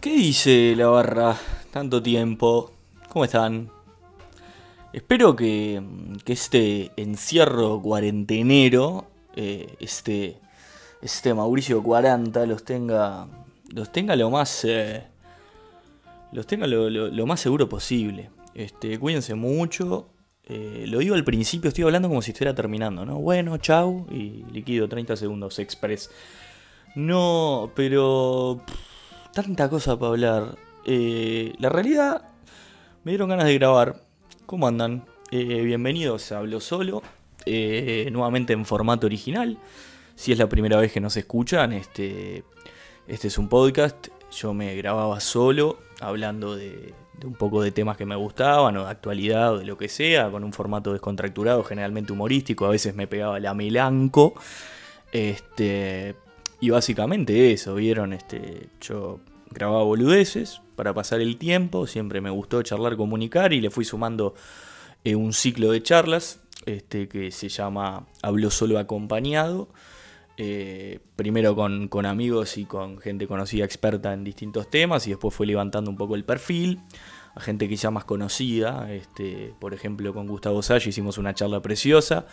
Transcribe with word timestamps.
¿Qué 0.00 0.10
dice 0.14 0.74
la 0.76 0.86
barra? 0.88 1.36
Tanto 1.70 2.02
tiempo. 2.02 2.72
¿Cómo 3.08 3.24
están? 3.24 3.70
Espero 4.92 5.36
que, 5.36 5.82
que 6.24 6.32
este 6.32 6.90
encierro 6.96 7.80
cuarentenero, 7.80 9.06
eh, 9.36 9.74
este, 9.78 10.38
este 11.02 11.34
Mauricio 11.34 11.82
40, 11.82 12.46
los 12.46 12.64
tenga, 12.64 13.28
los 13.72 13.92
tenga 13.92 14.16
lo 14.16 14.30
más, 14.30 14.64
eh, 14.64 15.04
los 16.32 16.46
tenga 16.46 16.66
lo, 16.66 16.88
lo- 16.90 17.26
más 17.26 17.40
seguro 17.40 17.68
posible. 17.68 18.30
Este, 18.54 18.98
cuídense 18.98 19.34
mucho. 19.34 20.08
Eh, 20.44 20.86
lo 20.88 20.98
digo 20.98 21.14
al 21.14 21.22
principio, 21.24 21.68
estoy 21.68 21.84
hablando 21.84 22.08
como 22.08 22.22
si 22.22 22.32
estuviera 22.32 22.54
terminando, 22.54 23.04
¿no? 23.06 23.18
Bueno, 23.18 23.56
chau 23.58 24.06
y 24.10 24.44
liquido 24.50 24.88
30 24.88 25.14
segundos 25.16 25.60
express. 25.60 26.10
No, 26.96 27.70
pero 27.76 28.60
tanta 29.32 29.68
cosa 29.68 29.98
para 29.98 30.10
hablar. 30.10 30.58
Eh, 30.84 31.54
la 31.58 31.68
realidad 31.68 32.22
me 33.04 33.12
dieron 33.12 33.28
ganas 33.28 33.46
de 33.46 33.54
grabar. 33.54 34.02
¿Cómo 34.46 34.66
andan? 34.66 35.04
Eh, 35.30 35.62
bienvenidos 35.62 36.32
a 36.32 36.38
Hablo 36.38 36.60
Solo, 36.60 37.02
eh, 37.46 38.08
nuevamente 38.10 38.52
en 38.52 38.64
formato 38.64 39.06
original. 39.06 39.58
Si 40.16 40.32
es 40.32 40.38
la 40.38 40.48
primera 40.48 40.76
vez 40.78 40.92
que 40.92 41.00
nos 41.00 41.16
escuchan, 41.16 41.72
este, 41.72 42.44
este 43.06 43.28
es 43.28 43.38
un 43.38 43.48
podcast. 43.48 44.08
Yo 44.32 44.52
me 44.52 44.74
grababa 44.76 45.20
solo, 45.20 45.78
hablando 46.00 46.56
de, 46.56 46.92
de 47.18 47.26
un 47.26 47.34
poco 47.34 47.62
de 47.62 47.70
temas 47.70 47.96
que 47.96 48.06
me 48.06 48.16
gustaban, 48.16 48.76
o 48.76 48.84
de 48.84 48.90
actualidad, 48.90 49.54
o 49.54 49.58
de 49.58 49.64
lo 49.64 49.78
que 49.78 49.88
sea, 49.88 50.30
con 50.30 50.44
un 50.44 50.52
formato 50.52 50.92
descontracturado, 50.92 51.62
generalmente 51.62 52.12
humorístico. 52.12 52.66
A 52.66 52.70
veces 52.70 52.94
me 52.94 53.06
pegaba 53.06 53.38
la 53.38 53.54
melanco. 53.54 54.34
Este, 55.12 56.16
y 56.60 56.70
básicamente 56.70 57.52
eso, 57.52 57.74
¿vieron? 57.74 58.12
Este, 58.12 58.68
yo 58.80 59.20
grababa 59.50 59.82
boludeces 59.82 60.60
para 60.76 60.94
pasar 60.94 61.20
el 61.20 61.36
tiempo, 61.36 61.86
siempre 61.86 62.20
me 62.20 62.30
gustó 62.30 62.62
charlar, 62.62 62.96
comunicar 62.96 63.52
y 63.52 63.60
le 63.60 63.70
fui 63.70 63.84
sumando 63.84 64.34
eh, 65.04 65.14
un 65.14 65.32
ciclo 65.32 65.72
de 65.72 65.82
charlas 65.82 66.40
este, 66.66 67.08
que 67.08 67.30
se 67.30 67.48
llama 67.48 68.06
Hablo 68.22 68.50
solo 68.50 68.78
acompañado. 68.78 69.68
Eh, 70.42 71.00
primero 71.16 71.54
con, 71.54 71.88
con 71.88 72.06
amigos 72.06 72.56
y 72.56 72.64
con 72.64 72.98
gente 72.98 73.26
conocida, 73.26 73.64
experta 73.64 74.14
en 74.14 74.24
distintos 74.24 74.70
temas, 74.70 75.06
y 75.06 75.10
después 75.10 75.34
fue 75.34 75.46
levantando 75.46 75.90
un 75.90 75.98
poco 75.98 76.14
el 76.14 76.24
perfil 76.24 76.80
a 77.34 77.40
gente 77.40 77.68
quizá 77.68 77.90
más 77.90 78.04
conocida. 78.04 78.92
Este, 78.92 79.54
por 79.58 79.74
ejemplo, 79.74 80.12
con 80.12 80.26
Gustavo 80.26 80.62
Salla 80.62 80.88
hicimos 80.88 81.18
una 81.18 81.34
charla 81.34 81.60
preciosa. 81.60 82.26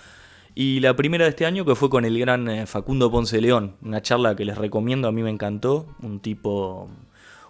Y 0.59 0.80
la 0.80 0.95
primera 0.95 1.25
de 1.25 1.30
este 1.30 1.45
año 1.45 1.66
que 1.66 1.75
fue 1.75 1.88
con 1.88 2.03
el 2.03 2.17
gran 2.17 2.50
eh, 2.50 2.66
Facundo 2.66 3.11
Ponce 3.11 3.39
León, 3.39 3.75
una 3.83 4.02
charla 4.02 4.36
que 4.36 4.44
les 4.44 4.58
recomiendo, 4.58 5.08
a 5.08 5.11
mí 5.11 5.22
me 5.22 5.30
encantó, 5.30 5.95
un 6.02 6.19
tipo, 6.19 6.89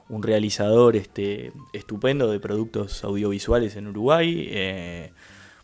un 0.10 0.24
realizador 0.24 0.98
este, 0.98 1.54
estupendo 1.72 2.30
de 2.30 2.42
productos 2.42 3.06
audiovisuales 3.06 3.78
en 3.78 3.88
Uruguay, 3.88 4.50
eh, 4.52 5.14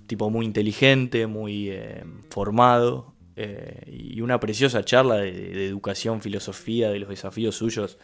tipo 0.07 0.29
muy 0.29 0.45
inteligente, 0.45 1.27
muy 1.27 1.69
eh, 1.69 2.05
formado, 2.29 3.13
eh, 3.35 3.91
y 3.91 4.21
una 4.21 4.39
preciosa 4.39 4.85
charla 4.85 5.15
de, 5.15 5.33
de 5.33 5.67
educación, 5.67 6.21
filosofía, 6.21 6.91
de 6.91 6.99
los 6.99 7.09
desafíos 7.09 7.57
suyos, 7.57 7.97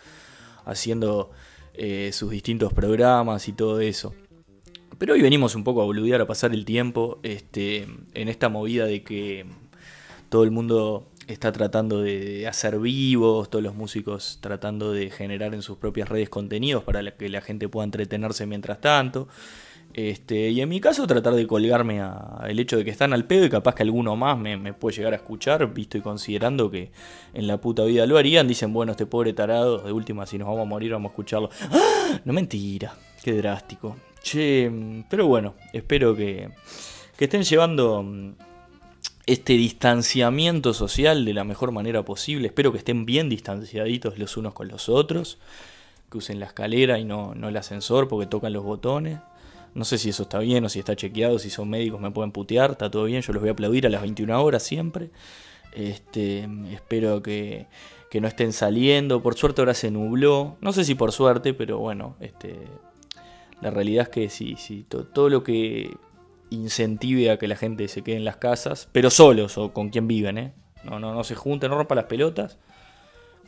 haciendo 0.66 1.32
sus 2.12 2.30
distintos 2.30 2.73
programas 2.73 3.48
y 3.48 3.54
todo 3.54 3.80
eso. 3.80 4.14
Pero 5.00 5.14
hoy 5.14 5.22
venimos 5.22 5.55
un 5.55 5.64
poco 5.64 5.81
a 5.81 5.86
boludear, 5.86 6.19
a 6.19 6.28
pasar 6.28 6.53
el 6.53 6.66
tiempo, 6.66 7.19
este, 7.23 7.88
en 8.14 8.28
esta 8.28 8.50
movida 8.50 8.86
de 8.86 9.02
que 9.02 9.45
todo 10.28 10.44
el 10.44 10.52
mundo 10.52 11.08
está 11.25 11.53
tratando 11.53 12.02
de 12.02 12.47
hacer 12.47 12.80
vivos, 12.80 13.50
todos 13.50 13.64
los 13.64 13.75
músicos 13.75 14.39
tratando 14.42 14.92
de 14.92 15.09
generar 15.09 15.53
en 15.53 15.61
sus 15.61 15.77
propias 15.77 16.09
redes 16.09 16.27
contenidos 16.30 16.83
para 16.83 17.16
que 17.16 17.30
la 17.30 17.39
gente 17.39 17.70
pueda 17.70 17.86
entretenerse 17.86 18.45
mientras 18.45 18.81
tanto. 18.81 19.30
Este, 19.94 20.50
y 20.50 20.59
en 20.59 20.67
mi 20.67 20.81
caso 20.81 21.08
tratar 21.08 21.33
de 21.33 21.47
colgarme 21.47 22.02
al 22.02 22.59
hecho 22.59 22.75
de 22.75 22.83
que 22.83 22.92
están 22.92 23.14
al 23.14 23.25
pedo 23.25 23.45
y 23.45 23.50
capaz 23.50 23.75
que 23.75 23.83
alguno 23.83 24.17
más 24.17 24.38
me, 24.38 24.58
me 24.58 24.73
puede 24.73 24.98
llegar 24.98 25.14
a 25.14 25.15
escuchar, 25.15 25.73
visto 25.73 25.98
y 25.98 26.02
considerando 26.02 26.70
que 26.70 26.92
en 27.33 27.48
la 27.48 27.61
puta 27.61 27.86
vida 27.86 28.05
lo 28.05 28.17
harían. 28.17 28.49
Dicen, 28.49 28.73
bueno, 28.73 28.92
este 28.92 29.05
pobre 29.05 29.32
tarado, 29.32 29.80
de 29.80 29.93
última, 29.93 30.26
si 30.26 30.38
nos 30.38 30.48
vamos 30.49 30.64
a 30.64 30.70
morir, 30.70 30.92
vamos 30.92 31.11
a 31.11 31.14
escucharlo. 31.14 31.49
¡Ah! 31.71 32.20
No 32.26 32.33
mentira, 32.33 32.93
qué 33.23 33.32
drástico. 33.33 33.95
Che, 34.22 34.70
mm, 34.70 35.04
pero 35.10 35.28
bueno, 35.28 35.56
espero 35.74 36.16
que, 36.16 36.50
que 37.18 37.26
estén 37.26 37.44
llevando 37.44 38.04
mm, 38.04 38.32
este 39.26 39.54
distanciamiento 39.54 40.74
social 40.74 41.24
de 41.26 41.34
la 41.34 41.44
mejor 41.44 41.72
manera 41.72 42.04
posible. 42.04 42.48
Espero 42.48 42.72
que 42.72 42.80
estén 42.80 43.06
bien 43.06 43.30
distanciaditos 43.30 44.18
los 44.18 44.38
unos 44.38 44.54
con 44.54 44.68
los 44.68 44.90
otros. 44.90 45.38
Que 46.10 46.18
usen 46.18 46.40
la 46.40 46.48
escalera 46.48 46.98
y 46.98 47.06
no, 47.06 47.36
no 47.36 47.50
el 47.50 47.58
ascensor 47.58 48.08
porque 48.08 48.26
tocan 48.26 48.54
los 48.54 48.64
botones. 48.64 49.20
No 49.76 49.86
sé 49.86 50.00
si 50.00 50.10
eso 50.10 50.24
está 50.24 50.40
bien 50.40 50.66
o 50.66 50.70
si 50.70 50.80
está 50.80 50.96
chequeado, 50.96 51.38
si 51.38 51.52
son 51.52 51.70
médicos 51.70 52.02
me 52.02 52.10
pueden 52.10 52.32
putear, 52.32 52.72
está 52.72 52.90
todo 52.90 53.04
bien, 53.04 53.22
yo 53.22 53.34
los 53.34 53.42
voy 53.42 53.50
a 53.50 53.52
aplaudir 53.52 53.86
a 53.86 53.90
las 53.90 54.02
21 54.02 54.42
horas 54.44 54.64
siempre. 54.64 55.12
Este, 55.74 56.50
espero 56.72 57.22
que, 57.22 57.68
que 58.10 58.22
no 58.22 58.28
estén 58.28 58.54
saliendo. 58.54 59.22
Por 59.22 59.36
suerte 59.36 59.62
ahora 59.62 59.76
se 59.76 59.92
nubló. 59.92 60.58
No 60.62 60.74
sé 60.74 60.84
si 60.84 60.96
por 60.96 61.12
suerte, 61.12 61.54
pero 61.54 61.78
bueno, 61.78 62.16
este, 62.20 62.58
la 63.61 63.70
realidad 63.71 64.03
es 64.03 64.09
que 64.09 64.30
sí, 64.30 64.55
sí, 64.58 64.86
to- 64.87 65.05
todo 65.05 65.30
lo 65.30 65.43
que 65.43 65.95
incentive 66.49 67.30
a 67.31 67.37
que 67.37 67.47
la 67.47 67.55
gente 67.55 67.87
se 67.87 68.02
quede 68.02 68.15
en 68.17 68.25
las 68.25 68.37
casas, 68.37 68.89
pero 68.92 69.09
solos 69.09 69.58
o 69.58 69.71
con 69.73 69.89
quien 69.89 70.08
viven, 70.08 70.37
¿eh? 70.37 70.53
No, 70.83 70.99
no, 70.99 71.14
no 71.14 71.23
se 71.23 71.36
junten, 71.36 71.70
no 71.70 71.77
rompan 71.77 71.97
las 71.97 72.05
pelotas, 72.05 72.58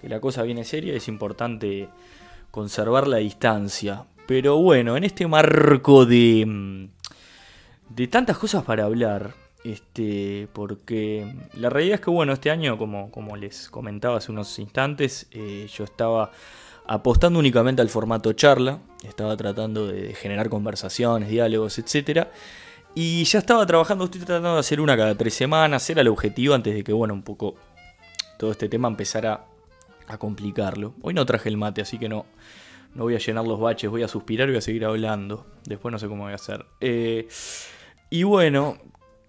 que 0.01 0.09
la 0.09 0.19
cosa 0.19 0.43
viene 0.43 0.63
seria, 0.65 0.93
es 0.93 1.07
importante 1.07 1.87
conservar 2.51 3.07
la 3.07 3.17
distancia. 3.17 4.05
Pero 4.27 4.57
bueno, 4.57 4.97
en 4.97 5.03
este 5.03 5.25
marco 5.27 6.05
de, 6.05 6.45
mm, 6.45 6.85
de 7.89 8.07
tantas 8.07 8.37
cosas 8.37 8.63
para 8.63 8.83
hablar, 8.85 9.33
este, 9.63 10.47
porque 10.53 11.33
la 11.53 11.69
realidad 11.69 11.95
es 11.95 12.01
que 12.01 12.09
bueno, 12.09 12.33
este 12.33 12.49
año, 12.51 12.77
como, 12.77 13.11
como 13.11 13.35
les 13.37 13.69
comentaba 13.69 14.17
hace 14.17 14.31
unos 14.31 14.57
instantes, 14.59 15.27
eh, 15.31 15.67
yo 15.73 15.83
estaba 15.83 16.31
apostando 16.91 17.39
únicamente 17.39 17.81
al 17.81 17.87
formato 17.87 18.33
charla, 18.33 18.79
estaba 19.03 19.37
tratando 19.37 19.87
de, 19.87 20.13
generar 20.13 20.49
conversaciones, 20.49 21.29
diálogos, 21.29 21.79
etcétera. 21.79 22.31
Y 22.93 23.23
ya 23.23 23.39
estaba 23.39 23.65
trabajando, 23.65 24.03
estoy 24.03 24.19
tratando 24.19 24.55
de 24.55 24.59
hacer 24.59 24.81
una 24.81 24.97
cada 24.97 25.15
tres 25.15 25.33
semanas, 25.33 25.89
era 25.89 26.01
el 26.01 26.09
objetivo 26.09 26.53
antes 26.53 26.75
de 26.75 26.83
que, 26.83 26.91
bueno, 26.91 27.13
un 27.13 27.23
poco 27.23 27.55
todo 28.37 28.51
este 28.51 28.67
tema 28.67 28.89
empezara 28.89 29.45
a 30.05 30.17
complicarlo. 30.17 30.93
Hoy 31.01 31.13
no 31.13 31.25
traje 31.25 31.47
el 31.47 31.55
mate, 31.55 31.81
así 31.81 31.97
que 31.97 32.09
no, 32.09 32.25
no 32.93 33.03
voy 33.03 33.15
a 33.15 33.19
llenar 33.19 33.47
los 33.47 33.57
baches, 33.57 33.89
voy 33.89 34.03
a 34.03 34.09
suspirar 34.09 34.49
y 34.49 34.51
voy 34.51 34.57
a 34.57 34.61
seguir 34.61 34.83
hablando. 34.83 35.45
Después 35.63 35.93
no 35.93 35.97
sé 35.97 36.09
cómo 36.09 36.23
voy 36.23 36.33
a 36.33 36.35
hacer. 36.35 36.65
Eh, 36.81 37.25
y 38.09 38.23
bueno, 38.23 38.77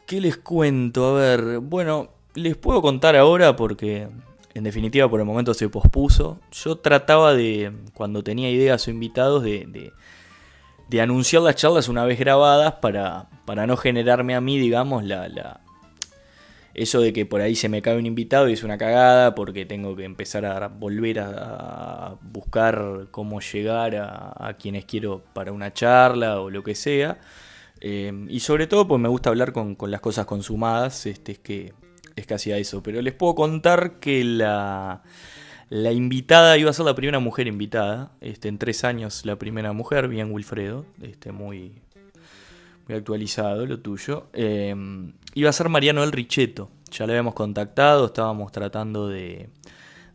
¿qué 0.08 0.20
les 0.20 0.36
cuento? 0.36 1.16
A 1.16 1.20
ver, 1.20 1.58
bueno, 1.60 2.08
les 2.34 2.56
puedo 2.56 2.82
contar 2.82 3.14
ahora 3.14 3.54
porque 3.54 4.08
en 4.54 4.64
definitiva 4.64 5.08
por 5.08 5.20
el 5.20 5.26
momento 5.26 5.54
se 5.54 5.68
pospuso. 5.68 6.40
Yo 6.52 6.76
trataba 6.76 7.34
de, 7.34 7.72
cuando 7.94 8.22
tenía 8.22 8.50
ideas 8.50 8.86
o 8.86 8.90
invitados, 8.90 9.42
de, 9.42 9.66
de, 9.66 9.92
de 10.88 11.00
anunciar 11.00 11.42
las 11.42 11.56
charlas 11.56 11.88
una 11.88 12.04
vez 12.04 12.18
grabadas 12.18 12.74
para, 12.74 13.28
para 13.46 13.66
no 13.66 13.76
generarme 13.76 14.34
a 14.34 14.40
mí, 14.40 14.58
digamos, 14.58 15.04
la, 15.04 15.28
la, 15.28 15.60
eso 16.74 17.00
de 17.00 17.12
que 17.12 17.26
por 17.26 17.40
ahí 17.40 17.54
se 17.54 17.68
me 17.68 17.82
cae 17.82 17.98
un 17.98 18.06
invitado 18.06 18.48
y 18.48 18.54
es 18.54 18.62
una 18.62 18.78
cagada 18.78 19.34
porque 19.34 19.66
tengo 19.66 19.94
que 19.94 20.04
empezar 20.04 20.46
a 20.46 20.68
volver 20.68 21.20
a, 21.20 22.16
buscar 22.22 23.08
cómo 23.10 23.40
llegar 23.40 23.96
a, 23.96 24.48
a, 24.48 24.54
quienes 24.54 24.84
quiero 24.86 25.22
para 25.34 25.52
una 25.52 25.72
charla 25.72 26.40
o 26.40 26.50
lo 26.50 26.62
que 26.62 26.74
sea. 26.74 27.18
Eh, 27.80 28.26
y 28.28 28.40
sobre 28.40 28.66
todo 28.66 28.86
pues 28.86 29.00
me 29.00 29.08
gusta 29.08 29.30
hablar 29.30 29.52
con, 29.52 29.74
con 29.74 29.90
las 29.90 30.00
cosas 30.00 30.24
consumadas, 30.24 31.04
este, 31.06 31.32
es 31.32 31.38
que 31.40 31.74
es 32.16 32.26
casi 32.26 32.52
a 32.52 32.58
eso. 32.58 32.82
Pero 32.82 33.00
les 33.02 33.14
puedo 33.14 33.34
contar 33.34 33.98
que 34.00 34.24
la, 34.24 35.02
la 35.68 35.92
invitada 35.92 36.58
iba 36.58 36.70
a 36.70 36.72
ser 36.72 36.84
la 36.86 36.94
primera 36.94 37.18
mujer 37.18 37.46
invitada, 37.46 38.12
este, 38.20 38.48
en 38.48 38.58
tres 38.58 38.84
años 38.84 39.24
la 39.24 39.36
primera 39.36 39.72
mujer, 39.72 40.08
bien 40.08 40.32
Wilfredo, 40.32 40.84
este, 41.00 41.32
muy, 41.32 41.80
muy 42.88 42.96
actualizado 42.96 43.66
lo 43.66 43.80
tuyo. 43.80 44.28
Eh, 44.32 44.74
iba 45.34 45.50
a 45.50 45.52
ser 45.52 45.68
Mariano 45.68 46.02
El 46.04 46.12
Richetto. 46.12 46.70
Ya 46.90 47.06
le 47.06 47.14
habíamos 47.14 47.34
contactado, 47.34 48.06
estábamos 48.06 48.52
tratando 48.52 49.08
de, 49.08 49.48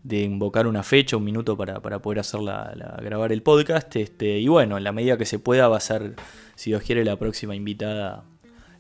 de 0.04 0.22
invocar 0.22 0.68
una 0.68 0.84
fecha, 0.84 1.18
un 1.18 1.24
minuto 1.26 1.58
para, 1.58 1.82
para 1.82 2.00
poder 2.02 2.20
hacer 2.20 2.40
la, 2.40 2.98
grabar 3.02 3.32
el 3.32 3.42
podcast. 3.42 3.94
Este, 3.96 4.40
y 4.40 4.48
bueno, 4.48 4.78
en 4.78 4.84
la 4.84 4.94
medida 4.94 5.18
que 5.18 5.26
se 5.26 5.38
pueda 5.40 5.68
va 5.68 5.78
a 5.78 5.82
ser, 5.82 6.16
si 6.56 6.70
Dios 6.70 6.84
quiere, 6.84 7.04
la 7.04 7.18
próxima 7.18 7.56
invitada 7.56 8.24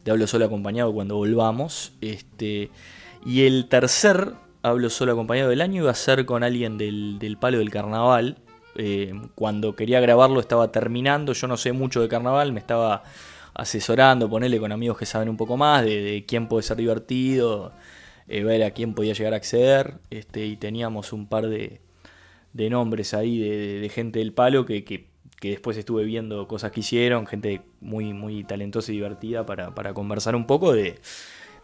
de 0.05 0.11
Hablo 0.11 0.25
Solo 0.27 0.45
Acompañado 0.45 0.93
cuando 0.93 1.15
volvamos. 1.15 1.93
Este, 1.99 2.69
y 3.27 3.45
el 3.45 3.67
tercer 3.67 4.35
Hablo 4.63 4.89
Solo 4.89 5.11
Acompañado 5.11 5.49
del 5.49 5.59
año 5.59 5.81
iba 5.81 5.91
a 5.91 5.95
ser 5.95 6.25
con 6.25 6.43
alguien 6.43 6.77
del, 6.77 7.19
del 7.19 7.35
palo 7.35 7.57
del 7.57 7.69
carnaval. 7.69 8.37
Eh, 8.75 9.13
cuando 9.35 9.75
quería 9.75 9.99
grabarlo 9.99 10.39
estaba 10.39 10.71
terminando, 10.71 11.33
yo 11.33 11.47
no 11.47 11.57
sé 11.57 11.73
mucho 11.73 12.01
de 12.01 12.07
carnaval, 12.07 12.53
me 12.53 12.61
estaba 12.61 13.03
asesorando, 13.53 14.29
ponerle 14.29 14.59
con 14.59 14.71
amigos 14.71 14.97
que 14.97 15.05
saben 15.05 15.27
un 15.27 15.35
poco 15.35 15.57
más 15.57 15.83
de, 15.83 16.01
de 16.01 16.25
quién 16.25 16.47
puede 16.47 16.63
ser 16.63 16.77
divertido, 16.77 17.73
eh, 18.29 18.45
ver 18.45 18.63
a 18.63 18.71
quién 18.71 18.93
podía 18.93 19.11
llegar 19.11 19.33
a 19.33 19.37
acceder, 19.37 19.95
este, 20.09 20.45
y 20.45 20.55
teníamos 20.55 21.11
un 21.11 21.27
par 21.27 21.47
de, 21.47 21.81
de 22.53 22.69
nombres 22.69 23.13
ahí 23.13 23.39
de, 23.39 23.89
gente 23.89 24.19
del 24.19 24.31
palo 24.31 24.65
que, 24.65 24.85
que, 24.85 25.05
después 25.41 25.75
estuve 25.75 26.05
viendo 26.05 26.47
cosas 26.47 26.71
que 26.71 26.79
hicieron, 26.79 27.27
gente 27.27 27.61
muy, 27.81 28.13
muy 28.13 28.45
talentosa 28.45 28.93
y 28.93 28.95
divertida 28.95 29.45
para, 29.45 29.75
para 29.75 29.93
conversar 29.93 30.33
un 30.33 30.47
poco 30.47 30.71
de, 30.71 30.95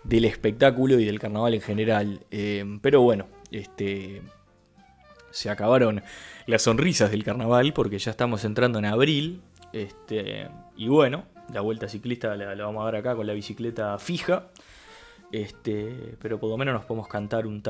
del 0.03 0.25
espectáculo 0.25 0.99
y 0.99 1.05
del 1.05 1.19
carnaval 1.19 1.53
en 1.53 1.61
general. 1.61 2.19
Eh, 2.31 2.65
pero 2.81 3.01
bueno, 3.01 3.27
este, 3.51 4.21
se 5.31 5.49
acabaron 5.49 6.03
las 6.45 6.63
sonrisas 6.63 7.11
del 7.11 7.23
carnaval 7.23 7.73
porque 7.73 7.99
ya 7.99 8.11
estamos 8.11 8.45
entrando 8.45 8.79
en 8.79 8.85
abril. 8.85 9.41
Este, 9.71 10.47
y 10.75 10.87
bueno, 10.87 11.25
la 11.51 11.61
vuelta 11.61 11.87
ciclista 11.87 12.35
la, 12.35 12.53
vamos 12.65 12.81
a 12.81 12.85
dar 12.85 12.95
acá 12.97 13.15
con 13.15 13.27
la 13.27 13.33
bicicleta 13.33 13.97
fija. 13.97 14.47
Este, 15.31 16.15
pero 16.21 16.39
por 16.39 16.49
lo 16.49 16.57
menos 16.57 16.75
nos 16.75 16.85
podemos 16.85 17.07
cantar 17.07 17.47
un 17.47 17.63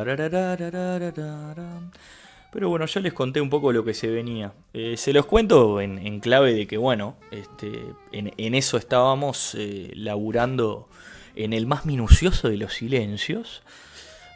pero 2.54 2.70
bueno, 2.70 2.86
ya 2.86 3.02
les 3.02 3.14
conté 3.14 3.42
un 3.42 3.50
poco 3.50 3.72
lo 3.72 3.84
que 3.84 3.96
se 3.96 4.08
venía. 4.08 4.54
Eh, 4.74 4.96
se 4.96 5.12
los 5.12 5.26
cuento 5.26 5.82
en, 5.82 6.20
clave 6.20 6.54
de 6.54 6.68
que, 6.68 6.78
bueno, 6.78 7.16
este, 7.32 7.84
en, 8.12 8.54
eso 8.54 8.78
estábamos 8.78 9.56
eh, 9.58 9.92
laburando 9.96 10.88
en 11.36 11.54
el 11.54 11.66
más 11.66 11.86
minucioso 11.86 12.50
de 12.50 12.58
los 12.58 12.74
silencios. 12.74 13.64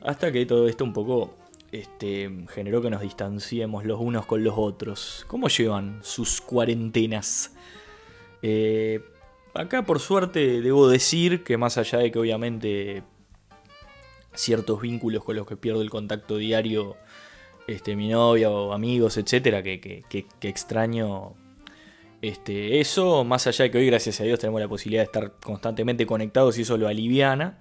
Hasta 0.02 0.32
que 0.32 0.46
todo 0.46 0.68
esto 0.68 0.84
un 0.84 0.94
poco 0.94 1.36
este, 1.72 2.30
generó 2.50 2.82
que 2.82 2.90
nos 2.90 3.02
distanciemos 3.02 3.86
los 3.86 4.00
unos 4.00 4.26
con 4.26 4.44
los 4.44 4.56
otros. 4.58 5.26
¿Cómo 5.28 5.48
llevan 5.48 6.00
sus 6.04 6.42
cuarentenas? 6.42 7.54
Eh, 8.42 9.02
acá 9.54 9.84
por 9.84 10.00
suerte 10.00 10.62
debo 10.62 10.88
decir 10.88 11.44
que 11.44 11.58
más 11.58 11.78
allá 11.78 12.00
de 12.00 12.12
que 12.12 12.20
obviamente 12.20 13.04
ciertos 14.34 14.82
vínculos 14.82 15.24
con 15.24 15.36
los 15.36 15.48
que 15.48 15.58
pierdo 15.58 15.82
el 15.82 15.90
contacto 15.90 16.38
diario 16.38 16.96
este, 17.68 17.96
mi 17.96 18.08
novia 18.08 18.50
o 18.50 18.72
amigos, 18.72 19.18
etcétera, 19.18 19.62
que, 19.62 20.04
extraño 20.42 21.34
este, 22.22 22.80
eso, 22.80 23.24
más 23.24 23.48
allá 23.48 23.64
de 23.64 23.72
que 23.72 23.78
hoy, 23.78 23.88
gracias 23.88 24.20
a 24.22 24.24
Dios, 24.24 24.40
tenemos 24.40 24.60
la 24.60 24.68
posibilidad 24.68 25.02
de 25.02 25.06
estar 25.06 25.34
constantemente 25.44 26.06
conectados 26.06 26.58
y 26.58 26.64
eso 26.64 26.78
lo 26.78 26.88
aliviana. 26.88 27.60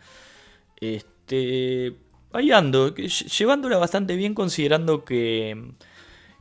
Este, 0.81 1.97
ahí 2.32 2.50
ando, 2.53 2.94
llevándola 2.94 3.79
bastante 3.79 4.17
bien 4.17 4.35
considerando 4.35 5.05
que, 5.05 5.73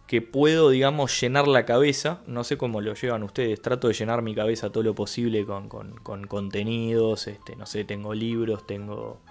que 0.08 0.22
puedo, 0.22 0.70
digamos, 0.70 1.20
llenar 1.20 1.48
la 1.48 1.66
cabeza. 1.66 2.22
No 2.28 2.44
sé 2.44 2.58
cómo 2.58 2.82
lo 2.82 2.94
llevan 2.94 3.24
ustedes, 3.24 3.62
trato 3.62 3.88
de 3.90 3.94
llenar 3.94 4.22
mi 4.22 4.34
cabeza 4.34 4.72
todo 4.72 4.84
lo 4.84 4.96
posible 4.96 5.46
con, 5.46 5.68
con 5.70 6.28
contenidos. 6.28 7.28
Este, 7.28 7.56
no 7.56 7.66
sé, 7.66 7.84
tengo 7.84 8.14
libros, 8.14 8.66
tengo, 8.66 9.22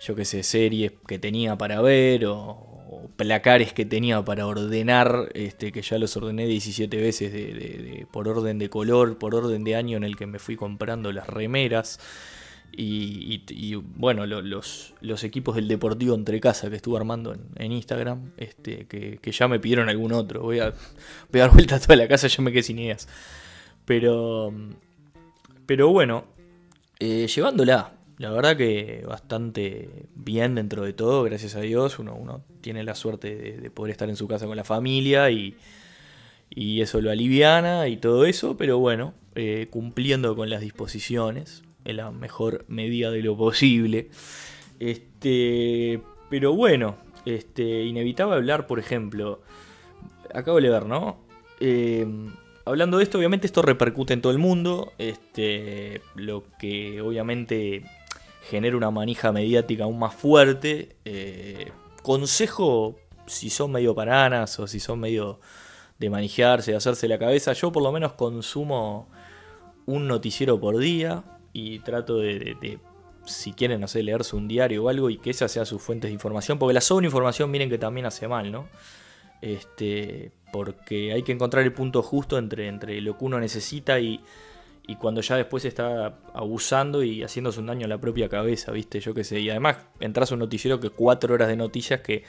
yo 0.00 0.14
qué 0.14 0.24
sé, 0.24 0.42
series 0.42 0.92
que 1.06 1.18
tenía 1.18 1.56
para 1.58 1.82
ver 1.82 2.26
o, 2.26 2.77
placares 3.16 3.72
que 3.72 3.84
tenía 3.84 4.24
para 4.24 4.46
ordenar, 4.46 5.30
este, 5.34 5.72
que 5.72 5.82
ya 5.82 5.98
los 5.98 6.16
ordené 6.16 6.46
17 6.46 6.96
veces 6.96 8.06
por 8.10 8.28
orden 8.28 8.58
de 8.58 8.68
color, 8.70 9.18
por 9.18 9.34
orden 9.34 9.64
de 9.64 9.76
año 9.76 9.96
en 9.96 10.04
el 10.04 10.16
que 10.16 10.26
me 10.26 10.38
fui 10.38 10.56
comprando 10.56 11.12
las 11.12 11.26
remeras. 11.26 11.98
Y, 12.80 13.74
bueno, 13.74 14.24
los, 14.26 14.94
los, 15.00 15.24
equipos 15.24 15.56
del 15.56 15.66
Deportivo 15.66 16.14
entre 16.14 16.38
casa 16.38 16.70
que 16.70 16.76
estuve 16.76 16.96
armando 16.98 17.34
en, 17.56 17.72
Instagram, 17.72 18.32
este, 18.36 18.86
que, 18.86 19.32
ya 19.32 19.48
me 19.48 19.58
pidieron 19.58 19.88
algún 19.88 20.12
otro. 20.12 20.42
Voy 20.42 20.60
a, 20.60 20.72
dar 21.32 21.50
vuelta 21.50 21.76
a 21.76 21.80
toda 21.80 21.96
la 21.96 22.06
casa, 22.06 22.28
ya 22.28 22.42
me 22.42 22.52
quedé 22.52 22.62
sin 22.62 22.78
ideas. 22.78 23.08
Pero, 23.84 24.52
pero 25.66 25.88
bueno, 25.88 26.26
eh, 27.00 27.26
llevándola, 27.26 27.94
la 28.18 28.30
verdad 28.30 28.56
que 28.56 29.04
bastante 29.08 30.06
bien 30.14 30.54
dentro 30.54 30.84
de 30.84 30.92
todo, 30.92 31.24
gracias 31.24 31.56
a 31.56 31.60
Dios. 31.60 31.98
Uno, 31.98 32.14
uno 32.14 32.44
tiene 32.60 32.82
la 32.84 32.94
suerte 32.94 33.58
de, 33.60 33.70
poder 33.70 33.92
estar 33.92 34.08
en 34.08 34.16
su 34.16 34.28
casa 34.28 34.46
con 34.46 34.56
la 34.56 34.64
familia 34.64 35.30
y, 35.30 35.56
eso 36.50 37.00
lo 37.00 37.10
aliviana 37.10 37.88
y 37.88 37.98
todo 37.98 38.24
eso, 38.24 38.56
pero 38.56 38.78
bueno, 38.78 39.14
eh, 39.34 39.68
cumpliendo 39.70 40.34
con 40.34 40.50
las 40.50 40.60
disposiciones 40.60 41.62
en 41.84 41.98
la 41.98 42.10
mejor 42.10 42.64
medida 42.68 43.10
de 43.10 43.22
lo 43.22 43.36
posible. 43.36 44.08
Este, 44.80 46.00
pero 46.30 46.54
bueno, 46.54 46.96
este, 47.24 47.84
inevitable 47.84 48.36
hablar, 48.36 48.66
por 48.66 48.78
ejemplo, 48.78 49.42
acabo 50.34 50.60
de 50.60 50.68
ver, 50.68 50.86
¿no? 50.86 51.18
Eh, 51.60 52.06
hablando 52.64 52.98
de 52.98 53.04
esto, 53.04 53.18
obviamente 53.18 53.46
esto 53.46 53.62
repercute 53.62 54.14
en 54.14 54.20
todo 54.20 54.32
el 54.32 54.38
mundo, 54.38 54.92
este, 54.98 56.00
lo 56.14 56.44
que 56.58 57.00
obviamente 57.00 57.84
genera 58.48 58.76
una 58.76 58.90
manija 58.90 59.32
mediática 59.32 59.84
aún 59.84 59.98
más 59.98 60.14
fuerte. 60.14 60.96
Eh, 61.04 61.70
consejo, 62.08 62.98
si 63.26 63.50
son 63.50 63.70
medio 63.70 63.94
paranas 63.94 64.58
o 64.58 64.66
si 64.66 64.80
son 64.80 64.98
medio 64.98 65.40
de 65.98 66.08
manejarse, 66.08 66.70
de 66.70 66.78
hacerse 66.78 67.06
la 67.06 67.18
cabeza, 67.18 67.52
yo 67.52 67.70
por 67.70 67.82
lo 67.82 67.92
menos 67.92 68.14
consumo 68.14 69.10
un 69.84 70.08
noticiero 70.08 70.58
por 70.58 70.78
día 70.78 71.22
y 71.52 71.80
trato 71.80 72.16
de, 72.16 72.78
si 73.26 73.52
quieren, 73.52 73.82
no 73.82 73.88
sé, 73.88 74.02
leerse 74.02 74.36
un 74.36 74.48
diario 74.48 74.84
o 74.84 74.88
algo 74.88 75.10
y 75.10 75.18
que 75.18 75.28
esa 75.28 75.48
sea 75.48 75.66
su 75.66 75.78
fuente 75.78 76.06
de 76.06 76.14
información, 76.14 76.58
porque 76.58 76.72
la 76.72 76.80
sobreinformación 76.80 77.50
miren 77.50 77.68
que 77.68 77.76
también 77.76 78.06
hace 78.06 78.26
mal, 78.26 78.50
¿no? 78.50 78.70
Este, 79.42 80.32
porque 80.50 81.12
hay 81.12 81.22
que 81.22 81.32
encontrar 81.32 81.62
el 81.62 81.74
punto 81.74 82.02
justo 82.02 82.38
entre, 82.38 82.68
entre 82.68 83.02
lo 83.02 83.18
que 83.18 83.24
uno 83.26 83.38
necesita 83.38 84.00
y 84.00 84.22
y 84.88 84.96
cuando 84.96 85.20
ya 85.20 85.36
después 85.36 85.66
está 85.66 86.18
abusando 86.32 87.02
y 87.02 87.22
haciéndose 87.22 87.60
un 87.60 87.66
daño 87.66 87.84
a 87.84 87.88
la 87.88 87.98
propia 87.98 88.30
cabeza, 88.30 88.72
¿viste? 88.72 89.00
Yo 89.00 89.12
qué 89.12 89.22
sé. 89.22 89.38
Y 89.38 89.50
además 89.50 89.76
entras 90.00 90.32
a 90.32 90.34
un 90.34 90.40
noticiero 90.40 90.80
que 90.80 90.88
4 90.88 91.34
horas 91.34 91.48
de 91.48 91.56
noticias 91.56 92.00
que 92.00 92.24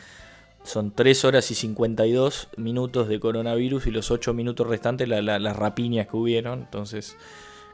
son 0.64 0.92
3 0.92 1.24
horas 1.24 1.50
y 1.52 1.56
52 1.56 2.50
minutos 2.58 3.08
de 3.08 3.18
coronavirus 3.18 3.88
y 3.88 3.92
los 3.92 4.12
8 4.12 4.34
minutos 4.34 4.68
restantes 4.68 5.08
las 5.08 5.56
rapiñas 5.56 6.08
que 6.08 6.18
hubieron. 6.18 6.60
Entonces 6.60 7.16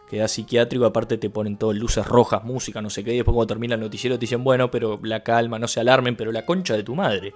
queda 0.07 0.27
psiquiátrico, 0.27 0.85
aparte 0.85 1.17
te 1.17 1.31
ponen 1.31 1.57
todo 1.57 1.73
luces 1.73 2.05
rojas, 2.05 2.43
música, 2.43 2.79
no 2.79 2.91
sé 2.91 3.03
qué. 3.03 3.11
Y 3.13 3.17
después 3.17 3.33
cuando 3.33 3.47
termina 3.47 3.73
el 3.73 3.81
noticiero 3.81 4.17
te 4.17 4.21
dicen, 4.21 4.43
bueno, 4.43 4.69
pero 4.69 4.99
la 5.01 5.23
calma, 5.23 5.57
no 5.57 5.67
se 5.67 5.79
alarmen, 5.79 6.15
pero 6.15 6.31
la 6.31 6.45
concha 6.45 6.75
de 6.75 6.83
tu 6.83 6.93
madre. 6.93 7.33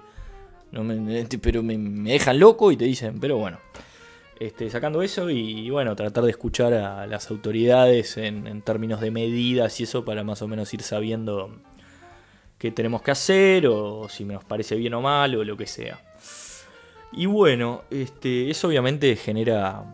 No 0.70 0.84
me, 0.84 1.26
pero 1.42 1.64
me 1.64 2.12
dejan 2.12 2.38
loco 2.38 2.70
y 2.70 2.76
te 2.76 2.84
dicen, 2.84 3.18
pero 3.18 3.38
bueno. 3.38 3.58
Este, 4.40 4.70
sacando 4.70 5.02
eso 5.02 5.28
y 5.28 5.68
bueno, 5.68 5.94
tratar 5.94 6.24
de 6.24 6.30
escuchar 6.30 6.72
a 6.72 7.06
las 7.06 7.30
autoridades 7.30 8.16
en, 8.16 8.62
términos 8.62 9.02
de 9.02 9.10
medidas 9.10 9.78
y 9.80 9.82
eso 9.82 10.02
para 10.02 10.24
más 10.24 10.40
o 10.40 10.48
menos 10.48 10.72
ir 10.72 10.80
sabiendo 10.80 11.54
qué 12.56 12.70
tenemos 12.70 13.02
que 13.02 13.10
hacer 13.10 13.66
o 13.66 14.08
si 14.08 14.24
nos 14.24 14.42
parece 14.42 14.76
bien 14.76 14.94
o 14.94 15.02
mal 15.02 15.34
o 15.34 15.44
lo 15.44 15.58
que 15.58 15.66
sea. 15.66 16.00
Y 17.12 17.26
bueno, 17.26 17.82
este, 17.90 18.48
eso 18.48 18.68
obviamente 18.68 19.14
genera 19.14 19.84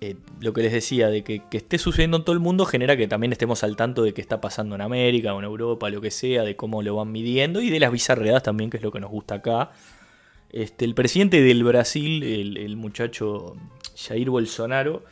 eh, 0.00 0.14
lo 0.40 0.52
que 0.52 0.62
les 0.62 0.72
decía, 0.72 1.08
de 1.08 1.24
que, 1.24 1.42
esté 1.50 1.76
sucediendo 1.76 2.18
en 2.18 2.22
todo 2.22 2.34
el 2.34 2.40
mundo 2.40 2.66
genera 2.66 2.96
que 2.96 3.08
también 3.08 3.32
estemos 3.32 3.64
al 3.64 3.74
tanto 3.74 4.04
de 4.04 4.14
qué 4.14 4.20
está 4.20 4.40
pasando 4.40 4.76
en 4.76 4.82
América 4.82 5.34
o 5.34 5.40
en 5.40 5.46
Europa, 5.46 5.90
lo 5.90 6.00
que 6.00 6.12
sea, 6.12 6.44
de 6.44 6.54
cómo 6.54 6.82
lo 6.82 6.94
van 6.94 7.10
midiendo 7.10 7.60
y 7.60 7.70
de 7.70 7.80
las 7.80 7.90
bizarreadas 7.90 8.44
también, 8.44 8.70
que 8.70 8.76
es 8.76 8.84
lo 8.84 8.92
que 8.92 9.00
nos 9.00 9.10
gusta 9.10 9.36
acá. 9.36 9.72
Este, 10.52 10.84
el 10.84 10.94
presidente 10.94 11.42
del 11.42 11.64
Brasil, 11.64 12.22
el 12.56 12.76
muchacho 12.76 13.56
Jair 14.06 14.30
Bolsonaro, 14.30 15.04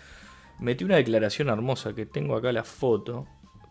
metió 0.59 0.87
una 0.87 0.97
declaración 0.97 1.49
hermosa 1.49 1.95
que 1.95 2.07
tengo 2.07 2.37
acá 2.37 2.53
la 2.53 2.65
foto. 2.65 3.27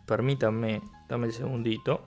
Permítanme, 0.06 0.82
dame 1.10 1.28
el 1.28 1.34
segundito. 1.34 2.02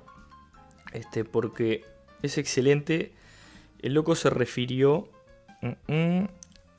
Este, 0.92 1.24
porque 1.24 1.84
es 2.22 2.38
excelente. 2.38 3.12
El 3.80 3.94
loco 3.94 4.14
se 4.14 4.30
refirió 4.30 5.08
mm, 5.62 5.92
mm, 5.92 6.28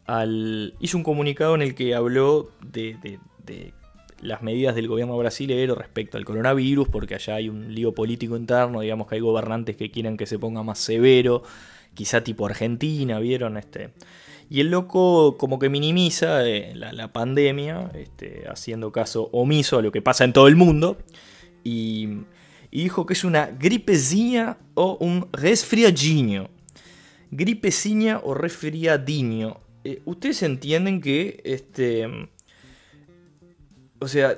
al. 0.06 0.76
hizo 0.80 0.98
un 0.98 1.04
comunicado 1.04 1.56
en 1.56 1.62
el 1.62 1.76
que 1.76 1.96
habló 1.96 2.52
de, 2.62 2.98
de 3.44 3.74
las 4.22 4.42
medidas 4.42 4.76
del 4.76 4.88
gobierno 4.88 5.18
brasileño 5.18 5.76
respecto 5.76 6.18
al 6.18 6.26
coronavirus, 6.26 6.88
porque 6.88 7.16
allá 7.16 7.36
hay 7.36 7.50
un 7.50 7.74
lío 7.74 7.94
político 7.94 8.38
interno, 8.38 8.82
digamos 8.82 9.08
que 9.08 9.16
hay 9.16 9.22
gobernantes 9.22 9.76
que 9.76 9.92
quieren 9.92 10.16
que 10.16 10.28
se 10.28 10.40
ponga 10.40 10.64
más 10.64 10.80
severo, 10.80 11.44
quizá 11.94 12.24
tipo 12.24 12.46
Argentina, 12.46 13.20
¿vieron? 13.20 13.58
Este, 13.58 13.92
y 14.52 14.60
el 14.60 14.70
loco 14.70 15.38
como 15.38 15.60
que 15.60 15.70
minimiza 15.70 16.46
eh, 16.46 16.74
la, 16.76 17.14
pandemia, 17.14 17.90
este, 17.94 18.44
haciendo 18.50 18.92
caso 18.92 19.30
omiso 19.32 19.78
a 19.78 19.82
lo 19.82 19.94
que 19.94 20.02
pasa 20.02 20.26
en 20.26 20.34
todo 20.34 20.50
el 20.50 20.58
mundo. 20.58 20.98
Y, 21.64 22.26
dijo 22.70 23.06
que 23.06 23.14
es 23.14 23.24
una 23.24 23.46
gripezinha 23.46 24.58
o 24.74 24.98
un 25.00 25.30
resfriadinho. 25.32 26.50
Gripezinha 27.32 28.20
o 28.22 28.34
resfriadinho. 28.34 29.62
Eh, 29.86 30.02
Ustedes 30.04 30.44
entienden 30.44 31.00
que, 31.00 31.40
este, 31.46 32.10
o 34.00 34.08
sea, 34.10 34.38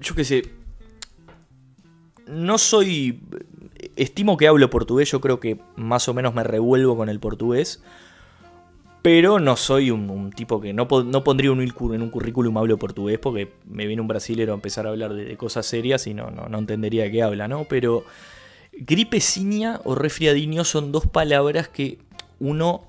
yo 0.00 0.14
qué 0.14 0.22
sé, 0.22 0.42
no 2.28 2.56
soy, 2.56 3.20
estimo 3.96 4.36
que 4.36 4.46
hablo 4.46 4.70
portugués, 4.70 5.10
yo 5.10 5.20
creo 5.20 5.40
que 5.40 5.58
más 5.74 6.08
o 6.08 6.14
menos 6.14 6.36
me 6.36 6.44
revuelvo 6.44 6.96
con 6.96 7.08
el 7.08 7.18
portugués. 7.18 7.82
Pero 9.02 9.38
no 9.38 9.56
soy 9.56 9.90
un, 9.90 10.32
tipo 10.32 10.60
que 10.60 10.72
no, 10.72 10.88
no 11.04 11.24
pondría 11.24 11.52
un, 11.52 11.60
en 11.60 12.02
un 12.02 12.10
currículum 12.10 12.58
hablo 12.58 12.78
portugués 12.78 13.18
porque 13.18 13.52
me 13.64 13.86
viene 13.86 14.02
un 14.02 14.08
brasilero 14.08 14.52
a 14.52 14.56
empezar 14.56 14.86
a 14.86 14.90
hablar 14.90 15.14
de, 15.14 15.36
cosas 15.36 15.66
serias 15.66 16.06
y 16.06 16.14
no, 16.14 16.30
no, 16.30 16.58
entendería 16.58 17.04
de 17.04 17.12
qué 17.12 17.22
habla, 17.22 17.46
¿no? 17.46 17.64
Pero 17.64 18.04
gripeciña 18.72 19.80
o 19.84 19.94
resfriadinho 19.94 20.64
son 20.64 20.90
dos 20.90 21.06
palabras 21.06 21.68
que 21.68 21.98
uno 22.40 22.82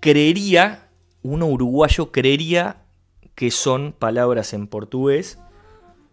creería, 0.00 0.88
uno 1.22 1.46
uruguayo 1.46 2.12
creería 2.12 2.82
que 3.34 3.50
son 3.50 3.94
palabras 3.98 4.52
en 4.52 4.66
portugués 4.66 5.38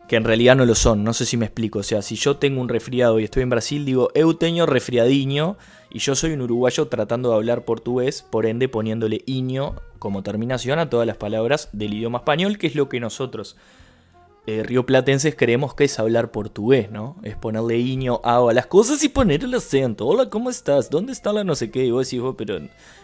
que 0.08 0.16
en 0.16 0.24
realidad 0.24 0.56
no 0.56 0.66
lo 0.66 0.76
son. 0.76 1.04
No 1.04 1.14
sé 1.14 1.26
si 1.26 1.38
me 1.38 1.46
explico. 1.46 1.80
O 1.80 1.84
sea, 1.84 2.02
si 2.02 2.16
yo 2.16 2.38
tengo 2.38 2.62
un 2.62 2.70
resfriado 2.70 3.20
y 3.20 3.24
estoy 3.24 3.44
en 3.44 3.50
Brasil, 3.50 3.86
digo 3.86 4.10
eu 4.14 4.36
tengo 4.36 4.66
resfriadiño 4.66 5.58
y 5.90 6.00
yo 6.00 6.16
soy 6.16 6.34
un 6.34 6.42
uruguayo 6.42 6.88
tratando 6.88 7.30
de 7.30 7.36
hablar 7.36 7.66
portugués, 7.66 8.22
por 8.22 8.46
ende 8.46 8.68
poniéndole 8.68 9.24
iño 9.26 9.76
como 10.00 10.24
terminación 10.24 10.80
a 10.80 10.90
todas 10.90 11.08
las 11.08 11.18
palabras 11.18 11.70
del 11.72 11.94
idioma 11.94 12.20
español, 12.20 12.58
que 12.58 12.68
es 12.68 12.76
lo 12.76 12.90
que 12.90 13.00
nosotros 13.00 13.56
eh, 14.48 14.62
rioplatenses 14.62 15.36
creemos 15.36 15.74
que 15.74 15.86
es 15.86 15.98
hablar 15.98 16.30
portugués, 16.30 16.92
¿no? 16.92 17.16
Es 17.24 17.36
ponerle 17.36 17.80
iño 17.80 18.22
a 18.24 18.40
las 18.54 18.68
cosas 18.68 19.04
y 19.04 19.10
poner 19.10 19.44
el 19.44 19.56
acento. 19.56 20.06
Hola, 20.06 20.30
¿cómo 20.30 20.52
estás? 20.52 20.92
¿Dónde 20.92 21.14
está 21.14 21.34
la 21.34 21.44
no 21.44 21.56
sé 21.56 21.72
qué? 21.72 21.84
Y 21.86 21.90
vos 21.90 22.08
decís, 22.08 22.24
pero 22.38 22.60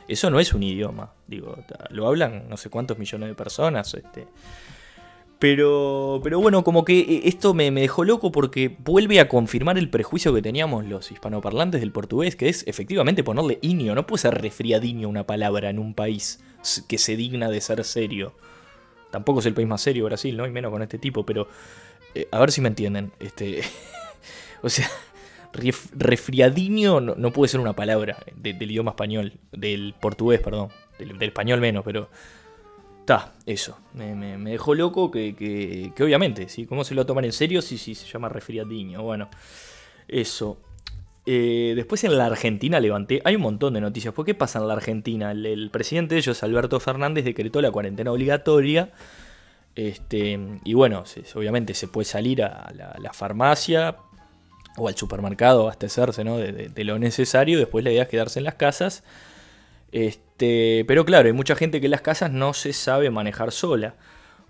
eso 0.07 0.29
no 0.29 0.39
es 0.39 0.53
un 0.53 0.61
idioma. 0.61 1.13
Digo, 1.25 1.57
lo 1.89 2.07
hablan 2.07 2.47
no 2.47 2.57
sé 2.57 2.69
cuántos 2.69 2.99
millones 2.99 3.29
de 3.29 3.35
personas. 3.35 3.91
Este. 3.95 4.27
Pero, 5.41 6.21
pero 6.23 6.39
bueno, 6.39 6.63
como 6.63 6.85
que 6.85 6.99
eh, 6.99 7.21
esto 7.23 7.55
me, 7.55 7.71
dejó 7.71 8.03
loco 8.03 8.31
porque 8.31 8.77
vuelve 8.77 9.19
a 9.19 9.27
confirmar 9.27 9.79
el 9.79 9.89
prejuicio 9.89 10.35
que 10.35 10.43
teníamos 10.43 10.85
los 10.85 11.11
hispanoparlantes 11.11 11.81
del 11.81 11.91
portugués, 11.91 12.35
que 12.35 12.47
es 12.47 12.63
efectivamente 12.67 13.23
ponerle 13.23 13.57
iño. 13.63 13.95
No 13.95 14.05
puede 14.05 14.21
ser 14.21 14.39
resfriadiño 14.39 15.09
una 15.09 15.25
palabra 15.25 15.71
en 15.71 15.79
un 15.79 15.95
país 15.95 16.43
que 16.87 16.99
se 16.99 17.15
digna 17.15 17.49
de 17.49 17.59
ser 17.59 17.83
serio. 17.85 18.35
Tampoco 19.09 19.39
es 19.39 19.47
el 19.47 19.55
país 19.55 19.67
más 19.67 19.81
serio 19.81 20.05
Brasil, 20.05 20.37
¿no? 20.37 20.45
Y 20.45 20.51
menos 20.51 20.71
con 20.71 20.83
este 20.83 20.99
tipo, 20.99 21.25
pero 21.25 21.47
eh, 22.13 22.27
a 22.29 22.39
ver 22.39 22.51
si 22.51 22.61
me 22.61 22.67
entienden. 22.67 23.11
Este, 23.19 23.63
o 24.61 24.69
sea, 24.69 24.87
resfriadiño 25.53 27.01
no, 27.01 27.31
puede 27.31 27.49
ser 27.49 27.61
una 27.61 27.73
palabra 27.73 28.17
del 28.35 28.61
idioma 28.61 28.91
español, 28.91 29.33
del 29.51 29.95
portugués, 29.99 30.39
perdón, 30.39 30.69
del 30.99 31.19
español 31.19 31.61
menos, 31.61 31.83
pero 31.83 32.09
Está, 33.01 33.33
eso. 33.47 33.79
Me, 33.95 34.37
dejó 34.51 34.75
loco 34.75 35.09
que, 35.09 35.91
obviamente, 35.99 36.47
¿sí? 36.47 36.67
¿Cómo 36.67 36.83
se 36.83 36.93
lo 36.93 37.03
toman 37.07 37.25
en 37.25 37.31
serio 37.31 37.63
si, 37.63 37.79
si 37.79 37.95
se 37.95 38.05
llama 38.05 38.29
resfriadiño? 38.29 39.01
Bueno, 39.01 39.27
eso. 40.07 40.59
Eh, 41.25 41.73
después 41.75 42.03
en 42.03 42.15
la 42.15 42.27
Argentina 42.27 42.79
levanté. 42.79 43.19
Hay 43.25 43.35
un 43.35 43.41
montón 43.41 43.73
de 43.73 43.81
noticias. 43.81 44.13
¿Por 44.13 44.23
qué 44.23 44.35
pasa 44.35 44.59
en 44.59 44.67
la 44.67 44.75
Argentina? 44.75 45.31
El, 45.31 45.71
presidente 45.71 46.13
de 46.13 46.19
ellos, 46.19 46.43
Alberto 46.43 46.79
Fernández, 46.79 47.25
decretó 47.25 47.59
la 47.59 47.71
cuarentena 47.71 48.11
obligatoria. 48.11 48.91
Este, 49.75 50.39
y 50.63 50.73
bueno, 50.75 51.03
obviamente 51.33 51.73
se 51.73 51.87
puede 51.87 52.05
salir 52.05 52.43
a 52.43 52.71
la, 52.99 53.13
farmacia 53.13 53.97
o 54.77 54.89
al 54.89 54.95
supermercado 54.95 55.63
abastecerse 55.63 56.23
¿no? 56.23 56.37
de, 56.37 56.69
de, 56.69 56.83
lo 56.83 56.99
necesario. 56.99 57.57
Después 57.57 57.83
la 57.83 57.91
idea 57.91 58.03
es 58.03 58.09
quedarse 58.09 58.37
en 58.37 58.45
las 58.45 58.55
casas. 58.55 59.03
Este, 59.91 60.30
pero 60.87 61.05
claro, 61.05 61.27
hay 61.27 61.33
mucha 61.33 61.55
gente 61.55 61.79
que 61.79 61.87
en 61.87 61.91
las 61.91 62.01
casas 62.01 62.31
no 62.31 62.53
se 62.53 62.73
sabe 62.73 63.09
manejar 63.09 63.51
sola. 63.51 63.95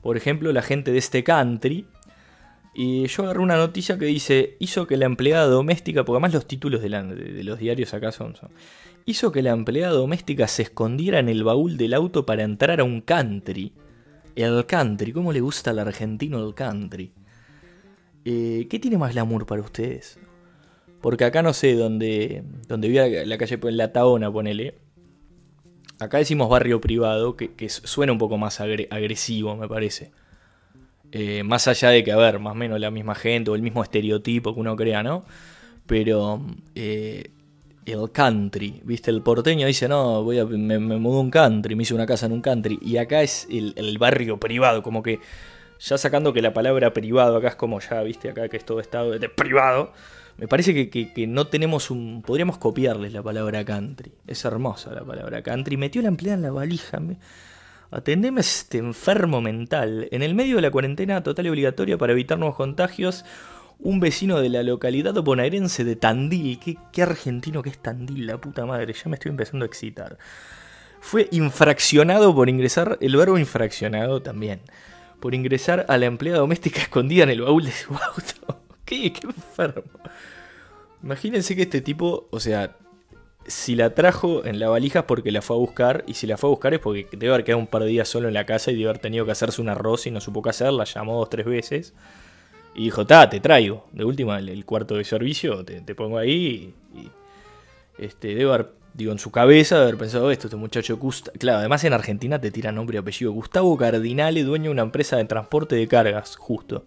Por 0.02 0.18
ejemplo, 0.18 0.52
la 0.52 0.62
gente 0.62 0.92
de 0.92 0.98
este 0.98 1.24
country. 1.24 1.86
Y 2.74 3.06
yo 3.08 3.24
agarré 3.24 3.40
una 3.40 3.58
noticia 3.58 3.98
que 3.98 4.06
dice, 4.06 4.56
hizo 4.60 4.88
que 4.88 4.96
la 4.96 5.06
empleada 5.06 5.46
doméstica, 5.48 6.06
porque 6.06 6.18
además 6.18 6.34
los 6.34 6.48
títulos 6.48 6.82
de, 6.82 6.90
los 7.44 7.60
diarios 7.60 7.94
acá 7.94 8.14
son, 8.14 8.36
son, 8.38 8.50
hizo 9.06 9.34
que 9.34 9.42
la 9.42 9.52
empleada 9.52 9.92
doméstica 9.92 10.48
se 10.48 10.64
escondiera 10.64 11.20
en 11.20 11.28
el 11.28 11.44
baúl 11.44 11.76
del 11.76 11.94
auto 11.94 12.26
para 12.26 12.44
entrar 12.44 12.80
a 12.80 12.86
un 12.86 13.02
country. 13.02 13.74
El 14.36 14.66
country, 14.66 15.12
¿cómo 15.12 15.34
le 15.34 15.42
gusta 15.42 15.72
al 15.72 15.80
argentino 15.80 16.46
el 16.46 16.54
country? 16.54 17.12
Eh, 18.24 18.68
¿Qué 18.70 18.80
tiene 18.80 18.98
más 18.98 19.12
glamour 19.12 19.46
para 19.46 19.62
ustedes? 19.62 20.18
Porque 21.02 21.26
acá 21.26 21.42
no 21.42 21.52
sé, 21.52 21.76
donde, 21.76 22.44
donde 22.68 22.88
vivía 22.88 23.26
la 23.26 23.38
calle 23.38 23.60
en 23.62 23.78
La 23.78 23.92
Taona, 23.92 24.32
ponele 24.32 24.76
Acá 26.02 26.18
decimos 26.18 26.50
barrio 26.50 26.82
privado, 26.82 27.38
que, 27.38 27.70
suena 27.70 28.12
un 28.12 28.18
poco 28.18 28.36
más 28.36 28.60
agresivo, 28.60 29.56
me 29.56 29.68
parece. 29.68 30.10
Eh, 31.12 31.44
más 31.44 31.68
allá 31.68 31.90
de 31.90 32.04
que, 32.04 32.12
a 32.12 32.18
ver, 32.18 32.40
más 32.40 32.54
o 32.54 32.56
menos 32.56 32.80
la 32.80 32.90
misma 32.90 33.14
gente 33.14 33.52
o 33.52 33.56
el 33.56 33.62
mismo 33.62 33.84
estereotipo 33.84 34.56
que 34.56 34.60
uno 34.60 34.76
crea, 34.76 35.04
¿no? 35.04 35.24
Pero 35.86 36.42
eh, 36.74 37.30
el 37.86 38.12
country, 38.12 38.82
¿viste? 38.84 39.12
El 39.12 39.22
porteño 39.22 39.68
dice, 39.68 39.88
no, 39.88 40.24
voy 40.24 40.40
a, 40.40 40.46
me, 40.46 40.80
me 40.80 40.98
mudo 40.98 41.20
a 41.20 41.22
un 41.22 41.30
country, 41.30 41.76
me 41.76 41.84
hice 41.84 41.94
una 41.94 42.08
casa 42.08 42.26
en 42.26 42.32
un 42.32 42.42
country. 42.42 42.80
Y 42.82 42.98
acá 42.98 43.22
es 43.22 43.48
el, 43.52 43.76
el, 43.76 44.00
barrio 44.00 44.40
privado, 44.40 44.82
como 44.82 45.04
que 45.04 45.20
ya 45.80 46.00
sacando 46.00 46.34
que 46.34 46.42
la 46.42 46.52
palabra 46.52 46.94
privado 46.94 47.38
acá 47.38 47.50
es 47.50 47.56
como 47.56 47.80
ya, 47.80 48.02
¿viste? 48.02 48.32
Acá 48.32 48.50
que 48.50 48.58
es 48.58 48.66
todo 48.66 48.80
estado 48.80 49.12
de 49.12 49.30
privado. 49.30 49.94
Me 50.42 50.48
parece 50.48 50.90
que, 50.90 51.28
no 51.28 51.46
tenemos 51.46 51.92
un. 51.92 52.24
Podríamos 52.24 52.58
copiarles 52.58 53.14
la 53.14 53.22
palabra 53.22 53.64
country. 53.64 54.12
Es 54.26 54.44
hermosa 54.44 54.92
la 54.92 55.06
palabra 55.06 55.44
country. 55.44 55.78
Metió 55.78 56.02
la 56.02 56.08
empleada 56.08 56.36
en 56.36 56.42
la 56.42 56.50
valija. 56.50 57.00
Atendeme 57.92 58.40
a 58.40 58.42
este 58.42 58.80
enfermo 58.80 59.40
mental. 59.40 60.08
En 60.10 60.24
el 60.24 60.34
medio 60.34 60.56
de 60.56 60.64
la 60.64 60.72
cuarentena 60.72 61.22
total 61.22 61.46
y 61.46 61.50
obligatoria 61.50 61.96
para 62.00 62.14
evitar 62.14 62.40
nuevos 62.40 62.56
contagios, 62.56 63.24
un 63.78 64.00
vecino 64.00 64.42
de 64.42 64.50
la 64.50 64.64
localidad 64.64 65.14
bonaerense 65.14 65.84
de 65.84 65.96
Tandil. 65.96 66.58
¿Qué, 66.58 66.76
qué 66.92 67.04
argentino 67.04 67.62
que 67.62 67.70
es 67.70 67.78
Tandil, 67.78 68.26
la 68.26 68.42
puta 68.42 68.66
madre. 68.66 68.94
Ya 68.94 69.10
me 69.10 69.18
estoy 69.18 69.30
empezando 69.30 69.64
a 69.64 69.68
excitar. 69.68 70.18
Fue 71.02 71.28
infraccionado 71.30 72.34
por 72.34 72.50
ingresar. 72.50 72.98
El 73.00 73.16
verbo 73.16 73.38
infraccionado 73.38 74.24
también. 74.24 74.62
Por 75.20 75.36
ingresar 75.36 75.86
a 75.88 76.00
la 76.00 76.08
empleada 76.08 76.40
doméstica 76.40 76.82
escondida 76.82 77.26
en 77.26 77.30
el 77.30 77.42
baúl 77.42 77.66
de 77.66 77.72
su 77.74 77.94
auto. 77.94 78.64
¿Qué, 78.86 79.14
qué 79.14 79.28
enfermo? 79.28 79.84
Imagínense 81.04 81.56
que 81.56 81.64
este 81.64 81.82
tipo, 81.82 82.28
o 82.32 82.40
sea, 82.40 82.78
si 83.48 83.76
la 83.76 83.96
trajo 83.96 84.46
en 84.46 84.60
la 84.60 84.70
valija 84.70 85.00
es 85.00 85.06
porque 85.06 85.32
la 85.32 85.42
fue 85.42 85.56
a 85.56 85.60
buscar, 85.60 86.04
y 86.08 86.14
si 86.14 86.28
la 86.28 86.38
fue 86.38 86.50
a 86.50 86.52
buscar 86.52 86.74
es 86.74 86.80
porque 86.80 87.08
debe 87.12 87.34
haber 87.34 87.44
quedado 87.44 87.60
un 87.60 87.68
par 87.68 87.84
de 87.84 87.90
días 87.90 88.08
solo 88.08 88.28
en 88.28 88.34
la 88.34 88.46
casa 88.46 88.72
y 88.72 88.76
debe 88.76 88.90
haber 88.90 89.02
tenido 89.02 89.26
que 89.26 89.32
hacerse 89.32 89.62
un 89.62 89.70
arroz 89.70 90.06
y 90.08 90.12
no 90.12 90.22
supo 90.22 90.42
qué 90.42 90.52
hacer, 90.52 90.72
la 90.72 90.84
llamó 90.84 91.18
dos, 91.18 91.30
tres 91.30 91.46
veces. 91.46 91.94
Y 92.74 92.86
dijo, 92.86 93.06
ta, 93.06 93.30
te 93.30 93.40
traigo. 93.40 93.88
De 93.92 94.06
última, 94.06 94.40
el, 94.40 94.66
cuarto 94.66 94.96
de 94.96 95.04
servicio, 95.04 95.66
te, 95.66 95.96
pongo 95.96 96.18
ahí. 96.18 96.74
Y, 96.96 97.12
este, 97.98 98.30
debe 98.30 98.54
haber, 98.54 98.72
digo, 98.94 99.12
en 99.12 99.20
su 99.20 99.30
cabeza, 99.32 99.82
haber 99.82 99.98
pensado 99.98 100.32
esto, 100.32 100.48
este 100.48 100.56
muchacho 100.56 100.98
Gustavo. 100.98 101.38
Claro, 101.38 101.60
además 101.60 101.84
en 101.84 101.94
Argentina 101.94 102.40
te 102.40 102.50
tira 102.52 102.72
nombre 102.72 102.96
y 102.96 103.00
apellido. 103.00 103.34
Gustavo 103.34 103.76
Cardinale, 103.76 104.44
dueño 104.44 104.66
de 104.66 104.72
una 104.72 104.84
empresa 104.84 105.18
de 105.18 105.26
transporte 105.26 105.76
de 105.76 105.88
cargas, 105.88 106.38
justo. 106.38 106.86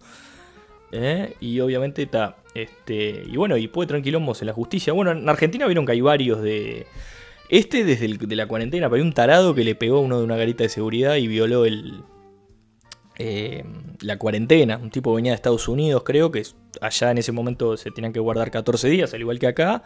¿Eh? 0.91 1.35
Y 1.39 1.59
obviamente 1.59 2.03
está. 2.03 2.37
Este, 2.53 3.23
y 3.25 3.35
bueno, 3.37 3.57
y 3.57 3.67
puede 3.67 3.87
tranquilombos 3.87 4.41
en 4.41 4.47
la 4.47 4.53
justicia. 4.53 4.93
Bueno, 4.93 5.11
en 5.11 5.27
Argentina 5.27 5.65
vieron 5.65 5.85
que 5.85 5.93
hay 5.93 6.01
varios 6.01 6.41
de. 6.41 6.87
Este 7.49 7.83
desde 7.83 8.07
de 8.07 8.35
la 8.35 8.47
cuarentena, 8.47 8.87
pero 8.89 8.95
hay 8.95 9.07
un 9.07 9.13
tarado 9.13 9.53
que 9.53 9.63
le 9.63 9.75
pegó 9.75 9.97
a 9.97 10.01
uno 10.01 10.17
de 10.17 10.23
una 10.23 10.35
garita 10.35 10.63
de 10.63 10.69
seguridad 10.69 11.15
y 11.15 11.27
violó 11.27 11.65
el. 11.65 12.01
Eh, 13.17 13.63
la 14.01 14.17
cuarentena. 14.17 14.77
Un 14.77 14.89
tipo 14.89 15.13
venía 15.13 15.31
de 15.31 15.35
Estados 15.35 15.67
Unidos, 15.67 16.03
creo 16.03 16.31
que 16.31 16.43
allá 16.81 17.11
en 17.11 17.17
ese 17.17 17.31
momento 17.31 17.77
se 17.77 17.91
tenían 17.91 18.11
que 18.11 18.19
guardar 18.19 18.51
14 18.51 18.89
días, 18.89 19.13
al 19.13 19.21
igual 19.21 19.39
que 19.39 19.47
acá. 19.47 19.83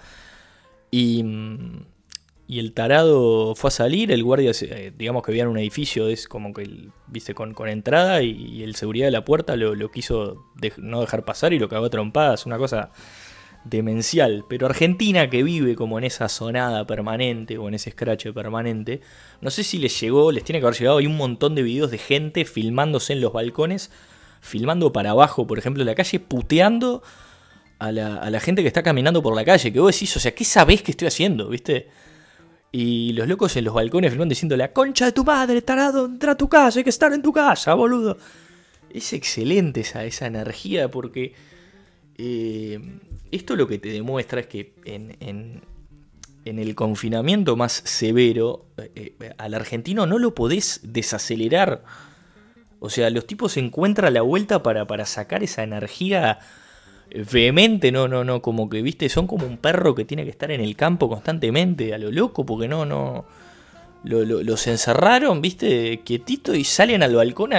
Y 0.92 1.24
mm, 1.24 1.82
y 2.50 2.58
el 2.58 2.74
tarado 2.74 3.54
fue 3.54 3.68
a 3.68 3.72
salir, 3.72 4.12
el 4.12 4.24
guardia, 4.24 4.52
eh, 4.62 4.92
digamos 4.98 5.22
que 5.22 5.32
había 5.32 5.44
en 5.44 5.50
un 5.50 5.60
edificio, 5.60 6.08
es 6.08 6.28
como 6.28 6.52
que, 6.52 6.90
viste, 7.06 7.36
con, 7.36 7.54
con 7.54 7.70
entrada 7.70 8.24
y, 8.24 8.64
el 8.64 8.76
seguridad 8.76 9.06
de 9.06 9.12
la 9.12 9.24
puerta 9.24 9.56
lo, 9.56 9.92
quiso 9.92 10.48
no 10.78 11.02
dejar 11.02 11.26
pasar 11.26 11.54
y 11.54 11.60
lo 11.60 11.70
cagó 11.70 11.86
a 11.86 11.90
trompadas, 11.92 12.48
una 12.48 12.58
cosa 12.58 12.90
demencial. 13.66 14.46
Pero 14.50 14.66
Argentina, 14.66 15.30
que 15.30 15.44
vive 15.44 15.76
como 15.76 16.00
en 16.00 16.06
esa 16.06 16.28
sonada 16.28 16.88
permanente 16.88 17.60
o 17.60 17.68
en 17.68 17.76
ese 17.76 17.92
scratch 17.92 18.30
permanente, 18.32 19.02
no 19.42 19.52
sé 19.52 19.64
si 19.64 19.78
les 19.78 20.00
llegó, 20.02 20.32
les 20.32 20.44
tiene 20.44 20.60
que 20.60 20.66
haber 20.66 20.80
llegado, 20.80 20.98
hay 20.98 21.06
un 21.06 21.18
montón 21.18 21.54
de 21.54 21.62
videos 21.62 21.92
de 21.92 22.00
gente 22.00 22.46
filmándose 22.46 23.14
en 23.14 23.22
los 23.22 23.32
balcones, 23.32 23.92
filmando 24.42 24.92
para 24.92 25.12
abajo, 25.12 25.46
por 25.46 25.60
ejemplo, 25.60 25.84
en 25.84 25.88
la 25.88 25.94
calle, 25.94 26.20
puteando 26.20 27.04
a 27.78 27.92
la, 27.92 28.16
a 28.16 28.32
la 28.32 28.40
gente 28.40 28.64
que 28.64 28.68
está 28.70 28.82
caminando 28.82 29.22
por 29.22 29.36
la 29.36 29.46
calle, 29.46 29.72
que 29.72 29.80
vos 29.80 29.94
decís, 29.94 30.18
o 30.18 30.20
sea, 30.20 30.34
¿qué 30.34 30.46
sabés 30.46 30.82
que 30.82 30.90
estoy 30.90 31.10
haciendo, 31.10 31.48
viste? 31.50 32.09
Y 32.72 33.14
los 33.14 33.28
locos 33.28 33.56
en 33.56 33.66
los 33.66 33.74
balcones 33.74 34.12
filman 34.12 34.30
diciendo 34.30 34.56
la 34.56 34.72
concha 34.72 35.06
de 35.06 35.12
tu 35.12 35.24
madre, 35.24 35.62
tarado, 35.62 36.06
entra 36.06 36.34
a 36.34 36.38
tu 36.38 36.48
casa, 36.48 36.80
hay 36.80 36.84
que 36.84 36.92
estar 36.92 37.12
en 37.14 37.22
tu 37.22 37.34
casa, 37.34 37.74
boludo. 37.74 38.18
Es 38.92 39.14
excelente 39.14 39.82
esa, 39.82 40.06
esa 40.06 40.28
energía 40.28 40.90
porque 40.90 41.34
eh, 42.18 42.80
esto 43.32 43.56
lo 43.56 43.68
que 43.68 43.80
te 43.80 43.90
demuestra 43.90 44.42
es 44.42 44.48
que 44.48 44.74
en, 44.86 45.16
en, 45.20 45.62
el 46.46 46.74
confinamiento 46.74 47.56
más 47.56 47.82
severo, 47.86 48.66
eh, 48.78 49.16
eh, 49.20 49.34
al 49.38 49.54
argentino 49.54 50.08
no 50.08 50.18
lo 50.18 50.34
podés 50.34 50.82
desacelerar. 50.84 51.84
O 52.80 52.90
sea, 52.90 53.10
los 53.10 53.28
tipos 53.28 53.58
encuentran 53.58 54.14
la 54.14 54.22
vuelta 54.22 54.64
para, 54.64 54.88
para 54.88 55.06
sacar 55.06 55.44
esa 55.44 55.64
energía 55.64 56.40
vehemente, 57.32 57.92
no, 57.92 58.08
no, 58.08 58.24
no, 58.24 58.42
como 58.42 58.70
que, 58.70 58.82
viste, 58.82 59.10
son 59.10 59.28
como 59.28 59.46
un 59.46 59.58
perro 59.58 59.96
que 59.96 60.06
tiene 60.06 60.24
que 60.24 60.30
estar 60.30 60.52
en 60.52 60.62
el 60.62 60.76
campo 60.76 61.10
constantemente, 61.10 61.94
a 61.94 61.98
lo 61.98 62.12
loco, 62.12 62.46
porque 62.46 62.68
no, 62.68 62.86
no, 62.86 63.26
los 64.04 64.68
encerraron, 64.68 65.42
viste, 65.42 66.02
quietito 66.04 66.56
y 66.56 66.64
salen 66.64 67.04
al 67.04 67.16
balcón 67.16 67.52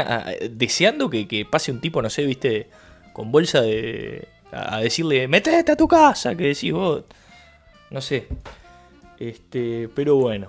deseando 0.50 1.11
que, 1.11 1.47
pase 1.50 1.73
un 1.73 1.80
tipo, 1.80 2.00
no 2.00 2.11
sé, 2.11 2.25
viste, 2.25 2.69
con 3.12 3.30
bolsa 3.30 3.61
de, 3.61 4.28
a, 4.52 4.80
decirle, 4.80 5.28
metete 5.28 5.73
a 5.73 5.76
tu 5.76 5.87
casa, 5.87 6.35
que 6.35 6.49
decís 6.49 6.73
vos, 6.73 7.04
no 7.90 8.00
sé, 8.00 8.28
este, 9.19 9.88
pero 9.95 10.16
bueno. 10.16 10.49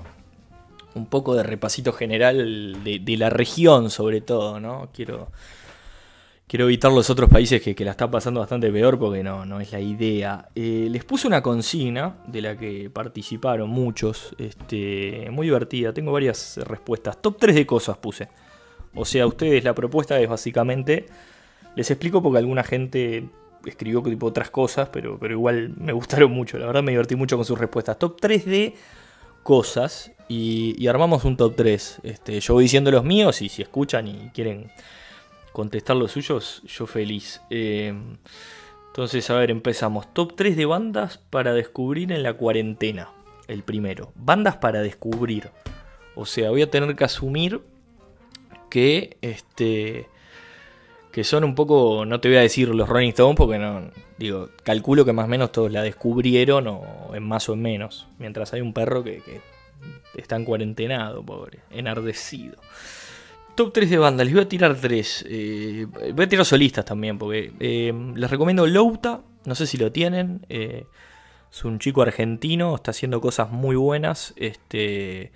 un 0.94 1.06
poco 1.06 1.36
de 1.36 1.44
repasito 1.44 1.94
general 1.94 2.84
de, 2.84 3.18
la 3.18 3.30
región, 3.30 3.90
sobre 3.90 4.22
todo, 4.22 4.60
¿no? 4.60 4.90
Quiero, 4.94 5.30
quiero 6.52 6.66
evitar 6.66 6.92
los 6.92 7.10
otros 7.10 7.30
países 7.30 7.62
que, 7.62 7.86
la 7.86 7.92
están 7.92 8.12
pasando 8.12 8.42
bastante 8.42 8.70
peor 8.74 9.00
porque 9.00 9.24
no, 9.24 9.46
no 9.46 9.62
es 9.62 9.72
la 9.72 9.80
idea. 9.80 10.50
Eh, 10.54 10.90
les 10.92 11.06
puse 11.06 11.26
una 11.26 11.42
consigna 11.42 12.18
de 12.28 12.42
la 12.42 12.58
que 12.58 12.90
participaron 12.90 13.70
muchos, 13.70 14.36
este, 14.38 15.30
muy 15.32 15.48
divertida. 15.48 15.94
Tengo 15.94 16.12
varias 16.12 16.58
respuestas. 16.58 17.22
Top 17.22 17.38
3 17.40 17.56
de 17.56 17.66
cosas 17.66 17.98
puse. 18.00 18.28
O 18.94 19.06
sea, 19.06 19.28
ustedes 19.28 19.64
la 19.64 19.74
propuesta 19.74 20.20
es 20.20 20.28
básicamente. 20.28 21.06
Les 21.78 21.90
explico 21.90 22.22
porque 22.22 22.40
alguna 22.40 22.66
gente 22.66 23.30
escribió 23.66 24.04
tipo 24.04 24.26
otras 24.26 24.50
cosas, 24.50 24.90
pero, 24.90 25.18
pero 25.18 25.34
igual 25.34 25.74
me 25.78 25.94
gustaron 25.94 26.34
mucho. 26.34 26.58
La 26.58 26.66
verdad 26.66 26.84
me 26.84 26.92
divertí 26.92 27.16
mucho 27.16 27.38
con 27.38 27.46
sus 27.46 27.58
respuestas. 27.58 27.98
Top 27.98 28.20
3 28.20 28.46
de 28.46 28.76
cosas 29.44 30.12
y, 30.28 30.86
armamos 30.86 31.24
un 31.24 31.38
top 31.38 31.56
3. 31.56 32.00
Este, 32.04 32.42
yo 32.42 32.56
voy 32.56 32.66
diciendo 32.66 32.92
los 32.92 33.06
míos 33.06 33.42
y 33.42 33.48
si 33.48 33.62
escuchan 33.62 34.10
y 34.10 34.32
quieren 34.34 34.70
contestar 35.52 35.96
los 35.96 36.12
suyos, 36.12 36.62
yo 36.66 36.88
feliz. 36.88 37.42
Eh, 37.50 37.94
entonces, 38.88 39.30
a 39.30 39.36
ver, 39.36 39.52
empezamos. 39.52 40.14
Top 40.14 40.36
3 40.36 40.56
de 40.58 40.66
bandas 40.66 41.18
para 41.18 41.54
descubrir 41.54 42.12
en 42.12 42.24
la 42.24 42.34
cuarentena. 42.34 43.10
El 43.48 43.64
primero. 43.64 44.12
Bandas 44.16 44.58
para 44.58 44.82
descubrir. 44.82 45.50
O 46.16 46.26
sea, 46.26 46.50
voy 46.50 46.62
a 46.62 46.70
tener 46.70 46.96
que 46.96 47.04
asumir 47.04 47.62
que 48.70 49.18
este 49.22 50.08
que 51.12 51.24
son 51.24 51.44
un 51.44 51.56
poco, 51.56 52.06
no 52.06 52.20
te 52.22 52.30
voy 52.30 52.38
a 52.38 52.42
decir 52.42 52.70
los 52.70 52.88
Rolling 52.88 53.10
Stones 53.10 53.36
porque 53.36 53.60
no, 53.60 53.92
digo, 54.18 54.50
calculo 54.64 55.06
que 55.06 55.14
más 55.14 55.26
o 55.26 55.28
menos 55.28 55.52
todos 55.52 55.72
la 55.72 55.82
descubrieron 55.82 56.68
o 56.68 57.12
en 57.14 57.24
más 57.24 57.50
o 57.50 57.54
en 57.54 57.62
menos, 57.62 58.08
mientras 58.18 58.54
hay 58.54 58.62
un 58.62 58.74
perro 58.74 59.04
que, 59.04 59.22
está 60.16 60.36
en 60.36 60.46
cuarentenado, 60.46 61.24
pobre, 61.24 61.60
enardecido. 61.70 62.58
Top 63.62 63.74
3 63.74 63.92
de 63.92 63.98
banda, 64.00 64.24
les 64.24 64.34
voy 64.34 64.42
a 64.42 64.50
tirar 64.50 64.76
3. 64.76 65.26
Eh, 65.30 65.86
voy 66.16 66.26
a 66.26 66.28
tirar 66.28 66.44
solistas 66.48 66.84
también, 66.84 67.20
porque 67.20 67.54
eh, 67.60 67.94
les 68.16 68.32
recomiendo 68.32 68.66
Louta, 68.66 69.22
no 69.46 69.54
sé 69.54 69.68
si 69.68 69.78
lo 69.78 69.92
tienen. 69.92 70.44
Eh, 70.50 70.86
es 71.52 71.64
un 71.64 71.78
chico 71.78 72.02
argentino, 72.02 72.74
está 72.74 72.90
haciendo 72.90 73.22
cosas 73.22 73.52
muy 73.52 73.76
buenas. 73.76 74.34
Este, 74.36 75.32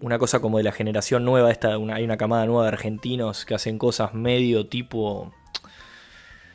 una 0.00 0.18
cosa 0.18 0.40
como 0.40 0.58
de 0.58 0.64
la 0.64 0.72
generación 0.72 1.24
nueva, 1.24 1.50
esta, 1.50 1.76
hay 1.76 2.04
una 2.04 2.18
camada 2.18 2.44
nueva 2.44 2.64
de 2.64 2.68
argentinos 2.68 3.46
que 3.46 3.54
hacen 3.54 3.78
cosas 3.78 4.12
medio 4.12 4.66
tipo... 4.66 5.32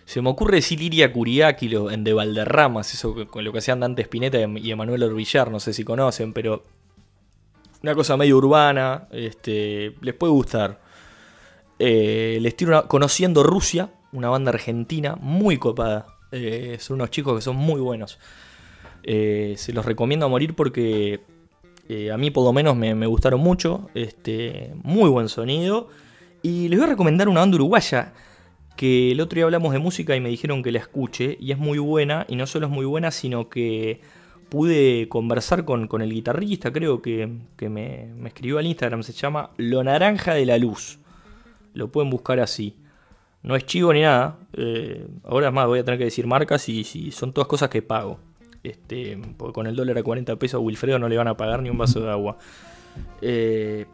Se 0.05 0.21
me 0.21 0.29
ocurre 0.29 0.57
decir 0.57 0.79
Liria 0.79 1.11
Curiaki 1.11 1.73
en 1.89 2.03
De 2.03 2.13
Valderramas, 2.13 2.93
eso 2.93 3.15
con 3.25 3.43
lo 3.43 3.51
que 3.51 3.57
hacían 3.57 3.79
Dante 3.79 4.03
Spinetta 4.03 4.37
y 4.37 4.69
Emanuel 4.69 5.01
Orvillar, 5.01 5.49
no 5.49 5.59
sé 5.59 5.73
si 5.73 5.83
conocen, 5.83 6.33
pero 6.33 6.63
una 7.83 7.95
cosa 7.95 8.17
medio 8.17 8.37
urbana, 8.37 9.07
este, 9.11 9.93
les 10.01 10.13
puede 10.13 10.33
gustar. 10.33 10.79
Eh, 11.79 12.39
les 12.41 12.55
tiro 12.55 12.87
Conociendo 12.87 13.43
Rusia, 13.43 13.91
una 14.11 14.29
banda 14.29 14.49
argentina 14.49 15.15
muy 15.19 15.57
copada. 15.57 16.07
Eh, 16.31 16.77
son 16.79 16.95
unos 16.95 17.11
chicos 17.11 17.35
que 17.35 17.41
son 17.41 17.55
muy 17.55 17.79
buenos. 17.79 18.19
Eh, 19.03 19.53
se 19.57 19.73
los 19.73 19.85
recomiendo 19.85 20.25
a 20.25 20.29
morir 20.29 20.55
porque 20.55 21.21
a 22.11 22.17
mí 22.17 22.31
por 22.31 22.43
lo 22.43 22.51
menos 22.51 22.75
me, 22.75 22.93
gustaron 23.05 23.39
mucho. 23.39 23.89
Este, 23.93 24.73
muy 24.83 25.09
buen 25.09 25.29
sonido. 25.29 25.89
Y 26.41 26.67
les 26.69 26.79
voy 26.79 26.87
a 26.87 26.91
recomendar 26.91 27.29
una 27.29 27.41
banda 27.41 27.55
uruguaya 27.55 28.13
que 28.75 29.11
el 29.11 29.21
otro 29.21 29.37
día 29.37 29.45
hablamos 29.45 29.73
de 29.73 29.79
música 29.79 30.15
y 30.15 30.19
me 30.19 30.29
dijeron 30.29 30.63
que 30.63 30.71
la 30.71 30.79
escuche. 30.79 31.37
Y 31.39 31.51
es 31.51 31.57
muy 31.57 31.77
buena. 31.77 32.25
Y 32.27 32.35
no 32.35 32.47
solo 32.47 32.67
es 32.67 32.71
muy 32.71 32.85
buena, 32.85 33.11
sino 33.11 33.49
que 33.49 34.01
pude 34.49 35.07
conversar 35.09 35.65
con, 35.65 36.01
el 36.01 36.11
guitarrista, 36.11 36.71
creo 36.71 37.01
que, 37.01 37.27
me, 37.69 38.11
escribió 38.25 38.59
al 38.59 38.65
Instagram. 38.65 39.03
Se 39.03 39.13
llama 39.13 39.51
Lo 39.57 39.83
Naranja 39.83 40.33
de 40.33 40.45
la 40.45 40.57
Luz. 40.57 40.99
Lo 41.73 41.91
pueden 41.91 42.09
buscar 42.09 42.39
así. 42.39 42.75
No 43.43 43.55
es 43.55 43.65
chivo 43.65 43.93
ni 43.93 44.01
nada. 44.01 44.39
Eh, 44.53 45.07
ahora 45.23 45.47
es 45.47 45.53
más, 45.53 45.67
voy 45.67 45.79
a 45.79 45.83
tener 45.83 45.97
que 45.97 46.05
decir 46.05 46.27
marcas 46.27 46.67
y, 46.69 46.79
y 46.81 47.11
son 47.11 47.33
todas 47.33 47.47
cosas 47.47 47.69
que 47.69 47.81
pago. 47.81 48.19
Este, 48.63 49.17
porque 49.37 49.53
con 49.53 49.67
el 49.67 49.75
dólar 49.75 49.97
a 49.97 50.03
40 50.03 50.35
pesos 50.37 50.57
a 50.57 50.59
Wilfredo 50.59 50.99
no 50.99 51.07
le 51.07 51.17
van 51.17 51.27
a 51.27 51.37
pagar 51.37 51.61
ni 51.61 51.69
un 51.69 51.77
vaso 51.77 52.01
de 52.01 52.09
agua. 52.09 52.37
Eh, 53.21 53.85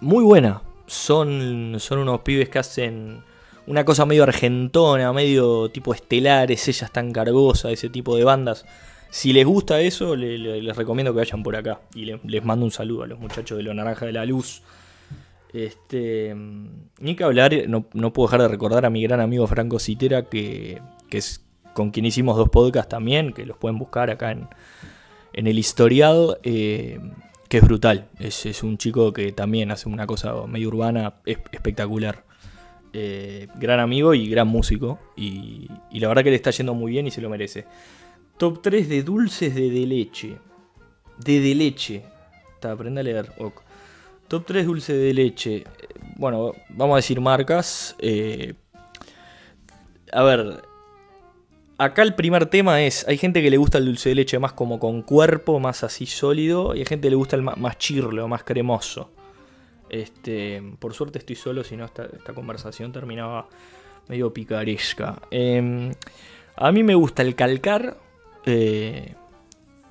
muy 0.00 0.24
buena. 0.24 0.62
Son, 0.86 1.76
son 1.78 1.98
unos 1.98 2.20
pibes 2.20 2.48
que 2.48 2.58
hacen 2.58 3.22
una 3.66 3.84
cosa 3.84 4.04
medio 4.04 4.24
argentona, 4.24 5.12
medio 5.12 5.70
tipo 5.70 5.94
estelares, 5.94 6.68
ellas 6.68 6.92
tan 6.92 7.12
cargosa, 7.12 7.70
ese 7.70 7.88
tipo 7.88 8.16
de 8.16 8.24
bandas. 8.24 8.66
Si 9.14 9.32
les 9.32 9.46
gusta 9.46 9.80
eso, 9.80 10.16
les 10.16 10.76
recomiendo 10.76 11.12
que 11.12 11.18
vayan 11.18 11.44
por 11.44 11.54
acá. 11.54 11.80
Y 11.94 12.04
les 12.04 12.44
mando 12.44 12.64
un 12.64 12.72
saludo 12.72 13.04
a 13.04 13.06
los 13.06 13.20
muchachos 13.20 13.56
de 13.56 13.62
Lo 13.62 13.72
Naranja 13.72 14.06
de 14.06 14.12
la 14.12 14.26
Luz. 14.26 14.62
Este, 15.52 16.34
ni 16.98 17.14
que 17.14 17.22
hablar, 17.22 17.54
no, 17.68 17.84
puedo 17.84 18.26
dejar 18.26 18.42
de 18.42 18.48
recordar 18.48 18.84
a 18.84 18.90
mi 18.90 19.04
gran 19.04 19.20
amigo 19.20 19.46
Franco 19.46 19.78
Citera, 19.78 20.28
que, 20.28 20.82
que 21.08 21.18
es 21.18 21.44
con 21.74 21.92
quien 21.92 22.06
hicimos 22.06 22.36
dos 22.36 22.48
podcasts 22.48 22.88
también, 22.88 23.32
que 23.32 23.46
los 23.46 23.56
pueden 23.56 23.78
buscar 23.78 24.10
acá 24.10 24.32
en, 24.32 24.48
el 25.32 25.60
historial, 25.60 26.38
eh, 26.42 26.98
que 27.48 27.58
es 27.58 27.62
brutal. 27.62 28.08
Es, 28.18 28.64
un 28.64 28.78
chico 28.78 29.12
que 29.12 29.30
también 29.30 29.70
hace 29.70 29.88
una 29.88 30.08
cosa 30.08 30.44
medio 30.48 30.66
urbana 30.66 31.14
espectacular. 31.24 32.24
Eh, 32.92 33.46
gran 33.60 33.78
amigo 33.78 34.12
y 34.14 34.28
gran 34.28 34.48
músico. 34.48 34.98
Y, 35.16 35.68
la 35.92 36.08
verdad 36.08 36.24
que 36.24 36.30
le 36.30 36.36
está 36.36 36.50
yendo 36.50 36.74
muy 36.74 36.90
bien 36.90 37.06
y 37.06 37.12
se 37.12 37.20
lo 37.20 37.30
merece. 37.30 37.64
Top 38.36 38.62
3 38.62 38.88
de 38.88 39.02
dulces 39.02 39.54
de, 39.54 39.70
leche. 39.86 40.38
De 41.18 41.40
de 41.40 41.54
leche. 41.54 42.04
Está, 42.54 42.72
aprende 42.72 43.00
a 43.00 43.04
leer. 43.04 43.32
Top 44.28 44.44
3 44.46 44.66
dulces 44.66 44.96
de 44.96 45.14
leche. 45.14 45.64
Bueno, 46.16 46.52
vamos 46.70 46.94
a 46.94 46.96
decir 46.96 47.20
marcas. 47.20 47.94
Eh, 47.98 48.54
a 50.12 50.22
ver, 50.22 50.62
acá 51.78 52.02
el 52.02 52.14
primer 52.14 52.46
tema 52.46 52.82
es, 52.82 53.06
hay 53.08 53.18
gente 53.18 53.42
que 53.42 53.50
le 53.50 53.56
gusta 53.56 53.78
el 53.78 53.86
dulce 53.86 54.10
de 54.10 54.14
leche 54.14 54.38
más 54.38 54.52
como 54.52 54.78
con 54.78 55.02
cuerpo, 55.02 55.60
más 55.60 55.84
así 55.84 56.06
sólido, 56.06 56.74
y 56.74 56.80
hay 56.80 56.86
gente 56.86 57.06
que 57.06 57.10
le 57.10 57.16
gusta 57.16 57.36
el 57.36 57.42
más, 57.42 57.78
chirlo, 57.78 58.28
más 58.28 58.44
cremoso. 58.44 59.10
Este, 59.90 60.62
por 60.78 60.94
suerte 60.94 61.18
estoy 61.18 61.36
solo, 61.36 61.62
si 61.62 61.76
no 61.76 61.84
esta, 61.84 62.08
conversación 62.34 62.92
terminaba 62.92 63.48
medio 64.08 64.32
picaresca. 64.32 65.20
Em, 65.30 65.92
a 66.56 66.72
mí 66.72 66.82
me 66.82 66.94
gusta 66.94 67.22
el 67.22 67.34
calcar. 67.34 68.03
Eh, 68.46 69.14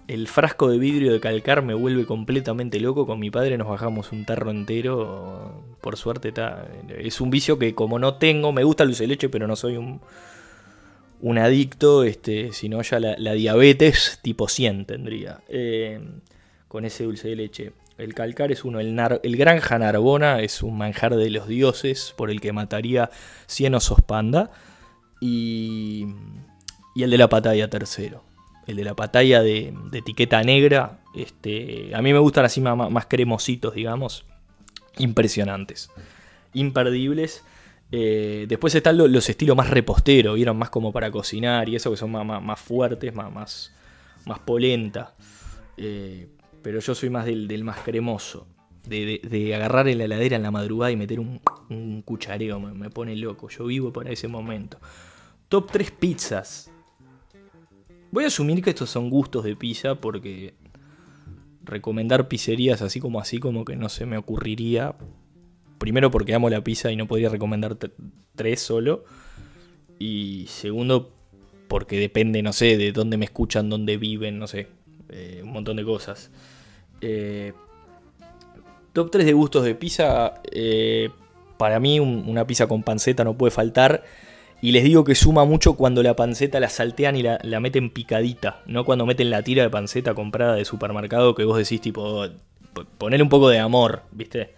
el 0.08 0.28
frasco 0.28 0.70
de 0.70 0.78
vidrio 0.78 1.14
de 1.14 1.20
calcar 1.20 1.62
me 1.62 1.74
vuelve 1.74 2.06
completamente 2.06 2.80
loco. 2.80 3.06
Con 3.06 3.20
mi 3.20 3.32
padre 3.32 3.58
nos 3.58 3.68
bajamos 3.68 4.12
un 4.12 4.26
tarro 4.26 4.52
entero. 4.52 5.64
Por 5.82 5.98
suerte. 5.98 6.34
Es 6.98 7.22
un 7.22 7.30
vicio 7.30 7.58
que 7.58 7.74
como 7.76 8.00
no 8.00 8.16
tengo, 8.16 8.52
me 8.52 8.64
gusta 8.64 8.84
el 8.84 8.90
dulce 8.90 9.04
de 9.04 9.08
leche, 9.08 9.30
pero 9.30 9.48
no 9.48 9.56
soy 9.56 9.78
un, 9.78 10.02
un 11.24 11.38
adicto, 11.38 12.04
este, 12.04 12.52
sino 12.52 12.82
ya 12.82 13.00
la, 13.00 13.34
diabetes 13.34 14.20
tipo 14.22 14.50
100 14.50 14.86
tendría, 14.86 15.40
eh, 15.48 16.02
con 16.68 16.84
ese 16.84 17.06
dulce 17.06 17.30
de 17.30 17.36
leche. 17.38 17.72
El 17.98 18.14
calcar 18.14 18.52
es 18.52 18.66
uno, 18.66 18.82
el, 18.82 19.00
el 19.24 19.38
granja 19.38 19.80
narbona 19.80 20.42
es 20.42 20.64
un 20.64 20.78
manjar 20.78 21.16
de 21.16 21.30
los 21.30 21.48
dioses 21.48 22.14
por 22.18 22.30
el 22.30 22.42
que 22.42 22.52
mataría 22.52 23.10
100 23.48 23.76
osos 23.76 24.02
panda. 24.02 24.52
Y, 25.22 26.08
y 26.96 27.04
el 27.04 27.10
de 27.10 27.18
la 27.18 27.30
patalla 27.30 27.70
tercero. 27.70 28.33
El 28.68 28.78
de 28.78 28.84
la 28.84 28.96
patalla 28.96 29.42
de, 29.42 29.74
etiqueta 29.92 30.42
negra. 30.44 31.00
Este, 31.14 31.92
a 31.94 32.02
mí 32.02 32.14
me 32.14 32.20
gustan 32.20 32.46
así 32.46 32.62
más, 32.62 32.90
más 32.90 33.06
cremositos, 33.08 33.76
digamos. 33.76 34.26
Impresionantes. 34.98 35.90
Imperdibles. 36.54 37.44
Eh, 37.96 38.48
después 38.50 38.74
están 38.74 38.98
los, 38.98 39.30
estilos 39.30 39.56
más 39.56 39.70
reposteros, 39.70 40.36
vieron 40.36 40.58
más 40.58 40.72
como 40.72 40.92
para 40.92 41.12
cocinar 41.12 41.70
y 41.70 41.76
eso 41.76 41.92
que 41.92 41.98
son 41.98 42.12
más, 42.12 42.60
fuertes, 42.60 43.14
más, 43.14 43.32
más, 43.32 43.72
más 44.26 44.40
polenta. 44.40 45.14
Eh, 45.78 46.28
pero 46.64 46.80
yo 46.80 46.96
soy 46.96 47.12
más 47.12 47.26
del, 47.26 47.64
más 47.64 47.82
cremoso. 47.82 48.48
De, 48.88 49.54
agarrar 49.56 49.88
en 49.88 50.00
la 50.00 50.06
heladera 50.06 50.36
en 50.36 50.42
la 50.42 50.50
madrugada 50.50 50.92
y 50.92 50.96
meter 50.96 51.20
un, 51.20 52.02
cuchareo, 52.04 52.60
me, 52.60 52.90
pone 52.90 53.16
loco. 53.16 53.48
Yo 53.50 53.66
vivo 53.66 53.94
para 53.94 54.10
ese 54.10 54.28
momento. 54.28 54.80
Top 55.48 55.70
3 55.72 55.92
pizzas. 55.92 56.72
Voy 58.14 58.24
a 58.24 58.28
asumir 58.28 58.64
que 58.64 58.70
estos 58.70 58.90
son 58.90 59.10
gustos 59.10 59.44
de 59.44 59.58
pizza 59.58 59.96
porque 59.96 60.54
recomendar 61.66 62.30
pizzerías 62.30 62.82
así 62.82 63.00
como 63.00 63.20
así 63.20 63.40
como 63.40 63.66
que 63.66 63.76
no 63.76 63.90
se 63.90 64.06
me 64.06 64.18
ocurriría 64.18 64.96
Primero 65.84 66.12
porque 66.12 66.34
amo 66.34 66.50
la 66.50 66.64
pizza 66.64 66.94
y 66.94 66.96
no 66.96 67.08
podría 67.08 67.28
recomendar 67.28 67.78
tres 68.36 68.62
solo. 68.62 69.04
Y 70.00 70.46
segundo 70.48 71.12
porque 71.68 72.00
depende, 72.00 72.42
no 72.42 72.54
sé, 72.54 72.78
de 72.78 72.94
dónde 72.94 73.18
me 73.18 73.26
escuchan, 73.26 73.70
dónde 73.70 73.98
viven, 73.98 74.40
no 74.40 74.48
sé. 74.48 74.68
Eh, 75.10 75.42
un 75.44 75.52
montón 75.52 75.76
de 75.76 75.84
cosas. 75.84 76.32
Eh, 77.02 77.52
top 78.94 79.12
3 79.12 79.26
de 79.26 79.34
gustos 79.34 79.66
de 79.66 79.76
pizza. 79.76 80.36
Eh, 80.54 81.10
para 81.58 81.82
mí 81.82 82.00
una 82.00 82.48
pizza 82.48 82.66
con 82.68 82.82
panceta 82.82 83.26
no 83.26 83.38
puede 83.38 83.52
faltar. 83.52 84.06
Y 84.64 84.72
les 84.72 84.86
digo 84.86 85.04
que 85.04 85.14
suma 85.14 85.44
mucho 85.44 85.74
cuando 85.74 86.02
la 86.04 86.16
panceta 86.16 86.58
la 86.62 86.70
saltean 86.70 87.18
y 87.18 87.22
la, 87.22 87.60
meten 87.60 87.90
picadita, 87.90 88.62
no 88.66 88.86
cuando 88.86 89.06
meten 89.06 89.30
la 89.30 89.44
tira 89.44 89.62
de 89.62 89.70
panceta 89.70 90.14
comprada 90.14 90.56
de 90.56 90.64
supermercado 90.64 91.36
que 91.36 91.44
vos 91.44 91.58
decís 91.58 91.82
tipo, 91.82 92.26
ponerle 92.98 93.24
un 93.24 93.30
poco 93.30 93.50
de 93.50 93.60
amor, 93.60 94.04
¿viste? 94.14 94.54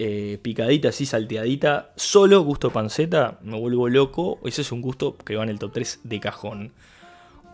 Eh, 0.00 0.40
picadita 0.42 0.88
así, 0.88 1.06
salteadita, 1.06 1.92
solo 1.94 2.42
gusto 2.42 2.70
panceta, 2.70 3.38
me 3.44 3.56
vuelvo 3.56 3.88
loco. 3.88 4.40
Ese 4.44 4.62
es 4.62 4.72
un 4.72 4.82
gusto 4.82 5.16
que 5.16 5.36
va 5.36 5.44
en 5.44 5.50
el 5.50 5.60
top 5.60 5.74
3 5.74 6.00
de 6.02 6.18
cajón. 6.18 6.72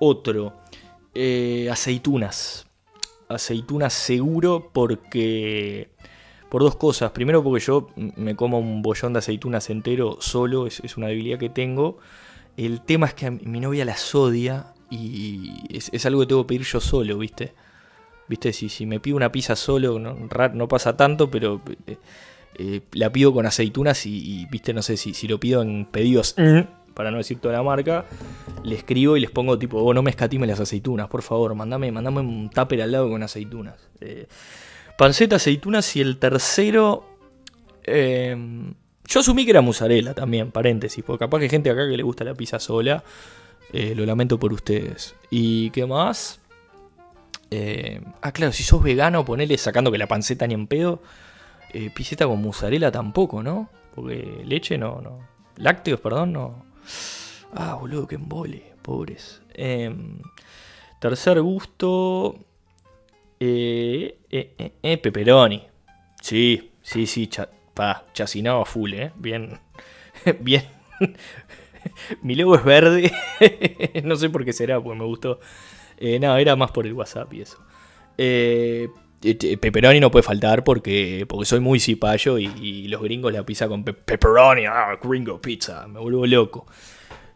Otro, 0.00 0.54
eh, 1.14 1.68
aceitunas. 1.70 2.66
Aceitunas 3.28 3.92
seguro 3.92 4.70
porque 4.72 5.90
por 6.48 6.62
dos 6.62 6.76
cosas. 6.76 7.10
Primero 7.12 7.42
porque 7.42 7.64
yo 7.64 7.88
me 7.96 8.36
como 8.36 8.58
un 8.58 8.82
bollón 8.82 9.12
de 9.12 9.18
aceitunas 9.18 9.70
entero 9.70 10.18
solo, 10.20 10.66
es, 10.66 10.96
una 10.96 11.08
debilidad 11.08 11.38
que 11.38 11.48
tengo. 11.48 11.98
El 12.56 12.80
tema 12.80 13.06
es 13.06 13.14
que 13.14 13.30
mi 13.30 13.60
novia 13.60 13.84
las 13.84 14.14
odia 14.14 14.72
y 14.90 15.52
es, 15.70 16.06
algo 16.06 16.20
que 16.20 16.26
tengo 16.26 16.42
que 16.44 16.48
pedir 16.54 16.66
yo 16.66 16.80
solo, 16.80 17.18
¿viste? 17.18 17.54
¿Viste? 18.28 18.52
Si, 18.52 18.68
si 18.68 18.86
me 18.86 19.00
pido 19.00 19.16
una 19.16 19.30
pizza 19.30 19.56
solo, 19.56 19.98
no, 19.98 20.16
no 20.54 20.68
pasa 20.68 20.96
tanto, 20.96 21.30
pero 21.30 21.60
eh, 21.86 21.96
eh, 22.58 22.80
la 22.92 23.12
pido 23.12 23.32
con 23.32 23.46
aceitunas 23.46 24.06
y, 24.06 24.46
¿viste? 24.50 24.72
No 24.72 24.82
sé 24.82 24.96
si, 24.96 25.14
si 25.14 25.28
lo 25.28 25.38
pido 25.38 25.62
en 25.62 25.84
pedidos, 25.84 26.34
para 26.94 27.10
no 27.10 27.18
decir 27.18 27.38
toda 27.38 27.54
la 27.54 27.62
marca, 27.62 28.06
le 28.64 28.74
escribo 28.74 29.18
y 29.18 29.20
les 29.20 29.30
pongo 29.30 29.58
tipo, 29.58 29.78
oh, 29.78 29.92
no 29.92 30.02
me 30.02 30.10
escatime 30.10 30.46
las 30.46 30.60
aceitunas, 30.60 31.08
por 31.08 31.20
favor, 31.20 31.54
mandame, 31.54 31.92
mandame 31.92 32.20
un 32.20 32.48
tupper 32.48 32.80
al 32.80 32.92
lado 32.92 33.10
con 33.10 33.22
aceitunas. 33.22 33.74
Eh, 34.00 34.26
panceta, 34.96 35.36
aceitunas 35.36 35.94
y 35.96 36.00
el 36.00 36.18
tercero. 36.18 37.04
Em, 37.84 38.74
yo 39.06 39.20
asumí 39.20 39.44
que 39.44 39.52
era 39.52 39.60
mozzarella 39.60 40.14
también, 40.14 40.50
paréntesis, 40.50 41.04
porque 41.04 41.24
capaz 41.24 41.38
que 41.38 41.44
hay 41.44 41.50
gente 41.50 41.70
acá 41.70 41.88
que 41.88 41.96
le 41.96 42.02
gusta 42.02 42.24
la 42.24 42.34
pizza 42.34 42.58
sola. 42.58 43.04
Eh, 43.72 43.94
lo 43.94 44.06
lamento 44.06 44.38
por 44.38 44.52
ustedes. 44.52 45.14
¿Y 45.30 45.70
qué 45.70 45.86
más? 45.86 46.40
Em, 47.50 48.04
ah, 48.22 48.32
claro, 48.32 48.52
si 48.52 48.62
sos 48.62 48.82
vegano, 48.82 49.24
ponele 49.24 49.56
sacando 49.58 49.90
que 49.92 49.98
la 49.98 50.06
panceta 50.06 50.46
ni 50.46 50.54
en 50.54 50.66
pedo. 50.66 51.02
Eh, 51.72 51.90
piseta 51.90 52.26
con 52.26 52.40
mozzarella 52.40 52.90
tampoco, 52.90 53.42
¿no? 53.42 53.68
Porque 53.94 54.42
leche 54.44 54.78
no, 54.78 55.00
no. 55.00 55.20
Lácteos, 55.56 56.00
perdón, 56.00 56.32
no. 56.32 56.64
Ah, 57.52 57.74
boludo, 57.74 58.06
qué 58.06 58.16
embole, 58.16 58.74
pobres. 58.82 59.42
Em, 59.54 60.18
tercer 61.00 61.40
gusto. 61.40 62.45
Eh, 63.38 64.18
eh, 64.30 64.54
eh, 64.58 64.72
eh, 64.82 64.98
pepperoni. 64.98 65.62
Sí, 66.20 66.72
sí, 66.82 67.06
sí, 67.06 67.28
pa, 67.74 68.06
chacinado 68.12 68.62
a 68.62 68.64
full, 68.64 68.94
eh. 68.94 69.12
Bien, 69.16 69.58
bien. 70.40 70.64
Mi 72.22 72.34
logo 72.34 72.56
es 72.56 72.64
verde. 72.64 73.12
no 74.04 74.16
sé 74.16 74.30
por 74.30 74.44
qué 74.44 74.52
será, 74.52 74.80
porque 74.80 74.98
me 74.98 75.04
gustó. 75.04 75.40
No, 76.20 76.36
era 76.36 76.56
más 76.56 76.72
por 76.72 76.86
el 76.86 76.92
WhatsApp 76.92 77.32
y 77.32 77.42
eso. 77.42 77.58
pepperoni 79.60 80.00
no 80.00 80.10
puede 80.10 80.24
faltar 80.24 80.62
porque, 80.64 81.24
porque 81.28 81.46
soy 81.46 81.60
muy 81.60 81.80
cipayo 81.80 82.38
y, 82.38 82.88
los 82.88 83.02
gringos 83.02 83.32
la 83.32 83.46
pizza 83.46 83.68
con 83.68 83.84
pepperoni. 83.84 84.66
Ah, 84.66 84.98
gringo 85.02 85.40
pizza. 85.40 85.86
Me 85.86 86.00
vuelvo 86.00 86.26
loco. 86.26 86.66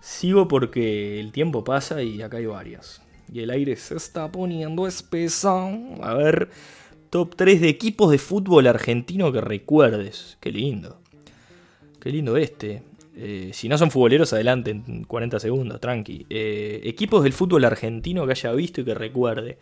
Sigo 0.01 0.49
porque 0.49 1.21
el 1.21 1.31
tiempo 1.31 1.63
pasa 1.63 2.03
y 2.03 2.23
acá 2.23 2.39
hay 2.39 2.47
varias 2.47 3.03
y 3.33 3.41
el 3.41 3.51
aire 3.51 3.77
se 3.77 3.97
está 3.97 4.31
poniendo 4.31 4.87
espeso. 4.87 5.71
A 6.03 6.15
ver, 6.15 6.51
top 7.11 7.35
3 7.37 7.61
de 7.61 7.69
equipos 7.69 8.11
de 8.11 8.19
fútbol 8.19 8.67
argentino 8.67 9.33
que 9.33 9.41
recuerdes. 9.41 10.37
Qué 10.41 10.51
lindo. 10.51 10.99
Qué 12.01 12.11
lindo 12.11 12.37
este. 12.37 12.83
Eh, 13.17 13.51
si 13.53 13.69
no 13.69 13.77
son 13.77 13.91
futboleros, 13.91 14.33
adelante 14.33 14.71
en 14.71 15.05
40 15.05 15.39
segundos, 15.41 15.81
tranqui. 15.81 16.27
Eh, 16.31 16.81
equipos 16.85 17.23
del 17.23 17.33
fútbol 17.33 17.65
argentino 17.65 18.25
que 18.27 18.33
haya 18.33 18.53
visto 18.53 18.81
y 18.81 18.85
que 18.85 18.95
recuerde. 18.95 19.59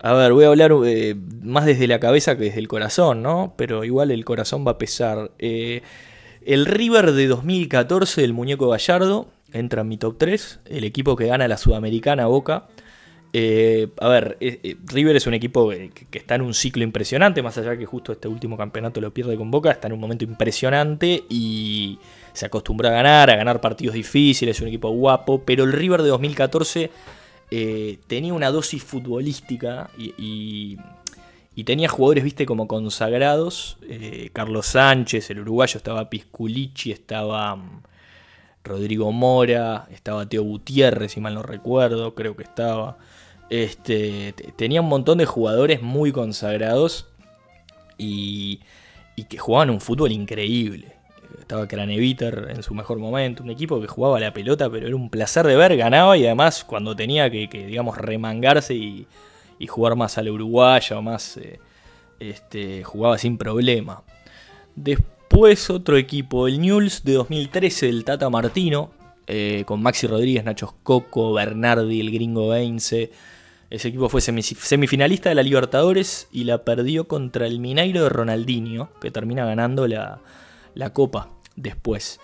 A 0.00 0.14
ver, 0.14 0.32
voy 0.32 0.44
a 0.44 0.48
hablar 0.48 0.72
eh, 0.86 1.14
más 1.42 1.66
desde 1.66 1.86
la 1.86 2.00
cabeza 2.00 2.36
que 2.36 2.44
desde 2.44 2.58
el 2.58 2.68
corazón, 2.68 3.22
¿no? 3.22 3.54
Pero 3.56 3.84
igual 3.84 4.10
el 4.10 4.24
corazón 4.24 4.66
va 4.66 4.72
a 4.72 4.78
pesar. 4.78 5.30
el 5.38 6.66
River 6.66 7.12
de 7.12 7.26
2014 7.28 8.22
del 8.22 8.32
muñeco 8.32 8.68
Gallardo 8.68 9.28
entra 9.52 9.82
en 9.82 9.88
mi 9.88 9.98
top 9.98 10.16
3. 10.18 10.60
El 10.66 10.84
equipo 10.84 11.16
que 11.16 11.26
gana 11.26 11.48
la 11.48 11.58
Sudamericana 11.58 12.26
Boca. 12.26 12.66
Eh, 13.32 13.88
a 14.00 14.08
ver, 14.08 14.36
eh, 14.40 14.58
eh, 14.62 14.76
River 14.86 15.14
es 15.14 15.26
un 15.26 15.34
equipo 15.34 15.70
que, 15.70 16.18
está 16.18 16.34
en 16.34 16.42
un 16.42 16.52
ciclo 16.52 16.82
impresionante, 16.82 17.42
más 17.42 17.56
allá 17.58 17.76
que 17.76 17.86
justo 17.86 18.10
este 18.12 18.26
último 18.26 18.56
campeonato 18.56 19.00
lo 19.00 19.14
pierde 19.14 19.36
con 19.36 19.50
Boca, 19.50 19.70
está 19.70 19.86
en 19.86 19.92
un 19.92 20.00
momento 20.00 20.24
impresionante 20.24 21.24
y 21.28 21.98
se 22.32 22.46
acostumbra 22.46 22.88
a 22.88 22.92
ganar, 22.92 23.30
a 23.30 23.36
ganar 23.36 23.60
partidos 23.60 23.94
difíciles, 23.94 24.56
es 24.56 24.62
un 24.62 24.68
equipo 24.68 24.90
guapo, 24.90 25.42
pero 25.44 25.62
el 25.64 25.72
River 25.72 26.02
de 26.02 26.08
2014 26.08 26.90
tenía 28.06 28.32
una 28.32 28.50
dosis 28.50 28.82
futbolística 28.82 29.90
y, 29.96 30.78
tenía 31.64 31.88
jugadores, 31.88 32.24
viste, 32.24 32.46
como 32.46 32.66
consagrados. 32.66 33.76
Carlos 34.32 34.66
Sánchez, 34.66 35.30
el 35.30 35.40
uruguayo, 35.40 35.76
estaba 35.76 36.08
Pisculici, 36.08 36.90
estaba 36.90 37.56
mm, 37.56 37.82
Rodrigo 38.64 39.10
Mora, 39.12 39.88
estaba 39.90 40.26
Teo 40.26 40.42
Gutiérrez, 40.42 41.12
si 41.12 41.20
mal 41.20 41.34
no 41.34 41.42
recuerdo, 41.42 42.14
creo 42.14 42.36
que 42.36 42.42
estaba. 42.42 42.98
Este, 43.48 44.32
tenía 44.56 44.80
un 44.80 44.88
montón 44.88 45.18
de 45.18 45.26
jugadores 45.26 45.82
muy 45.82 46.12
consagrados 46.12 47.08
y, 47.98 48.60
que 49.28 49.38
jugaban 49.38 49.70
un 49.70 49.80
fútbol 49.80 50.12
increíble. 50.12 50.94
Estaba 51.38 51.68
Craneviter 51.68 52.48
en 52.50 52.62
su 52.62 52.74
mejor 52.74 52.98
momento, 52.98 53.42
un 53.42 53.50
equipo 53.50 53.80
que 53.80 53.86
jugaba 53.86 54.18
la 54.18 54.32
pelota, 54.32 54.70
pero 54.70 54.86
era 54.86 54.96
un 54.96 55.10
placer 55.10 55.46
de 55.46 55.56
ver, 55.56 55.76
ganaba 55.76 56.16
y 56.16 56.24
además 56.24 56.64
cuando 56.64 56.96
tenía 56.96 57.30
que, 57.30 57.48
digamos, 57.48 57.98
remangarse 57.98 58.74
y, 58.74 59.06
jugar 59.68 59.94
más 59.94 60.16
a 60.16 60.22
la 60.22 60.32
uruguaya 60.32 60.98
o 60.98 61.02
más, 61.02 61.36
eh, 61.36 61.60
este, 62.18 62.82
jugaba 62.82 63.18
sin 63.18 63.36
problema. 63.36 64.02
Después 64.74 65.09
otro 65.70 65.96
equipo, 65.96 66.48
el 66.48 66.60
Newell's 66.60 67.04
de 67.04 67.14
2013 67.14 67.86
del 67.86 68.04
Tata 68.04 68.28
Martino, 68.30 68.90
eh, 69.26 69.64
con 69.66 69.82
Maxi 69.82 70.06
Rodríguez, 70.06 70.44
Nacho 70.44 70.76
Coco, 70.82 71.32
Bernardi, 71.32 72.00
el 72.00 72.10
gringo 72.10 72.48
Veince, 72.48 73.10
ese 73.70 73.88
equipo 73.88 74.08
fue 74.08 74.20
semifinalista 74.20 75.28
de 75.28 75.36
la 75.36 75.44
Libertadores 75.44 76.28
y 76.32 76.42
la 76.42 76.64
perdió 76.64 77.06
contra 77.06 77.46
el 77.46 77.60
Mineiro 77.60 78.02
de 78.02 78.08
Ronaldinho, 78.08 78.90
que 79.00 79.12
termina 79.12 79.46
ganando 79.46 79.86
la, 79.86 80.20
Copa 80.92 81.30
después. 81.54 82.18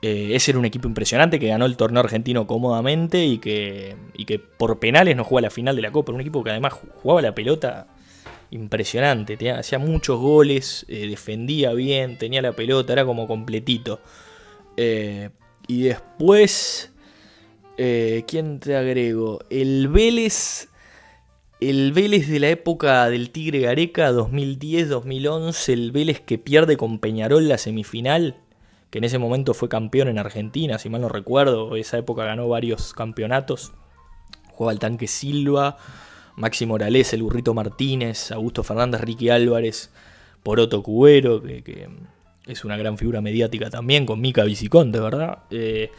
Eh, 0.00 0.30
ese 0.32 0.52
era 0.52 0.58
un 0.58 0.64
equipo 0.64 0.88
impresionante 0.88 1.38
que 1.38 1.48
ganó 1.48 1.66
el 1.66 1.76
torneo 1.76 2.00
argentino 2.00 2.46
cómodamente 2.46 3.26
y 3.26 3.38
que, 3.38 3.96
que 4.26 4.38
por 4.38 4.78
penales 4.78 5.16
no 5.16 5.24
jugó 5.24 5.38
a 5.38 5.42
la 5.42 5.50
final 5.50 5.76
de 5.76 5.82
la 5.82 5.90
Copa. 5.90 6.12
Un 6.12 6.22
equipo 6.22 6.42
que 6.42 6.50
además 6.50 6.72
jugaba 6.72 7.20
la 7.20 7.34
pelota 7.34 7.88
impresionante, 8.50 9.50
hacía 9.50 9.78
muchos 9.78 10.18
goles, 10.20 10.86
eh, 10.88 11.06
defendía 11.08 11.72
bien, 11.72 12.18
tenía 12.18 12.42
la 12.42 12.52
pelota, 12.52 12.92
era 12.92 13.04
como 13.04 13.26
completito. 13.26 14.00
Eh, 14.76 15.30
y 15.68 15.82
después, 15.82 16.92
¿quién 17.76 18.60
te 18.60 18.76
agrego? 18.76 19.40
El 19.50 19.88
Vélez 19.88 20.68
el 21.60 21.92
Vélez 21.92 22.28
de 22.28 22.38
la 22.38 22.50
época 22.50 23.08
del 23.08 23.30
Tigre 23.30 23.60
Gareca, 23.60 24.12
2010-2011, 24.12 25.72
el 25.72 25.90
Vélez 25.90 26.20
que 26.20 26.36
pierde 26.36 26.76
con 26.76 26.98
Peñarol 26.98 27.48
la 27.48 27.56
semifinal, 27.56 28.36
que 28.90 28.98
en 28.98 29.04
ese 29.04 29.18
momento 29.18 29.54
fue 29.54 29.70
campeón 29.70 30.08
en 30.08 30.18
Argentina, 30.18 30.78
si 30.78 30.90
mal 30.90 31.00
no 31.00 31.08
recuerdo, 31.08 31.74
esa 31.76 31.96
época 31.96 32.24
ganó 32.24 32.46
varios 32.46 32.92
campeonatos. 32.92 33.72
Jugaba 34.52 34.72
el 34.72 34.78
tanque 34.78 35.06
Silva, 35.06 35.78
Maxi 36.36 36.66
Morales, 36.66 37.12
el 37.12 37.22
Burrito 37.22 37.54
Martínez, 37.54 38.30
Augusto 38.30 38.62
Fernández, 38.62 39.00
Ricky 39.00 39.30
Álvarez, 39.30 39.90
Poroto 40.42 40.82
Cubero, 40.82 41.42
que, 41.42 41.88
es 42.46 42.64
una 42.64 42.76
gran 42.76 42.96
figura 42.96 43.20
mediática 43.20 43.70
también, 43.70 44.06
con 44.06 44.20
Mica 44.20 44.44
Viciconte, 44.44 45.00
¿verdad? 45.00 45.38
Eh, 45.50 45.90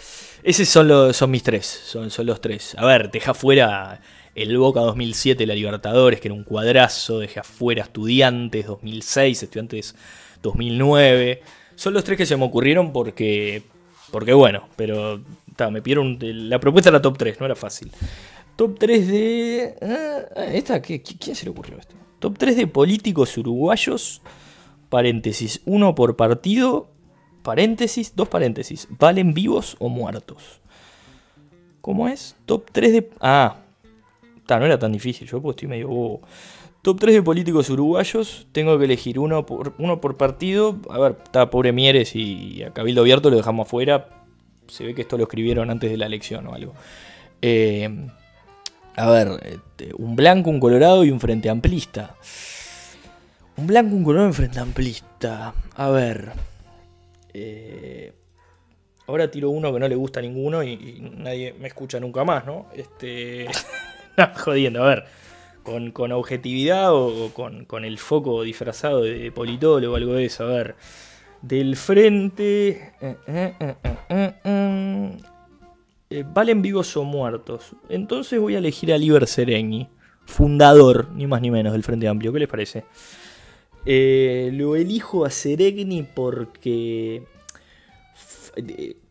esos 0.43 0.69
son, 0.69 1.13
son 1.13 1.30
mis 1.30 1.43
tres, 1.43 1.65
son, 1.65 2.10
los 2.26 2.39
tres. 2.39 2.73
A 2.78 2.86
ver, 2.86 3.12
deja 3.12 3.34
fuera 3.34 4.00
el 4.34 4.58
Boca 4.58 4.80
2007, 4.80 5.45
la 5.45 5.56
Libertadores, 5.56 6.21
que 6.21 6.30
era 6.30 6.36
un 6.36 6.43
cuadrazo, 6.43 7.19
dejé 7.19 7.41
afuera 7.41 7.84
Estudiantes 7.84 8.65
2006, 8.67 9.43
Estudiantes 9.43 9.95
2009. 10.41 11.41
Son 11.76 11.93
los 11.93 12.04
tres 12.04 12.17
que 12.17 12.26
se 12.26 12.38
me 12.38 12.45
ocurrieron 12.45 12.93
porque, 12.93 13.63
porque 14.12 14.34
bueno, 14.34 14.69
pero 14.78 15.21
me 15.71 15.82
pidieron, 15.82 16.17
la 16.21 16.60
propuesta 16.60 16.89
era 16.89 17.02
top 17.02 17.17
3, 17.17 17.39
no 17.39 17.45
era 17.45 17.56
fácil. 17.56 17.91
Top 18.58 18.78
3 18.80 19.08
de... 19.08 19.76
Ah, 19.82 20.43
esta, 20.52 20.82
¿qué, 20.82 21.02
¿Quién 21.02 21.36
se 21.36 21.46
le 21.46 21.52
ocurrió 21.52 21.78
esto? 21.78 21.96
Top 22.20 22.38
3 22.38 22.58
de 22.58 22.67
políticos 22.67 23.38
uruguayos, 23.38 24.24
paréntesis, 24.89 25.62
uno 25.65 25.93
por 25.93 26.15
partido, 26.15 26.89
paréntesis, 27.43 28.15
dos 28.15 28.28
paréntesis, 28.28 28.88
¿valen 28.89 29.36
vivos 29.36 29.78
o 29.80 29.89
muertos? 29.89 30.60
¿Cómo 31.82 32.10
es? 32.10 32.36
Top 32.48 32.70
3 32.72 32.91
de... 32.91 33.10
Ah, 33.22 33.58
no 34.50 34.65
era 34.65 34.80
tan 34.80 34.91
difícil, 34.91 35.28
yo 35.28 35.39
pues 35.39 35.56
estoy 35.56 35.67
medio 35.67 36.20
Top 36.82 37.00
3 37.00 37.15
de 37.15 37.22
políticos 37.22 37.70
uruguayos, 37.70 38.48
tengo 38.54 38.80
que 38.80 38.86
elegir 38.86 39.20
uno 39.20 39.46
por, 39.46 39.74
uno 39.78 40.00
por 40.00 40.15
partido. 40.15 40.78
A 40.89 40.98
ver, 40.98 41.17
está 41.24 41.50
pobre 41.50 41.74
Mieres 41.74 42.15
y 42.15 42.63
a 42.63 42.72
Cabildo 42.72 43.02
Abierto 43.02 43.30
lo 43.30 43.36
dejamos 43.36 43.67
afuera. 43.67 44.08
se 44.67 44.86
ve 44.86 44.96
que 44.96 45.02
esto 45.02 45.17
lo 45.17 45.24
escribieron 45.24 45.70
antes 45.70 45.91
de 45.91 45.98
la 45.98 46.06
elección 46.06 46.48
o 46.48 46.54
algo. 46.54 46.74
Eh, 47.41 48.08
a 48.98 49.12
ver, 49.12 49.40
este, 49.44 49.92
un 49.96 50.16
blanco, 50.16 50.50
un 50.50 50.60
colorado 50.60 51.06
y 51.06 51.12
un 51.12 51.20
frente 51.20 51.50
amplista. 51.50 52.16
Un 53.56 53.68
blanco, 53.68 53.96
un 53.96 54.04
colorado 54.04 54.28
y 54.28 54.30
un 54.30 54.34
frente 54.34 54.60
amplista. 54.60 55.54
A 55.76 55.90
ver. 55.90 56.32
Eh, 57.32 58.12
ahora 59.06 59.30
tiro 59.30 59.52
uno 59.52 59.72
que 59.72 59.80
no 59.80 59.88
le 59.88 59.96
gusta 59.96 60.20
a 60.20 60.24
ninguno 60.24 60.64
y, 60.64 61.00
nadie 61.16 61.54
me 61.60 61.68
escucha 61.68 62.00
nunca 62.00 62.24
más, 62.24 62.46
¿no? 62.48 62.66
Este. 62.76 63.46
jodiendo, 64.38 64.84
a 64.84 64.88
ver. 64.88 65.06
Con, 65.62 66.12
objetividad 66.12 66.92
o, 66.92 67.32
con, 67.34 67.86
el 67.86 68.00
foco 68.00 68.42
disfrazado 68.42 69.04
de 69.04 69.32
politólogo 69.32 69.94
o 69.94 69.96
algo 69.96 70.14
de 70.14 70.26
eso. 70.26 70.46
A 70.46 70.48
ver. 70.48 70.76
Del 71.44 71.76
frente. 71.76 72.94
Eh, 73.00 73.16
eh, 73.28 75.18
valen 76.34 76.62
vivos 76.62 76.96
o 76.98 77.04
muertos. 77.04 77.74
Entonces 77.89 78.39
voy 78.39 78.56
a 78.56 78.60
elegir 78.60 78.93
a 78.93 78.98
Liber 78.98 79.28
Sereni, 79.28 79.88
fundador, 80.26 81.10
ni 81.13 81.28
más 81.28 81.41
ni 81.41 81.52
menos, 81.52 81.74
del 81.74 81.84
Frente 81.84 82.08
Amplio. 82.08 82.32
¿Qué 82.34 82.39
les 82.39 82.48
parece? 82.48 82.86
Eh, 83.86 84.52
lo 84.54 84.76
elijo 84.76 85.26
a 85.26 85.30
Seregni 85.30 86.04
porque. 86.04 87.24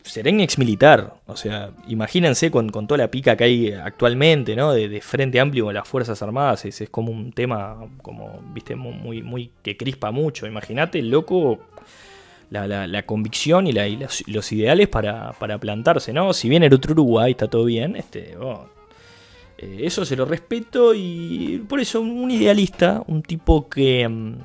Seregni 0.02 0.42
ex 0.42 0.58
militar. 0.58 1.14
O 1.26 1.36
sea, 1.36 1.72
imagínense 1.88 2.50
con, 2.50 2.70
toda 2.70 2.98
la 2.98 3.10
pica 3.10 3.36
que 3.36 3.44
hay 3.44 3.72
actualmente, 3.72 4.54
¿no? 4.54 4.72
De, 4.72 5.00
Frente 5.00 5.40
Amplio 5.40 5.64
con 5.64 5.74
las 5.74 5.88
Fuerzas 5.88 6.20
Armadas. 6.22 6.64
Es, 6.66 6.80
es, 6.80 6.90
como 6.90 7.10
un 7.10 7.32
tema, 7.32 7.88
como, 8.02 8.42
viste, 8.52 8.76
muy, 8.76 9.22
muy 9.22 9.50
que 9.62 9.76
crispa 9.76 10.10
mucho. 10.10 10.46
Imagínate, 10.46 11.00
loco 11.02 11.60
la, 12.50 13.02
convicción 13.04 13.66
y, 13.66 13.72
los, 13.72 14.52
ideales 14.52 14.88
para, 14.88 15.32
plantarse, 15.60 16.12
¿no? 16.12 16.32
Si 16.32 16.48
bien 16.48 16.62
el 16.62 16.72
otro 16.74 16.92
Uruguay 16.92 17.32
está 17.32 17.48
todo 17.48 17.64
bien, 17.64 17.96
este, 17.96 18.36
oh, 18.36 18.66
eh, 19.58 19.80
eso 19.82 20.04
se 20.04 20.16
lo 20.16 20.24
respeto 20.24 20.94
y 20.94 21.64
por 21.68 21.80
eso 21.80 22.00
un 22.00 22.30
idealista, 22.30 23.02
un 23.06 23.22
tipo 23.22 23.68
que... 23.68 24.08
Mm, 24.08 24.38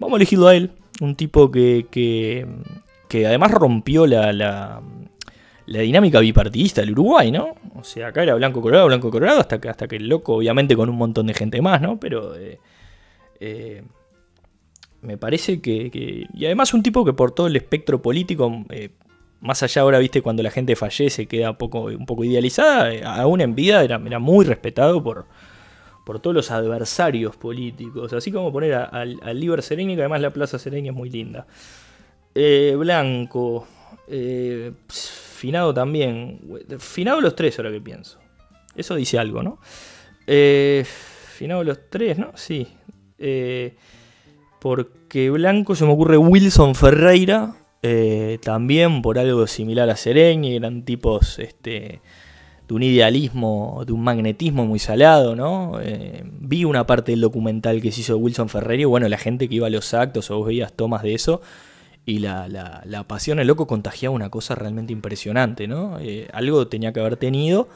vamos 0.00 0.14
a 0.14 0.16
elegirlo 0.16 0.48
a 0.48 0.56
él, 0.56 0.72
un 1.00 1.14
tipo 1.14 1.50
que, 1.50 1.86
que, 1.90 3.26
además 3.26 3.50
rompió 3.52 4.06
la, 4.06 4.32
la, 4.32 4.80
dinámica 5.66 6.20
bipartidista 6.20 6.80
del 6.82 6.92
Uruguay, 6.92 7.30
¿no? 7.30 7.54
O 7.74 7.84
sea, 7.84 8.08
acá 8.08 8.22
era 8.22 8.34
blanco 8.34 8.60
colorado, 8.60 8.86
blanco 8.86 9.10
colorado, 9.10 9.40
hasta 9.40 9.60
que, 9.60 9.68
hasta 9.68 9.88
que 9.88 9.96
el 9.96 10.08
loco, 10.08 10.34
obviamente 10.34 10.76
con 10.76 10.88
un 10.88 10.96
montón 10.96 11.26
de 11.26 11.34
gente 11.34 11.62
más, 11.62 11.80
¿no? 11.80 11.98
Pero... 11.98 12.34
Eh, 12.36 12.58
eh, 13.40 13.82
me 15.00 15.16
parece 15.16 15.60
que, 15.60 16.26
Y 16.34 16.44
además 16.46 16.74
un 16.74 16.82
tipo 16.82 17.04
que 17.04 17.12
por 17.12 17.32
todo 17.32 17.46
el 17.46 17.56
espectro 17.56 18.02
político, 18.02 18.64
eh, 18.70 18.90
más 19.40 19.62
allá 19.62 19.82
ahora, 19.82 19.98
viste, 19.98 20.22
cuando 20.22 20.42
la 20.42 20.50
gente 20.50 20.76
fallece, 20.76 21.26
queda 21.26 21.56
poco, 21.56 21.84
un 21.84 22.06
poco 22.06 22.24
idealizada, 22.24 22.92
eh, 22.92 23.02
aún 23.04 23.40
en 23.40 23.54
vida 23.54 23.82
era, 23.82 23.98
muy 23.98 24.44
respetado 24.44 25.02
por, 25.02 25.26
por 26.04 26.20
todos 26.20 26.34
los 26.34 26.50
adversarios 26.50 27.36
políticos. 27.36 28.12
Así 28.12 28.32
como 28.32 28.52
poner 28.52 28.74
al, 28.74 29.18
Liber 29.34 29.62
Sereni, 29.62 29.94
que 29.94 30.02
además 30.02 30.20
la 30.20 30.30
Plaza 30.30 30.58
Sereni 30.58 30.88
es 30.88 30.94
muy 30.94 31.10
linda. 31.10 31.46
Eh, 32.34 32.74
blanco. 32.76 33.66
finado 34.88 35.72
también. 35.72 36.40
Finado 36.78 37.20
los 37.20 37.34
tres, 37.36 37.58
ahora 37.58 37.70
que 37.70 37.80
pienso. 37.80 38.18
Eso 38.74 38.94
dice 38.94 39.18
algo, 39.18 39.42
¿no? 39.42 39.58
finado 41.38 41.62
los 41.62 41.88
tres, 41.88 42.18
¿no? 42.18 42.32
Sí. 42.34 42.66
Eh, 43.18 43.74
porque 44.60 45.30
blanco 45.30 45.74
se 45.74 45.84
me 45.84 45.92
ocurre 45.92 46.16
Wilson 46.16 46.74
Ferreira, 46.74 47.54
eh, 47.82 48.38
también 48.42 49.02
por 49.02 49.18
algo 49.18 49.46
similar 49.46 49.88
a 49.90 49.96
Sereñi, 49.96 50.56
eran 50.56 50.84
tipos 50.84 51.38
este, 51.38 52.00
de 52.66 52.74
un 52.74 52.82
idealismo, 52.82 53.82
de 53.86 53.92
un 53.92 54.02
magnetismo 54.02 54.66
muy 54.66 54.78
salado, 54.78 55.36
¿no? 55.36 55.80
Eh, 55.80 56.24
vi 56.40 56.64
una 56.64 56.86
parte 56.86 57.12
del 57.12 57.20
documental 57.20 57.80
que 57.80 57.92
se 57.92 58.00
hizo 58.00 58.14
de 58.14 58.22
Wilson 58.22 58.48
Ferreira 58.48 58.82
y 58.82 58.86
bueno, 58.86 59.08
la 59.08 59.18
gente 59.18 59.48
que 59.48 59.54
iba 59.54 59.68
a 59.68 59.70
los 59.70 59.94
actos 59.94 60.30
o 60.30 60.38
vos 60.38 60.48
veías 60.48 60.72
tomas 60.72 61.02
de 61.02 61.14
eso 61.14 61.40
y 62.04 62.20
la, 62.20 63.04
pasión, 63.06 63.38
el 63.38 63.46
loco 63.46 63.66
contagiaba 63.66 64.14
una 64.14 64.30
cosa 64.30 64.54
realmente 64.54 64.92
impresionante, 64.92 65.68
¿no? 65.68 65.98
Eh, 66.00 66.28
algo 66.32 66.66
tenía 66.66 66.92
que 66.92 67.00
haber 67.00 67.16
tenido 67.16 67.68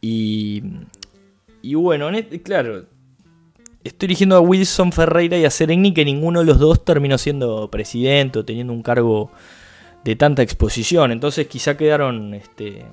y, 0.00 0.62
y 1.62 1.74
bueno, 1.74 2.10
claro, 2.42 2.86
estoy 3.84 4.06
eligiendo 4.06 4.36
a 4.36 4.40
Wilson 4.40 4.92
Ferreira 4.92 5.36
y 5.38 5.44
a 5.44 5.50
Sereni, 5.50 5.94
que 5.94 6.04
ninguno 6.04 6.40
de 6.40 6.46
los 6.46 6.58
dos 6.58 6.84
terminó 6.84 7.18
siendo 7.18 7.70
presidente 7.70 8.40
o 8.40 8.44
teniendo 8.44 8.72
un 8.72 8.82
cargo 8.82 9.30
de 10.04 10.16
tanta 10.16 10.42
exposición. 10.42 11.12
Entonces 11.12 11.46
quizá 11.46 11.76
quedaron, 11.76 12.34
este, 12.34 12.84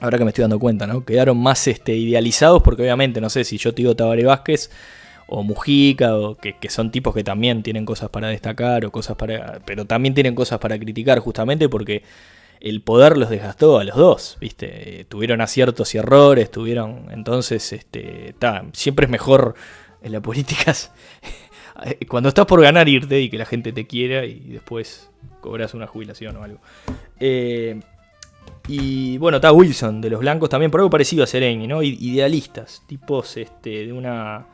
ahora 0.00 0.18
que 0.18 0.24
me 0.24 0.30
estoy 0.30 0.42
dando 0.42 0.58
cuenta, 0.58 0.86
¿no? 0.86 1.04
Quedaron 1.04 1.38
más 1.38 1.66
este, 1.66 1.96
idealizados 1.96 2.62
porque 2.62 2.82
obviamente, 2.82 3.20
no 3.20 3.30
sé, 3.30 3.44
si 3.44 3.58
yo 3.58 3.72
te 3.72 3.82
digo 3.82 3.96
Tabaré 3.96 4.24
Vázquez 4.24 4.70
o 5.26 5.42
Mujica, 5.42 6.16
o 6.16 6.36
que, 6.36 6.56
son 6.68 6.90
tipos 6.90 7.14
que 7.14 7.22
también 7.22 7.62
tienen 7.62 7.84
cosas 7.84 8.08
para 8.08 8.28
destacar 8.28 8.84
o 8.86 8.90
cosas 8.90 9.16
para... 9.16 9.60
pero 9.64 9.84
también 9.84 10.14
tienen 10.14 10.34
cosas 10.34 10.58
para 10.58 10.78
criticar 10.78 11.18
justamente 11.18 11.68
porque 11.68 12.02
el 12.60 12.82
poder 12.82 13.16
los 13.16 13.30
desgastó 13.30 13.78
a 13.78 13.84
los 13.84 13.96
dos, 13.96 14.36
¿viste? 14.40 15.06
tuvieron 15.08 15.40
aciertos 15.40 15.94
y 15.94 15.98
errores, 15.98 16.50
tuvieron. 16.50 17.06
Entonces, 17.10 17.72
este, 17.72 18.34
siempre 18.72 19.06
es 19.06 19.10
mejor 19.10 19.54
en 20.02 20.12
la 20.12 20.20
política 20.20 20.74
cuando 22.08 22.28
estás 22.28 22.46
por 22.46 22.60
ganar 22.60 22.88
irte 22.88 23.20
y 23.20 23.30
que 23.30 23.38
la 23.38 23.46
gente 23.46 23.72
te 23.72 23.86
quiera 23.86 24.24
y 24.24 24.40
después 24.40 25.10
cobras 25.40 25.74
una 25.74 25.86
jubilación 25.86 26.36
o 26.36 26.42
algo. 26.42 26.60
Eh, 27.20 27.80
y 28.66 29.16
bueno, 29.18 29.36
está 29.36 29.52
Wilson 29.52 30.00
de 30.00 30.10
los 30.10 30.20
blancos 30.20 30.50
también, 30.50 30.70
por 30.70 30.80
algo 30.80 30.90
parecido 30.90 31.24
a 31.24 31.26
Sereni, 31.26 31.66
¿no? 31.66 31.82
Idealistas, 31.82 32.82
tipos 32.86 33.36
este, 33.36 33.86
de 33.86 33.92
una. 33.92 34.46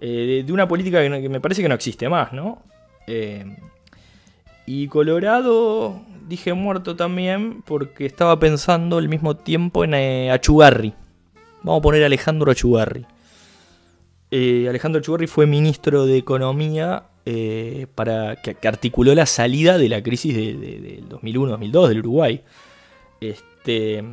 Eh, 0.00 0.42
de, 0.44 0.52
una 0.52 0.68
política 0.68 1.00
que, 1.00 1.28
me 1.28 1.40
parece 1.40 1.62
que 1.62 1.68
no 1.68 1.74
existe 1.74 2.08
más, 2.08 2.32
¿no? 2.32 2.62
Eh, 3.06 3.56
y 4.66 4.88
Colorado, 4.88 6.00
dije 6.26 6.52
muerto 6.54 6.96
también 6.96 7.62
porque 7.62 8.06
estaba 8.06 8.38
pensando 8.38 8.98
al 8.98 9.08
mismo 9.08 9.36
tiempo 9.36 9.84
en 9.84 9.94
eh, 9.94 10.30
Achugarri. 10.30 10.94
Vamos 11.62 11.80
a 11.80 11.82
poner 11.82 12.04
Alejandro 12.04 12.50
Achugarri. 12.50 13.06
Eh, 14.30 14.66
Alejandro 14.68 15.00
Achugarri 15.00 15.26
fue 15.26 15.46
ministro 15.46 16.06
de 16.06 16.18
Economía 16.18 17.04
eh, 17.24 17.86
para 17.94 18.36
que, 18.36 18.56
articuló 18.66 19.14
la 19.14 19.26
salida 19.26 19.78
de 19.78 19.88
la 19.88 20.02
crisis 20.02 20.34
del 20.34 21.08
2001-2002 21.08 21.88
del 21.88 21.98
Uruguay. 22.00 22.42
Este, 23.20 24.04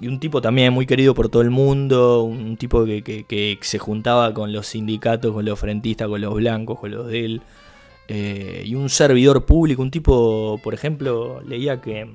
y 0.00 0.08
un 0.08 0.20
tipo 0.20 0.42
también 0.42 0.72
muy 0.72 0.86
querido 0.86 1.14
por 1.14 1.28
todo 1.28 1.42
el 1.42 1.50
mundo, 1.50 2.22
un 2.22 2.56
tipo 2.56 2.84
que, 2.84 3.02
que 3.02 3.58
se 3.62 3.78
juntaba 3.78 4.34
con 4.34 4.52
los 4.52 4.66
sindicatos, 4.66 5.32
con 5.32 5.44
los 5.44 5.58
frentistas, 5.58 6.08
con 6.08 6.20
los 6.20 6.34
blancos, 6.34 6.78
con 6.78 6.90
los 6.90 7.06
de 7.06 7.24
él. 7.24 7.42
Eh, 8.08 8.64
y 8.66 8.74
un 8.74 8.88
servidor 8.88 9.46
público, 9.46 9.82
un 9.82 9.90
tipo, 9.90 10.60
por 10.62 10.74
ejemplo, 10.74 11.40
leía 11.42 11.80
que 11.80 12.08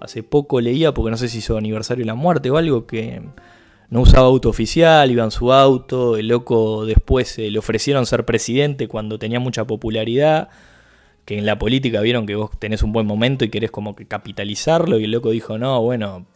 hace 0.00 0.22
poco 0.22 0.60
leía, 0.60 0.94
porque 0.94 1.10
no 1.10 1.16
sé 1.16 1.28
si 1.28 1.38
hizo 1.38 1.56
aniversario 1.56 2.02
de 2.02 2.06
la 2.06 2.14
muerte 2.14 2.50
o 2.50 2.56
algo, 2.56 2.86
que 2.86 3.20
no 3.90 4.00
usaba 4.00 4.26
auto 4.26 4.48
oficial, 4.48 5.10
iba 5.10 5.22
en 5.24 5.30
su 5.30 5.52
auto, 5.52 6.16
el 6.16 6.28
loco 6.28 6.86
después 6.86 7.36
le 7.38 7.58
ofrecieron 7.58 8.06
ser 8.06 8.24
presidente 8.24 8.88
cuando 8.88 9.18
tenía 9.18 9.40
mucha 9.40 9.66
popularidad, 9.66 10.48
que 11.26 11.38
en 11.38 11.44
la 11.44 11.58
política 11.58 12.00
vieron 12.00 12.26
que 12.26 12.34
vos 12.34 12.50
tenés 12.58 12.82
un 12.82 12.92
buen 12.92 13.06
momento 13.06 13.44
y 13.44 13.50
querés 13.50 13.70
como 13.70 13.94
que 13.94 14.06
capitalizarlo, 14.06 14.98
y 14.98 15.04
el 15.04 15.10
loco 15.10 15.30
dijo, 15.30 15.58
no, 15.58 15.82
bueno, 15.82 16.26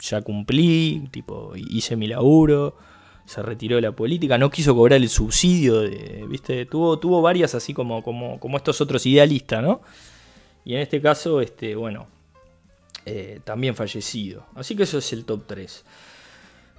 ya 0.00 0.20
cumplí, 0.20 1.08
tipo, 1.10 1.52
hice 1.56 1.96
mi 1.96 2.06
laburo 2.06 2.76
se 3.26 3.42
retiró 3.42 3.76
de 3.76 3.82
la 3.82 3.92
política, 3.92 4.38
no 4.38 4.50
quiso 4.50 4.74
cobrar 4.74 5.00
el 5.00 5.08
subsidio, 5.08 5.82
¿viste? 6.28 6.66
Tuvo, 6.66 6.98
tuvo 6.98 7.22
varias 7.22 7.54
así 7.54 7.72
como, 7.72 8.02
como, 8.02 8.38
como 8.38 8.56
estos 8.56 8.80
otros 8.80 9.06
idealistas, 9.06 9.62
¿no? 9.62 9.80
Y 10.64 10.74
en 10.74 10.80
este 10.80 11.00
caso, 11.00 11.40
este, 11.40 11.74
bueno, 11.74 12.06
eh, 13.06 13.40
también 13.44 13.74
fallecido. 13.74 14.46
Así 14.54 14.74
que 14.74 14.84
eso 14.84 14.98
es 14.98 15.12
el 15.12 15.24
top 15.24 15.44
3. 15.46 15.84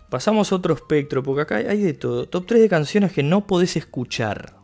Pasamos 0.09 0.51
a 0.51 0.55
otro 0.55 0.73
espectro, 0.73 1.21
porque 1.23 1.41
acá 1.41 1.55
hay 1.57 1.81
de 1.81 1.93
todo. 1.93 2.27
Top 2.27 2.45
3 2.47 2.61
de 2.61 2.69
canciones 2.69 3.11
que 3.11 3.23
no 3.23 3.45
podés 3.45 3.75
escuchar. 3.75 4.55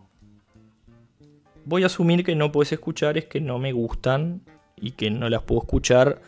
Voy 1.66 1.84
a 1.84 1.88
asumir 1.88 2.24
que 2.24 2.36
no 2.36 2.52
podés 2.52 2.72
escuchar 2.72 3.18
es 3.18 3.26
que 3.26 3.40
no 3.40 3.60
me 3.60 3.72
gustan 3.72 4.42
y 4.76 4.92
que 4.92 5.12
no 5.12 5.30
las 5.30 5.44
puedo 5.44 5.62
escuchar 5.62 6.22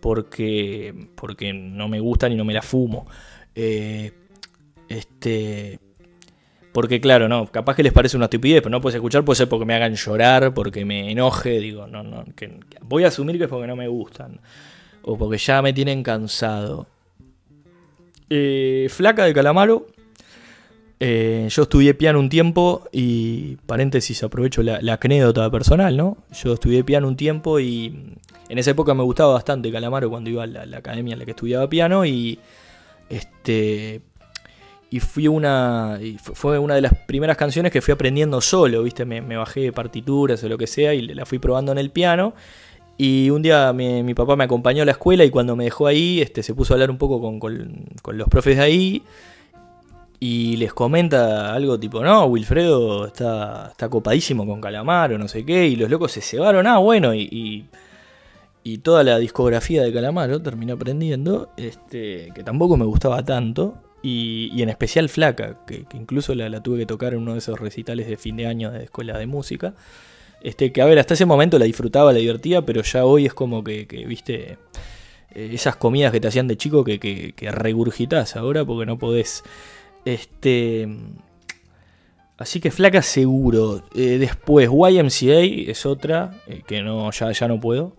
porque, 0.00 1.08
porque 1.14 1.54
no 1.54 1.88
me 1.88 2.00
gustan 2.00 2.32
y 2.32 2.36
no 2.36 2.44
me 2.44 2.52
las 2.52 2.66
fumo. 2.66 3.06
Eh, 3.54 4.12
este. 4.88 5.80
Porque 6.72 7.00
claro, 7.00 7.28
no, 7.28 7.46
capaz 7.46 7.74
que 7.74 7.82
les 7.82 7.92
parece 7.92 8.16
una 8.16 8.26
estupidez, 8.26 8.60
pero 8.62 8.70
no 8.70 8.80
puedes 8.80 8.94
escuchar, 8.94 9.24
puede 9.24 9.36
ser 9.36 9.48
porque 9.48 9.64
me 9.64 9.74
hagan 9.74 9.94
llorar, 9.94 10.54
porque 10.54 10.84
me 10.84 11.10
enoje, 11.10 11.58
digo, 11.58 11.86
no, 11.86 12.02
no, 12.02 12.24
voy 12.82 13.04
a 13.04 13.08
asumir 13.08 13.36
que 13.38 13.44
es 13.44 13.50
porque 13.50 13.66
no 13.66 13.74
me 13.74 13.88
gustan. 13.88 14.40
O 15.02 15.16
porque 15.16 15.38
ya 15.38 15.62
me 15.62 15.72
tienen 15.72 16.02
cansado. 16.02 16.86
Eh, 18.28 18.86
Flaca 18.90 19.24
de 19.24 19.32
Calamaro. 19.34 19.86
Eh, 21.00 21.46
yo 21.50 21.62
estudié 21.62 21.94
piano 21.94 22.18
un 22.18 22.28
tiempo 22.28 22.88
y, 22.92 23.56
paréntesis, 23.66 24.22
aprovecho 24.24 24.62
la, 24.62 24.80
la, 24.82 24.98
anécdota 25.00 25.48
personal, 25.48 25.96
¿no? 25.96 26.18
Yo 26.32 26.54
estudié 26.54 26.82
piano 26.82 27.06
un 27.06 27.16
tiempo 27.16 27.60
y 27.60 28.16
en 28.48 28.58
esa 28.58 28.72
época 28.72 28.94
me 28.94 29.04
gustaba 29.04 29.34
bastante 29.34 29.70
Calamaro 29.70 30.10
cuando 30.10 30.28
iba 30.28 30.42
a 30.42 30.46
la 30.46 30.76
academia 30.76 31.12
en 31.12 31.20
la 31.20 31.24
que 31.24 31.30
estudiaba 31.30 31.68
piano 31.68 32.04
y 32.04 32.40
este 33.08 34.02
y 34.90 35.00
fui 35.00 35.28
una 35.28 35.98
fue 36.22 36.58
una 36.58 36.74
de 36.74 36.80
las 36.80 36.94
primeras 37.06 37.36
canciones 37.36 37.72
que 37.72 37.82
fui 37.82 37.92
aprendiendo 37.92 38.40
solo, 38.40 38.82
¿viste? 38.82 39.04
Me, 39.04 39.20
me, 39.20 39.36
bajé 39.36 39.72
partituras 39.72 40.42
o 40.44 40.48
lo 40.48 40.56
que 40.56 40.66
sea 40.66 40.94
y 40.94 41.02
la 41.02 41.26
fui 41.26 41.38
probando 41.38 41.72
en 41.72 41.78
el 41.78 41.90
piano. 41.90 42.34
Y 43.00 43.30
un 43.30 43.42
día 43.42 43.72
mi, 43.72 44.12
papá 44.14 44.34
me 44.34 44.42
acompañó 44.42 44.82
a 44.82 44.86
la 44.86 44.90
escuela 44.92 45.24
y 45.24 45.30
cuando 45.30 45.54
me 45.54 45.64
dejó 45.64 45.86
ahí, 45.86 46.20
este, 46.20 46.42
se 46.42 46.52
puso 46.52 46.74
a 46.74 46.76
hablar 46.76 46.90
un 46.90 46.98
poco 46.98 47.20
con, 47.20 47.38
con, 47.38 48.18
los 48.18 48.28
profes 48.28 48.56
de 48.56 48.62
ahí 48.62 49.02
y 50.18 50.56
les 50.56 50.74
comenta 50.74 51.54
algo 51.54 51.78
tipo, 51.78 52.02
no, 52.02 52.24
Wilfredo 52.26 53.06
está, 53.06 53.68
está 53.70 53.88
copadísimo 53.88 54.44
con 54.44 54.60
Calamaro, 54.60 55.16
no 55.16 55.28
sé 55.28 55.44
qué, 55.44 55.68
y 55.68 55.76
los 55.76 55.88
locos 55.88 56.10
se 56.10 56.20
cebaron, 56.20 56.66
ah, 56.66 56.78
bueno, 56.78 57.14
y, 57.14 57.20
y, 57.30 57.66
y 58.64 58.78
toda 58.78 59.04
la 59.04 59.18
discografía 59.18 59.84
de 59.84 59.92
Calamaro 59.92 60.42
terminé 60.42 60.72
aprendiendo, 60.72 61.50
este, 61.56 62.32
que 62.34 62.42
tampoco 62.42 62.76
me 62.76 62.84
gustaba 62.84 63.24
tanto, 63.24 63.76
y, 64.02 64.62
en 64.62 64.68
especial 64.68 65.08
Flaca, 65.08 65.58
que, 65.66 65.84
incluso 65.94 66.34
la, 66.34 66.62
tuve 66.62 66.78
que 66.78 66.86
tocar 66.86 67.14
en 67.14 67.20
uno 67.20 67.32
de 67.32 67.38
esos 67.38 67.58
recitales 67.58 68.06
de 68.06 68.16
fin 68.16 68.36
de 68.36 68.46
año 68.46 68.70
de 68.70 68.84
escuela 68.84 69.18
de 69.18 69.26
música, 69.26 69.74
este, 70.40 70.72
que 70.72 70.82
a 70.82 70.86
ver, 70.86 70.98
hasta 70.98 71.14
ese 71.14 71.26
momento 71.26 71.58
la 71.58 71.64
disfrutaba, 71.64 72.12
la 72.12 72.18
divertía, 72.18 72.62
pero 72.62 72.82
ya 72.82 73.04
hoy 73.04 73.26
es 73.26 73.34
como 73.34 73.64
que, 73.64 73.86
viste, 74.06 74.58
eh, 75.34 75.50
esas 75.52 75.76
comidas 75.76 76.12
que 76.12 76.20
te 76.20 76.28
hacían 76.28 76.46
de 76.48 76.56
chico 76.56 76.84
que, 76.84 76.98
que, 77.00 77.32
que 77.32 77.50
regurgitas 77.50 78.36
ahora 78.36 78.64
porque 78.64 78.86
no 78.86 78.98
podés... 78.98 79.42
Este. 80.04 80.88
Así 82.38 82.60
que 82.60 82.70
flaca 82.70 83.02
seguro. 83.02 83.82
Eh, 83.94 84.18
después, 84.18 84.70
YMCA 84.70 85.40
es 85.70 85.84
otra. 85.86 86.40
Eh, 86.46 86.62
que 86.66 86.82
no, 86.82 87.10
ya, 87.10 87.32
ya 87.32 87.48
no 87.48 87.60
puedo. 87.60 87.94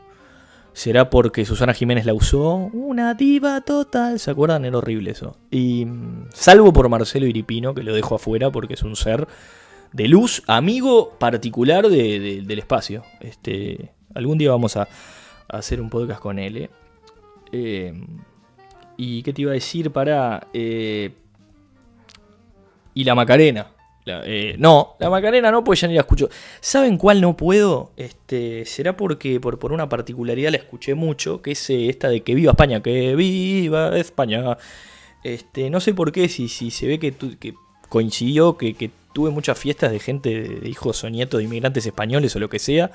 Será 0.73 1.09
porque 1.09 1.45
Susana 1.45 1.73
Jiménez 1.73 2.05
la 2.05 2.13
usó. 2.13 2.69
Una 2.73 3.13
diva 3.13 3.61
total. 3.61 4.19
¿Se 4.19 4.31
acuerdan? 4.31 4.65
Era 4.65 4.77
horrible 4.77 5.11
eso. 5.11 5.35
Y. 5.51 5.85
Salvo 6.33 6.71
por 6.71 6.89
Marcelo 6.89 7.25
Iripino, 7.25 7.73
que 7.73 7.83
lo 7.83 7.93
dejo 7.93 8.15
afuera 8.15 8.51
porque 8.51 8.75
es 8.75 8.83
un 8.83 8.95
ser 8.95 9.27
de 9.91 10.07
luz, 10.07 10.43
amigo 10.47 11.17
particular 11.17 11.89
de, 11.89 12.19
de, 12.19 12.41
del 12.41 12.59
espacio. 12.59 13.03
Este. 13.19 13.91
Algún 14.13 14.37
día 14.37 14.51
vamos 14.51 14.77
a, 14.77 14.87
hacer 15.47 15.81
un 15.81 15.89
podcast 15.89 16.21
con 16.21 16.39
él. 16.39 16.57
Eh. 16.57 16.69
Eh, 17.51 17.93
¿Y 18.97 19.23
qué 19.23 19.33
te 19.33 19.41
iba 19.41 19.51
a 19.51 19.55
decir 19.55 19.91
para.? 19.91 20.47
Eh, 20.53 21.13
y 22.93 23.03
la 23.03 23.15
Macarena. 23.15 23.67
Eh, 24.25 24.55
no, 24.57 24.95
la 24.99 25.09
Macarena 25.09 25.51
no, 25.51 25.63
pues 25.63 25.81
ya 25.81 25.87
ni 25.87 25.95
la 25.95 26.01
escucho. 26.01 26.29
¿Saben 26.59 26.97
cuál 26.97 27.21
no 27.21 27.35
puedo? 27.37 27.91
Este, 27.97 28.65
será 28.65 28.97
porque 28.97 29.39
por, 29.39 29.59
por 29.59 29.71
una 29.71 29.89
particularidad 29.89 30.51
la 30.51 30.57
escuché 30.57 30.95
mucho, 30.95 31.41
que 31.41 31.51
es 31.51 31.69
eh, 31.69 31.89
esta 31.89 32.09
de 32.09 32.21
que 32.21 32.35
viva 32.35 32.51
España, 32.51 32.81
que 32.81 33.15
viva 33.15 33.97
España. 33.97 34.57
Este, 35.23 35.69
no 35.69 35.79
sé 35.79 35.93
por 35.93 36.11
qué, 36.11 36.29
si, 36.29 36.47
si 36.47 36.71
se 36.71 36.87
ve 36.87 36.99
que, 36.99 37.13
que 37.13 37.53
coincidió, 37.89 38.57
que, 38.57 38.73
que, 38.73 38.91
tuve 39.11 39.31
muchas 39.31 39.57
fiestas 39.57 39.91
de 39.91 39.99
gente, 39.99 40.29
de 40.43 40.69
hijos 40.69 41.03
o 41.03 41.09
nietos 41.09 41.39
de 41.39 41.43
inmigrantes 41.45 41.83
españoles 41.85 42.35
o 42.35 42.39
lo 42.39 42.47
que 42.47 42.59
sea. 42.59 42.91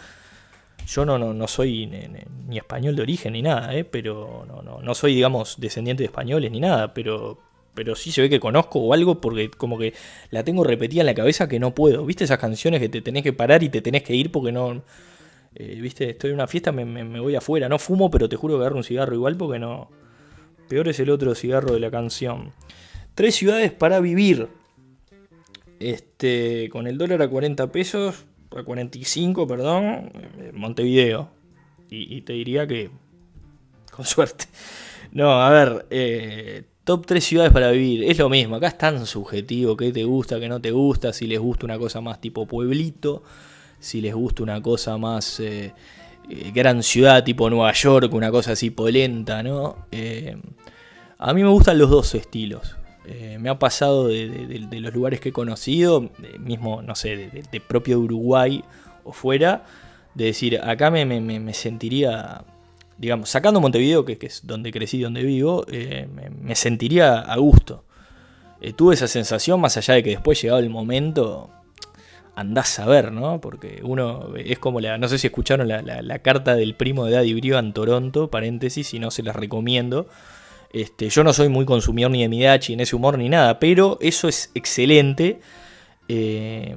Yo 0.87 1.05
no, 1.05 1.19
no, 1.19 1.35
no 1.35 1.49
soy 1.49 1.87
ni, 1.87 2.09
ni, 2.47 2.57
español 2.57 2.95
de 2.95 3.03
origen 3.03 3.33
ni 3.33 3.43
nada, 3.43 3.75
¿eh? 3.75 3.85
pero 3.85 4.45
no, 4.47 4.63
no, 4.63 4.81
no 4.81 4.95
soy, 4.95 5.15
digamos, 5.17 5.57
descendiente 5.59 6.03
de 6.03 6.07
españoles 6.07 6.53
ni 6.53 6.61
nada, 6.61 6.95
pero 6.95 7.39
pero 7.75 7.95
sí 7.95 8.13
se 8.13 8.23
ve 8.23 8.31
que 8.31 8.41
conozco 8.41 8.79
o 8.79 8.95
algo 8.95 9.21
porque 9.21 9.51
como 9.51 9.79
que 9.79 9.95
la 10.31 10.45
tengo 10.45 10.65
repetida 10.65 11.01
en 11.01 11.07
la 11.07 11.15
cabeza 11.15 11.49
que 11.49 11.59
no 11.59 11.75
puedo. 11.75 12.07
¿Viste 12.07 12.25
esas 12.25 12.39
canciones 12.39 12.81
que 12.81 12.89
te 12.89 13.03
tenés 13.03 13.23
que 13.23 13.33
parar 13.33 13.63
y 13.63 13.69
te 13.69 13.83
tenés 13.83 14.03
que 14.03 14.15
ir 14.15 14.31
porque 14.31 14.53
no... 14.53 14.83
Eh, 15.57 15.79
¿Viste? 15.81 16.11
Estoy 16.11 16.31
en 16.31 16.35
una 16.35 16.47
fiesta, 16.47 16.73
me, 16.73 16.85
me, 16.85 17.21
voy 17.21 17.37
afuera. 17.37 17.69
No 17.69 17.79
fumo, 17.79 18.11
pero 18.11 18.29
te 18.29 18.37
juro 18.37 18.55
que 18.55 18.61
agarro 18.61 18.77
un 18.77 18.85
cigarro 18.85 19.15
igual 19.15 19.37
porque 19.37 19.59
no... 19.59 19.91
Peor 20.69 20.89
es 20.89 20.99
el 21.01 21.11
otro 21.11 21.35
cigarro 21.35 21.75
de 21.75 21.81
la 21.81 21.91
canción. 21.91 22.53
Tres 23.15 23.35
ciudades 23.35 23.73
para 23.73 24.01
vivir. 24.01 24.49
Este, 25.81 26.69
con 26.71 26.87
el 26.87 26.97
dólar 26.97 27.23
a 27.23 27.29
40 27.29 27.71
pesos, 27.71 28.25
a 28.57 28.63
45, 28.63 29.47
perdón, 29.47 30.11
Montevideo. 30.53 31.31
Y, 31.91 32.17
y 32.17 32.23
te 32.23 32.33
diría 32.33 32.67
que... 32.67 32.91
Con 33.91 34.05
suerte. 34.05 34.47
No, 35.13 35.41
a 35.41 35.51
ver, 35.51 35.87
eh, 35.91 36.65
Top 36.85 37.07
3 37.07 37.25
ciudades 37.25 37.53
para 37.53 37.71
vivir. 37.71 38.05
Es 38.05 38.19
lo 38.19 38.29
mismo, 38.29 38.57
acá 38.57 38.69
es 38.69 38.77
tan 38.77 39.07
subjetivo, 39.07 39.75
qué 39.75 39.91
te 39.91 40.05
gusta, 40.05 40.39
qué 40.39 40.49
no 40.51 40.61
te 40.61 40.71
gusta, 40.71 41.15
si 41.15 41.27
les 41.27 41.39
gusta 41.39 41.65
una 41.65 41.79
cosa 41.79 42.03
más 42.03 42.21
tipo 42.21 42.47
pueblito, 42.47 43.23
si 43.79 44.03
les 44.03 44.15
gusta 44.15 44.43
una 44.43 44.61
cosa 44.61 44.99
más 44.99 45.41
eh, 45.41 45.73
eh, 46.29 46.53
gran 46.55 46.83
ciudad 46.83 47.25
tipo 47.25 47.49
Nueva 47.49 47.73
York, 47.73 48.13
una 48.13 48.31
cosa 48.31 48.53
así 48.53 48.69
polenta, 48.69 49.43
¿no? 49.43 49.87
Eh, 49.91 50.37
a 51.17 51.33
mí 51.33 51.43
me 51.43 51.49
gustan 51.49 51.79
los 51.79 51.89
dos 51.91 52.15
estilos. 52.15 52.77
Me 53.39 53.51
ha 53.51 53.59
pasado 53.59 54.09
de, 54.09 54.29
de, 54.29 54.67
de, 54.67 54.81
los 54.81 54.95
lugares 54.95 55.21
que 55.21 55.29
he 55.29 55.33
conocido, 55.33 56.11
mismo, 56.39 56.81
no 56.81 56.95
sé, 56.95 57.31
de, 57.51 57.61
propio 57.61 57.99
Uruguay 57.99 58.65
o 59.05 59.13
fuera, 59.13 59.67
de 60.15 60.25
decir, 60.25 60.59
acá 60.59 60.91
me, 60.91 61.05
me, 61.05 61.21
me 61.21 61.53
sentiría 61.53 62.45
digamos, 62.99 63.29
sacando 63.29 63.61
Montevideo, 63.61 64.05
que, 64.05 64.19
es 64.21 64.47
donde 64.47 64.71
crecí, 64.73 65.01
donde 65.01 65.23
vivo, 65.23 65.65
eh, 65.71 66.09
me, 66.43 66.55
sentiría 66.55 67.19
a 67.19 67.37
gusto. 67.37 67.85
Eh, 68.61 68.73
tuve 68.73 68.95
esa 68.95 69.09
sensación, 69.09 69.61
más 69.61 69.77
allá 69.77 69.95
de 69.95 70.03
que 70.03 70.11
después 70.11 70.41
llegado 70.41 70.61
el 70.61 70.71
momento, 70.71 71.51
andás 72.37 72.79
a 72.79 72.87
ver, 72.87 73.13
¿no? 73.13 73.41
Porque 73.41 73.81
uno 73.83 74.35
es 74.37 74.59
como 74.59 74.81
la, 74.81 74.99
no 74.99 75.09
sé 75.09 75.19
si 75.19 75.27
escucharon 75.27 75.69
la, 75.69 76.19
carta 76.21 76.55
del 76.55 76.75
primo 76.75 77.05
de 77.07 77.13
Daddy 77.13 77.35
Brio 77.35 77.59
en 77.59 77.73
Toronto, 77.73 78.31
paréntesis, 78.31 78.89
si 78.89 78.99
no 78.99 79.11
se 79.11 79.23
las 79.23 79.37
recomiendo. 79.37 80.07
Este, 80.73 81.09
yo 81.09 81.23
no 81.23 81.33
soy 81.33 81.49
muy 81.49 81.65
consumidor 81.65 82.11
ni 82.11 82.23
de 82.23 82.29
Midachi, 82.29 82.73
en 82.73 82.81
ese 82.81 82.97
humor 82.97 83.19
ni 83.19 83.29
nada, 83.29 83.61
pero 83.61 83.99
eso 84.01 84.29
es 84.29 84.51
excelente. 84.55 85.41
Eh, 86.09 86.77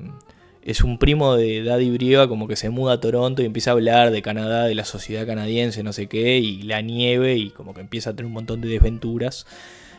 es 0.67 0.83
un 0.83 0.97
primo 0.97 1.37
de 1.37 1.63
Daddy 1.63 1.89
Brieva 1.91 2.27
como 2.27 2.45
que 2.45 2.57
se 2.57 2.69
muda 2.69 2.95
a 2.95 2.99
Toronto 2.99 3.41
y 3.41 3.45
empieza 3.45 3.71
a 3.71 3.73
hablar 3.73 4.11
de 4.11 4.21
Canadá, 4.21 4.65
de 4.65 4.75
la 4.75 4.83
sociedad 4.83 5.25
canadiense, 5.25 5.81
no 5.81 5.93
sé 5.93 6.07
qué, 6.07 6.39
y 6.39 6.63
la 6.63 6.81
nieve 6.81 7.37
y 7.37 7.51
como 7.51 7.73
que 7.73 7.79
empieza 7.79 8.09
a 8.09 8.13
tener 8.13 8.25
un 8.25 8.33
montón 8.33 8.59
de 8.59 8.67
desventuras. 8.67 9.47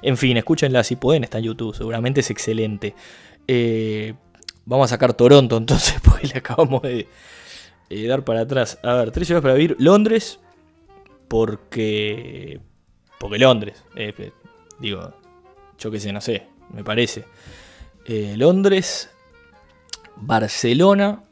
En 0.02 0.18
fin, 0.18 0.36
escúchenla 0.36 0.84
si 0.84 0.96
pueden, 0.96 1.24
está 1.24 1.38
en 1.38 1.44
YouTube, 1.44 1.74
seguramente 1.74 2.20
es 2.20 2.30
excelente. 2.30 2.94
Eh, 3.48 4.12
vamos 4.66 4.84
a 4.84 4.88
sacar 4.96 5.14
Toronto 5.14 5.56
entonces, 5.56 6.02
porque 6.04 6.26
le 6.26 6.36
acabamos 6.36 6.82
de 6.82 7.08
eh, 7.88 8.06
dar 8.06 8.22
para 8.26 8.42
atrás. 8.42 8.78
A 8.82 8.92
ver, 8.92 9.10
tres 9.10 9.26
ciudades 9.26 9.42
para 9.42 9.54
vivir. 9.54 9.74
Londres, 9.78 10.38
porque... 11.28 12.60
Porque 13.18 13.38
Londres, 13.38 13.82
eh, 13.96 14.32
digo, 14.78 15.14
yo 15.78 15.90
qué 15.90 15.98
sé, 15.98 16.12
no 16.12 16.20
sé, 16.20 16.42
me 16.74 16.84
parece. 16.84 17.24
Londres, 18.36 19.10
Barcelona, 20.20 21.22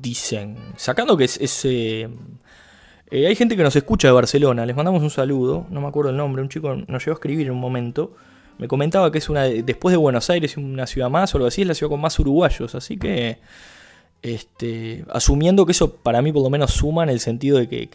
dicen, 0.00 0.56
sacando 0.76 1.16
que 1.16 1.24
es... 1.24 1.36
es 1.40 1.64
eh, 1.64 2.08
eh, 3.12 3.26
hay 3.26 3.34
gente 3.34 3.56
que 3.56 3.64
nos 3.64 3.74
escucha 3.74 4.06
de 4.08 4.12
Barcelona, 4.12 4.64
les 4.64 4.76
mandamos 4.76 5.02
un 5.02 5.10
saludo, 5.10 5.66
no 5.68 5.80
me 5.80 5.88
acuerdo 5.88 6.10
el 6.10 6.16
nombre, 6.16 6.42
un 6.42 6.48
chico 6.48 6.76
nos 6.76 7.04
llegó 7.04 7.12
a 7.12 7.14
escribir 7.14 7.46
en 7.46 7.52
un 7.52 7.60
momento, 7.60 8.14
me 8.58 8.68
comentaba 8.68 9.10
que 9.10 9.18
es 9.18 9.28
una, 9.28 9.44
después 9.44 9.92
de 9.92 9.96
Buenos 9.96 10.30
Aires, 10.30 10.56
una 10.56 10.86
ciudad 10.86 11.10
más 11.10 11.34
o 11.34 11.38
algo 11.38 11.48
así, 11.48 11.62
es 11.62 11.66
la 11.66 11.74
ciudad 11.74 11.90
con 11.90 12.00
más 12.00 12.18
uruguayos, 12.18 12.74
así 12.74 12.96
que... 12.96 13.38
Este, 14.22 15.02
asumiendo 15.08 15.64
que 15.64 15.72
eso 15.72 15.94
para 15.94 16.20
mí 16.20 16.30
por 16.30 16.42
lo 16.42 16.50
menos 16.50 16.72
suma 16.72 17.04
en 17.04 17.08
el 17.08 17.20
sentido 17.20 17.56
de 17.56 17.68
que, 17.68 17.88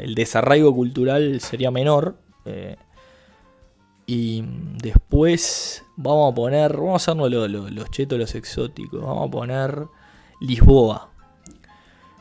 el 0.00 0.14
desarraigo 0.14 0.74
cultural 0.74 1.40
sería 1.40 1.70
menor. 1.70 2.16
Eh, 2.44 2.76
y 4.14 4.44
después 4.82 5.86
vamos 5.96 6.30
a 6.30 6.34
poner, 6.34 6.76
vamos 6.76 6.92
a 6.92 6.96
hacernos 6.96 7.30
lo, 7.30 7.48
lo, 7.48 7.70
los 7.70 7.90
chetos, 7.90 8.18
los 8.18 8.34
exóticos. 8.34 9.00
Vamos 9.00 9.26
a 9.26 9.30
poner 9.30 9.86
Lisboa. 10.38 11.08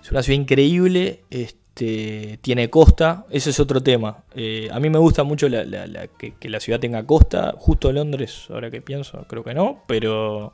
Es 0.01 0.09
una 0.09 0.23
ciudad 0.23 0.39
increíble, 0.39 1.25
este, 1.29 2.39
tiene 2.41 2.69
costa, 2.69 3.25
ese 3.29 3.49
es 3.49 3.59
otro 3.59 3.83
tema. 3.83 4.23
Eh, 4.33 4.69
a 4.71 4.79
mí 4.79 4.89
me 4.89 4.99
gusta 4.99 5.25
mucho 5.25 5.49
que, 5.49 6.49
la 6.49 6.59
ciudad 6.61 6.79
tenga 6.79 7.05
costa. 7.05 7.55
Justo 7.57 7.91
Londres, 7.91 8.45
ahora 8.49 8.71
que 8.71 8.81
pienso, 8.81 9.25
creo 9.27 9.43
que 9.43 9.53
no, 9.53 9.83
pero 9.85 10.53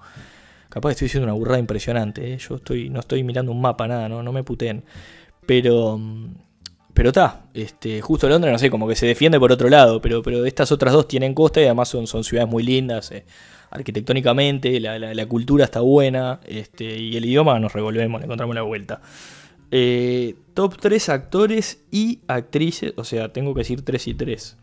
capaz 0.70 0.90
estoy 0.90 1.06
diciendo 1.06 1.26
una 1.26 1.34
burrada 1.34 1.60
impresionante. 1.60 2.34
¿eh? 2.34 2.38
Yo 2.40 2.56
estoy, 2.56 2.90
no 2.90 3.02
estoy 3.02 3.24
mirando 3.24 3.52
un 3.52 3.62
mapa, 3.62 3.88
nada, 3.88 4.10
no, 4.10 4.24
no 4.24 4.32
me 4.32 4.42
puteen. 4.44 4.84
Pero 5.46 6.00
pero 6.98 7.10
está, 7.10 7.44
este, 7.54 8.02
justo 8.02 8.28
Londres, 8.28 8.52
no 8.52 8.58
sé, 8.58 8.72
como 8.72 8.88
que 8.88 8.96
se 8.96 9.06
defiende 9.06 9.40
por 9.40 9.52
otro 9.52 9.70
lado, 9.70 10.02
pero, 10.02 10.24
pero 10.24 10.44
estas 10.48 10.72
otras 10.72 10.94
dos 10.94 11.08
tienen 11.08 11.36
costa 11.36 11.62
y 11.62 11.66
además 11.66 11.90
son, 11.90 12.08
son 12.08 12.24
ciudades 12.24 12.50
muy 12.50 12.64
lindas, 12.64 13.12
eh, 13.12 13.24
arquitectónicamente, 13.70 14.80
la, 14.80 14.98
la, 14.98 15.26
cultura 15.28 15.66
está 15.66 15.82
buena, 15.82 16.40
este, 16.48 16.98
y 16.98 17.16
el 17.16 17.26
idioma 17.26 17.60
nos 17.60 17.72
revolvemos, 17.72 18.20
le 18.20 18.26
encontramos 18.26 18.56
la 18.56 18.64
vuelta. 18.64 19.00
Eh, 19.70 20.38
top 20.56 20.78
3 20.80 21.10
actores 21.10 21.84
y 21.92 22.22
actrices, 22.26 22.94
o 22.98 23.04
sea, 23.04 23.32
tengo 23.32 23.54
que 23.54 23.60
decir 23.60 23.86
3 23.86 24.08
y 24.08 24.14
3, 24.16 24.58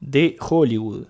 de 0.00 0.36
Hollywood. 0.40 1.06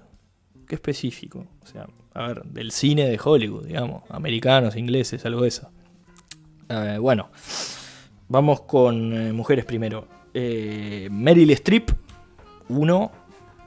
Qué 0.69 0.75
específico, 0.75 1.47
o 1.63 1.67
sea, 1.67 1.87
a 2.13 2.27
ver, 2.27 2.43
del 2.45 2.73
cine 2.73 3.09
de 3.09 3.19
Hollywood, 3.25 3.65
digamos, 3.65 4.03
americanos, 4.11 4.77
ingleses, 4.77 5.25
algo 5.25 5.41
de 5.41 5.49
eso. 5.49 5.71
Eh, 6.69 6.99
bueno. 7.01 7.31
Vamos 8.31 8.61
con 8.61 9.13
eh, 9.13 9.33
mujeres 9.33 9.65
primero. 9.65 10.07
Eh, 10.33 11.09
Meryl 11.11 11.51
Streep, 11.51 11.91
uno, 12.69 13.11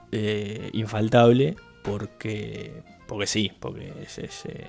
eh, 0.09 0.69
infaltable, 0.71 1.57
porque, 1.83 2.81
porque 3.05 3.27
sí, 3.27 3.51
porque 3.59 3.91
eh, 3.91 4.67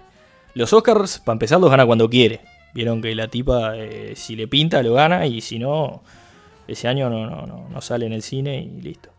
los 0.54 0.72
Oscars, 0.72 1.20
para 1.20 1.34
empezar, 1.34 1.60
los 1.60 1.70
gana 1.70 1.86
cuando 1.86 2.10
quiere. 2.10 2.40
Vieron 2.74 3.00
que 3.00 3.14
la 3.14 3.28
tipa, 3.28 3.74
si 4.16 4.34
le 4.34 4.48
pinta, 4.48 4.82
lo 4.82 4.94
gana, 4.94 5.28
y 5.28 5.40
si 5.40 5.60
no, 5.60 6.02
ese 6.66 6.88
año 6.88 7.08
no, 7.08 7.30
no, 7.30 7.46
no, 7.46 7.68
no 7.68 7.80
sale 7.80 8.06
en 8.06 8.14
el 8.14 8.22
cine 8.22 8.62
y 8.62 8.80
listo. 8.80 9.10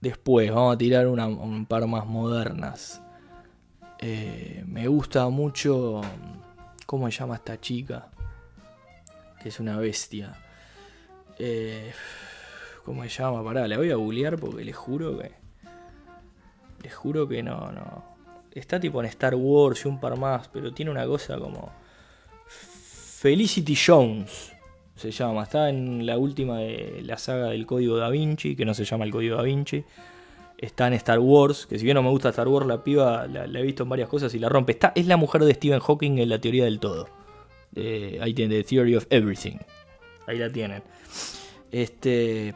después, 0.00 0.50
vamos 0.50 0.74
a 0.74 0.78
tirar 0.78 1.06
un 1.06 1.66
par 1.66 1.86
más 1.86 2.06
modernas. 2.06 3.02
me 4.00 4.88
gusta 4.88 5.28
mucho. 5.28 6.00
¿Cómo 6.86 7.10
se 7.10 7.18
llama 7.18 7.34
esta 7.36 7.60
chica? 7.60 8.11
Que 9.42 9.48
es 9.48 9.60
una 9.60 9.76
bestia. 9.78 10.34
Eh, 11.38 11.92
¿Cómo 12.84 13.02
se 13.02 13.08
llama? 13.08 13.44
Pará, 13.44 13.66
la 13.68 13.76
voy 13.76 13.90
a 13.90 13.96
googlear 13.96 14.38
porque 14.38 14.64
les 14.64 14.76
juro 14.76 15.18
que. 15.18 15.32
Les 16.82 16.94
juro 16.94 17.28
que 17.28 17.42
no, 17.42 17.72
no. 17.72 18.04
Está 18.52 18.78
tipo 18.78 19.00
en 19.00 19.06
Star 19.06 19.34
Wars 19.34 19.84
y 19.84 19.88
un 19.88 19.98
par 19.98 20.18
más, 20.18 20.48
pero 20.48 20.72
tiene 20.72 20.90
una 20.90 21.06
cosa 21.06 21.38
como. 21.38 21.72
Felicity 22.46 23.76
Jones 23.76 24.52
se 24.96 25.10
llama. 25.10 25.44
Está 25.44 25.68
en 25.68 26.06
la 26.06 26.18
última 26.18 26.58
de 26.58 27.02
la 27.04 27.18
saga 27.18 27.48
del 27.48 27.66
Código 27.66 27.96
Da 27.96 28.08
Vinci, 28.10 28.56
que 28.56 28.64
no 28.64 28.74
se 28.74 28.84
llama 28.84 29.04
el 29.04 29.10
Código 29.10 29.36
Da 29.36 29.42
Vinci. 29.42 29.84
Está 30.58 30.86
en 30.86 30.92
Star 30.94 31.18
Wars, 31.18 31.66
que 31.66 31.78
si 31.78 31.84
bien 31.84 31.96
no 31.96 32.02
me 32.02 32.10
gusta 32.10 32.28
Star 32.28 32.46
Wars, 32.46 32.66
la 32.66 32.84
piba 32.84 33.26
la, 33.26 33.44
he 33.44 33.62
visto 33.62 33.82
en 33.82 33.88
varias 33.88 34.08
cosas 34.08 34.32
y 34.34 34.38
la 34.38 34.48
rompe. 34.48 34.72
Está, 34.72 34.92
es 34.94 35.06
la 35.06 35.16
mujer 35.16 35.44
de 35.44 35.54
Stephen 35.54 35.80
Hawking 35.80 36.18
en 36.18 36.28
la 36.28 36.40
teoría 36.40 36.64
del 36.64 36.78
todo. 36.78 37.08
Ahí 37.76 38.34
tiene 38.34 38.56
The 38.56 38.64
Theory 38.64 38.96
of 38.96 39.06
Everything. 39.10 39.58
Ahí 40.26 40.38
la 40.38 40.50
tienen. 40.50 40.82
Este. 41.70 42.54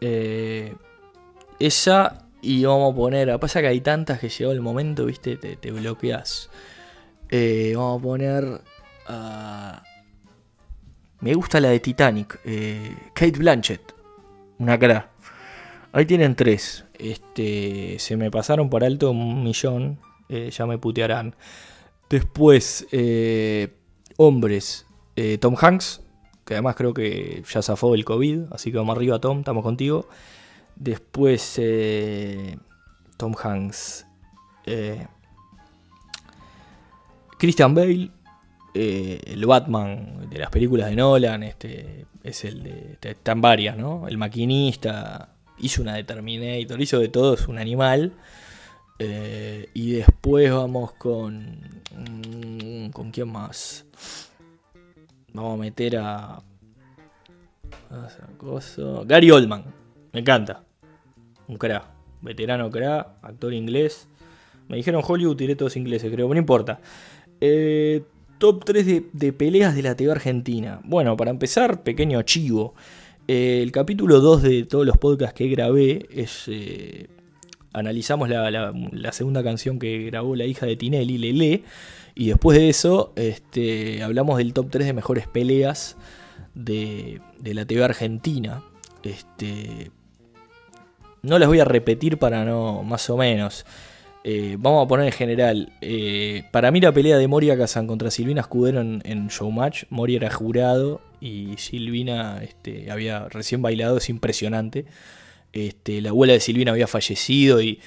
Eh, 0.00 0.74
esa. 1.58 2.24
Y 2.40 2.64
vamos 2.64 2.92
a 2.92 2.96
poner. 2.96 3.38
Pasa 3.40 3.60
que 3.60 3.66
hay 3.66 3.80
tantas 3.80 4.20
que 4.20 4.28
llegó 4.28 4.52
el 4.52 4.60
momento, 4.60 5.06
viste, 5.06 5.36
te, 5.36 5.70
bloqueas. 5.70 6.50
Eh, 7.28 7.72
vamos 7.76 8.00
a 8.00 8.02
poner. 8.02 8.60
me 11.20 11.34
gusta 11.34 11.60
la 11.60 11.70
de 11.70 11.80
Titanic. 11.80 12.40
Eh, 12.44 12.94
Kate 13.12 13.38
Blanchett. 13.38 13.94
Una 14.58 14.78
cara. 14.78 15.10
Ahí 15.92 16.06
tienen 16.06 16.36
tres. 16.36 16.84
Este, 16.98 17.96
se 17.98 18.16
me 18.16 18.30
pasaron 18.30 18.70
por 18.70 18.84
alto 18.84 19.10
un 19.10 19.42
millón. 19.42 19.98
ya 20.28 20.66
me 20.66 20.78
putearán. 20.78 21.34
Después, 22.08 22.86
hombres. 24.16 24.86
Tom 25.40 25.56
Hanks, 25.60 26.00
que 26.48 26.54
además 26.54 26.76
creo 26.76 26.94
que 26.94 27.42
ya 27.46 27.60
zafó 27.60 27.94
el 27.94 28.06
COVID, 28.06 28.52
así 28.52 28.72
que 28.72 28.78
vamos 28.78 28.96
arriba 28.96 29.18
Tom, 29.18 29.40
estamos 29.40 29.62
contigo. 29.62 30.08
Después 30.76 31.56
eh, 31.58 32.56
Tom 33.18 33.34
Hanks, 33.34 34.06
eh, 34.64 35.06
Christian 37.38 37.74
Bale, 37.74 38.10
eh, 38.72 39.20
el 39.26 39.44
Batman 39.44 40.30
de 40.30 40.38
las 40.38 40.48
películas 40.48 40.88
de 40.88 40.96
Nolan, 40.96 41.42
este 41.42 42.06
es 42.22 42.44
el 42.46 42.62
de, 42.62 42.98
están 43.02 43.42
varias, 43.42 43.76
¿no? 43.76 44.08
El 44.08 44.16
maquinista, 44.16 45.34
hizo 45.58 45.82
una 45.82 45.96
de 45.96 46.04
Terminator, 46.04 46.80
hizo 46.80 46.98
de 46.98 47.08
todo, 47.08 47.34
es 47.34 47.46
un 47.46 47.58
animal. 47.58 48.14
Y 48.98 49.92
después 49.92 50.52
vamos 50.52 50.92
con... 50.94 51.80
Mm, 51.94 52.90
¿Con 52.90 53.10
quién 53.10 53.28
más? 53.28 53.86
Vamos 55.32 55.54
a 55.54 55.56
meter 55.60 55.96
a. 55.98 56.42
Gary 59.06 59.30
Oldman. 59.30 59.64
Me 60.12 60.20
encanta. 60.20 60.64
Un 61.46 61.56
crack. 61.56 61.84
Veterano 62.22 62.70
crack. 62.70 63.08
Actor 63.22 63.54
inglés. 63.54 64.08
Me 64.68 64.76
dijeron 64.76 65.02
Hollywood, 65.06 65.36
tiré 65.36 65.54
todos 65.54 65.76
ingleses, 65.76 66.10
creo. 66.12 66.28
No 66.28 66.36
importa. 66.36 66.80
Eh, 67.40 68.02
top 68.38 68.64
3 68.64 69.02
de, 69.12 69.32
peleas 69.32 69.74
de 69.74 69.82
la 69.82 69.94
TV 69.94 70.10
Argentina. 70.10 70.80
Bueno, 70.84 71.16
para 71.16 71.30
empezar, 71.30 71.82
pequeño 71.82 72.22
chivo. 72.22 72.74
Eh, 73.26 73.60
el 73.62 73.72
capítulo 73.72 74.20
2 74.20 74.42
de 74.42 74.64
todos 74.64 74.86
los 74.86 74.96
podcasts 74.98 75.34
que 75.34 75.48
grabé 75.48 76.06
es. 76.10 76.48
Analizamos 77.78 78.28
la, 78.28 79.12
segunda 79.12 79.42
canción 79.42 79.78
que 79.78 80.04
grabó 80.04 80.36
la 80.36 80.44
hija 80.44 80.66
de 80.66 80.76
Tinelli, 80.76 81.18
Lele. 81.18 81.62
Y 82.14 82.28
después 82.28 82.58
de 82.58 82.68
eso, 82.68 83.12
este, 83.16 84.02
hablamos 84.02 84.38
del 84.38 84.52
top 84.52 84.68
3 84.70 84.86
de 84.86 84.92
mejores 84.92 85.28
peleas 85.28 85.96
de, 86.54 87.20
la 87.42 87.64
TV 87.64 87.84
argentina. 87.84 88.62
Este, 89.02 89.90
no 91.22 91.38
las 91.38 91.48
voy 91.48 91.60
a 91.60 91.64
repetir 91.64 92.18
para 92.18 92.44
no, 92.44 92.82
más 92.82 93.08
o 93.10 93.16
menos. 93.16 93.64
Eh, 94.24 94.56
vamos 94.58 94.84
a 94.84 94.88
poner 94.88 95.06
en 95.06 95.12
general. 95.12 95.72
Eh, 95.80 96.44
para 96.50 96.70
mí 96.70 96.80
la 96.80 96.92
pelea 96.92 97.16
de 97.16 97.28
Moria 97.28 97.56
Kazan 97.56 97.86
contra 97.86 98.10
Silvina 98.10 98.42
Escudero 98.42 98.80
en, 98.80 99.28
Showmatch. 99.28 99.84
Moria 99.90 100.16
era 100.16 100.30
jurado 100.30 101.00
y 101.20 101.54
Silvina 101.56 102.42
este, 102.42 102.90
había 102.90 103.28
recién 103.28 103.62
bailado. 103.62 103.96
Es 103.98 104.08
impresionante. 104.10 104.86
Este, 105.52 106.00
la 106.00 106.10
abuela 106.10 106.34
de 106.34 106.40
Silvina 106.40 106.72
había 106.72 106.86
fallecido 106.86 107.60
y, 107.60 107.80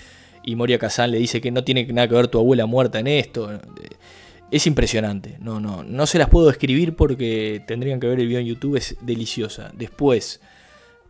Moria 0.55 0.79
Kazan 0.79 1.11
le 1.11 1.19
dice 1.19 1.39
que 1.39 1.51
no 1.51 1.63
tiene 1.63 1.85
nada 1.93 2.07
que 2.07 2.15
ver 2.15 2.27
tu 2.27 2.39
abuela 2.39 2.65
muerta 2.65 2.99
en 2.99 3.07
esto 3.07 3.49
es 4.51 4.67
impresionante. 4.67 5.37
No, 5.39 5.59
no, 5.59 5.83
no 5.83 6.05
se 6.05 6.19
las 6.19 6.29
puedo 6.29 6.47
describir 6.47 6.95
porque 6.95 7.63
tendrían 7.65 7.99
que 7.99 8.07
ver 8.07 8.19
el 8.19 8.27
video 8.27 8.41
en 8.41 8.45
YouTube, 8.45 8.75
es 8.75 8.97
deliciosa. 9.01 9.71
Después, 9.73 10.41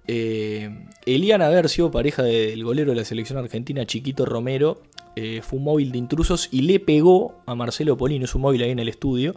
eh, 0.07 0.85
Eliana 1.05 1.49
Bercio, 1.49 1.89
pareja 1.89 2.21
del 2.23 2.63
golero 2.63 2.91
de 2.91 2.97
la 2.97 3.05
selección 3.05 3.39
argentina, 3.39 3.85
Chiquito 3.85 4.25
Romero, 4.25 4.83
eh, 5.15 5.41
fue 5.43 5.57
un 5.57 5.65
móvil 5.65 5.91
de 5.91 5.97
intrusos 5.97 6.49
y 6.51 6.61
le 6.61 6.79
pegó 6.79 7.41
a 7.47 7.55
Marcelo 7.55 7.97
Polino, 7.97 8.25
es 8.25 8.35
un 8.35 8.41
móvil 8.41 8.61
ahí 8.61 8.69
en 8.69 8.79
el 8.79 8.87
estudio, 8.87 9.35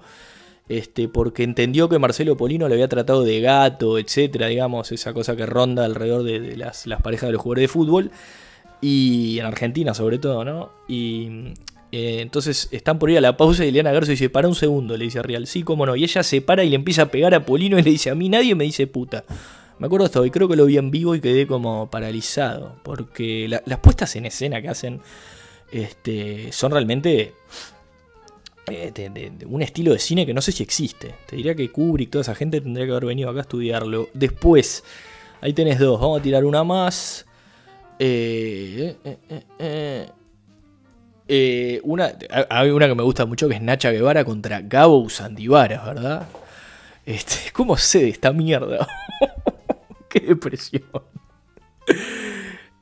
este, 0.69 1.09
porque 1.09 1.43
entendió 1.43 1.89
que 1.89 1.99
Marcelo 1.99 2.37
Polino 2.37 2.69
le 2.69 2.75
había 2.75 2.89
tratado 2.89 3.23
de 3.23 3.41
gato, 3.41 3.99
etcétera, 3.99 4.47
digamos, 4.47 4.93
esa 4.93 5.13
cosa 5.13 5.37
que 5.37 5.47
ronda 5.47 5.85
alrededor 5.85 6.23
de, 6.23 6.57
las, 6.57 6.87
parejas 7.03 7.29
de 7.29 7.33
los 7.33 7.43
jugadores 7.43 7.63
de 7.65 7.69
fútbol. 7.69 8.11
Y 8.81 9.39
en 9.39 9.47
Argentina 9.47 9.95
sobre 9.95 10.19
todo, 10.19 10.45
¿no? 10.45 10.71
Y 10.89 11.55
eh, 11.93 12.21
entonces 12.21 12.69
están 12.71 12.99
por 12.99 13.11
ir 13.11 13.19
a 13.19 13.21
la 13.21 13.37
pausa 13.37 13.65
y 13.65 13.69
Eliana 13.69 13.93
Garzo 13.93 14.11
dice, 14.11 14.29
para 14.29 14.49
un 14.49 14.55
segundo, 14.55 14.97
le 14.97 15.05
dice 15.05 15.21
a 15.21 15.23
Real, 15.23 15.47
sí, 15.47 15.63
cómo 15.63 15.87
no. 15.87 15.97
Y 15.97 16.05
ella 16.05 16.23
se 16.23 16.41
para 16.43 16.65
y 16.65 16.71
le 16.71 16.77
empieza 16.77 17.03
a 17.03 17.11
pegar 17.11 17.35
a 17.35 17.47
Polino 17.47 17.79
y 17.79 17.83
le 17.83 17.91
dice, 17.91 18.11
a 18.11 18.15
mí 18.15 18.29
nadie 18.29 18.55
me 18.55 18.65
dice 18.65 18.87
puta. 18.87 19.25
Me 19.79 19.87
acuerdo 19.87 20.07
esto, 20.07 20.25
y 20.25 20.31
creo 20.31 20.49
que 20.49 20.57
lo 20.57 20.67
vi 20.67 20.79
en 20.79 20.91
vivo 20.91 21.15
y 21.15 21.21
quedé 21.21 21.47
como 21.47 21.91
paralizado, 21.91 22.77
porque 22.85 23.49
las 23.49 23.79
puestas 23.81 24.15
en 24.17 24.27
escena 24.27 24.63
que 24.63 24.69
hacen 24.69 25.01
este, 25.73 26.53
son 26.53 26.71
realmente 26.71 27.35
de, 28.67 29.33
un 29.47 29.63
estilo 29.63 29.93
de 29.93 29.99
cine 29.99 30.27
que 30.27 30.35
no 30.35 30.41
sé 30.41 30.53
si 30.53 30.63
existe. 30.63 31.15
Te 31.27 31.37
diría 31.37 31.55
que 31.55 31.71
Kubrick, 31.71 32.11
toda 32.11 32.23
esa 32.23 32.35
gente 32.35 32.61
tendría 32.61 32.87
que 32.87 32.93
haber 32.93 33.07
venido 33.07 33.31
acá 33.31 33.41
a 33.41 33.43
estudiarlo. 33.43 34.09
Después, 34.15 34.85
ahí 35.41 35.53
tenés 35.53 35.79
dos, 35.79 36.01
vamos 36.01 36.21
a 36.21 36.23
tirar 36.23 36.45
una 36.45 36.65
más. 36.65 37.27
Eh, 37.99 38.97
eh, 39.59 40.09
eh 41.29 41.81
una, 41.85 42.13
hay 42.51 42.71
una 42.71 42.89
que 42.89 42.95
me 42.95 43.03
gusta 43.03 43.25
mucho 43.27 43.49
que 43.49 43.55
es 43.55 43.63
Nacha 43.63 43.91
Guevara 43.91 44.25
contra 44.25 44.61
Gabo 44.61 45.09
Sandivara, 45.09 45.85
¿verdad? 45.85 46.29
Este, 47.07 47.53
¿Cómo 47.53 47.77
sé 47.77 48.01
de 48.01 48.09
esta 48.09 48.33
mierda? 48.33 48.87
Qué 50.09 50.21
depresión. 50.21 50.85